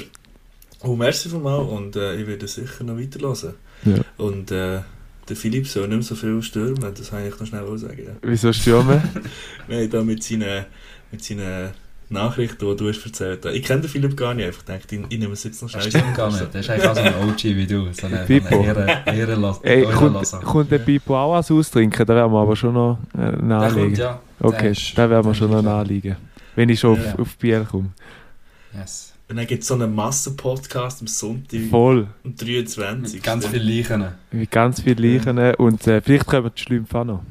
Oh, 0.80 0.96
merci 0.96 1.28
vielmals 1.28 1.70
und 1.70 1.96
äh, 1.96 2.20
ich 2.20 2.26
werde 2.26 2.48
sicher 2.48 2.84
noch 2.84 2.98
weiterhören. 2.98 3.54
Ja. 3.84 4.04
Und 4.16 4.50
äh, 4.50 4.80
der 5.28 5.36
Philipp 5.36 5.66
soll 5.68 5.88
nicht 5.88 5.96
mehr 5.96 6.02
so 6.02 6.14
viel 6.14 6.42
stürmen, 6.42 6.94
das 6.94 7.10
kann 7.10 7.26
ich 7.26 7.38
noch 7.38 7.46
schnell 7.46 7.78
sagen. 7.78 8.02
Ja. 8.04 8.12
Wieso 8.22 8.52
stürmen? 8.52 9.02
Nein, 9.68 9.90
da 9.90 10.02
mit 10.02 10.22
seinen, 10.22 10.66
mit 11.10 11.22
seinen 11.22 11.72
Nachrichten, 12.08 12.64
die 12.68 12.76
du 12.76 12.88
hast 12.88 13.04
erzählt 13.04 13.44
hast. 13.44 13.54
Ich 13.54 13.62
kenne 13.64 13.80
den 13.82 13.90
Philipp 13.90 14.16
gar 14.16 14.32
nicht, 14.34 14.46
einfach 14.46 14.64
gedacht, 14.64 14.92
ich, 14.92 15.00
ich 15.08 15.18
nehme 15.18 15.32
es 15.32 15.42
jetzt 15.44 15.60
noch 15.62 15.70
Das 15.70 15.84
schnell. 15.84 16.00
stimmt 16.02 16.16
gar 16.16 16.30
nicht. 16.30 16.54
Der 16.54 16.60
ist 16.60 16.70
einfach 16.70 16.94
so 16.94 17.00
ein 17.00 17.14
OG 17.28 17.44
wie 17.44 17.66
du. 17.66 17.92
So 17.92 18.06
eine, 18.06 18.18
Pipo. 18.24 18.64
Ey, 19.62 19.84
kommt, 19.92 20.32
kommt 20.44 20.70
der 20.70 20.78
Pipo 20.78 21.16
auch 21.16 21.32
was 21.34 21.50
austrinken? 21.50 22.06
Da 22.06 22.14
werden 22.14 22.32
wir 22.32 22.40
aber 22.40 22.54
schon 22.56 22.74
noch 22.74 22.98
äh, 23.18 23.30
nahelegen. 23.32 23.82
kommt, 23.88 23.98
ja. 23.98 24.20
Okay, 24.40 24.72
da 24.94 25.10
werden 25.10 25.26
wir 25.26 25.34
schon 25.34 25.50
noch 25.50 25.62
nahelegen. 25.62 26.16
Wenn 26.54 26.68
ich 26.68 26.78
schon 26.80 26.94
Ja. 27.02 27.12
auf, 27.14 27.18
auf 27.20 27.36
Bier 27.36 27.66
komme. 27.68 27.88
Yes. 28.78 29.12
Und 29.28 29.36
dann 29.36 29.46
gibt 29.48 29.62
es 29.62 29.68
so 29.68 29.74
einen 29.74 29.92
Massenpodcast 29.92 31.00
am 31.00 31.08
Sonntag 31.08 31.58
Voll. 31.68 32.06
um 32.22 32.36
23. 32.36 33.14
Mit 33.14 33.22
ganz 33.24 33.46
viel 33.46 33.60
Leichen. 33.62 34.04
Mit 34.30 34.50
ganz 34.52 34.80
viel 34.80 35.00
Leichen. 35.04 35.38
Und 35.56 35.84
äh, 35.88 36.00
vielleicht 36.00 36.26
können 36.28 36.44
wir 36.44 36.50
die 36.50 36.62
Schlümpfe 36.62 36.98
auch 37.00 37.04
noch. 37.04 37.22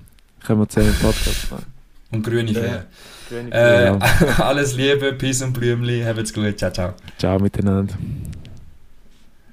Können 0.45 0.59
wir 0.59 0.67
zusammen 0.67 0.89
einen 0.91 0.99
Podcast 0.99 1.51
machen. 1.51 1.65
Und 2.11 2.23
grüne 2.25 2.51
Ja. 2.51 2.83
Äh, 3.31 3.85
Ja. 3.85 3.99
alles 4.39 4.75
Liebe, 4.75 5.13
Peace 5.13 5.41
und 5.41 5.53
Blümli. 5.53 6.03
Habt's 6.03 6.33
gut. 6.33 6.57
Ciao, 6.57 6.71
ciao. 6.71 6.93
Ciao 7.17 7.39
miteinander. 7.39 7.95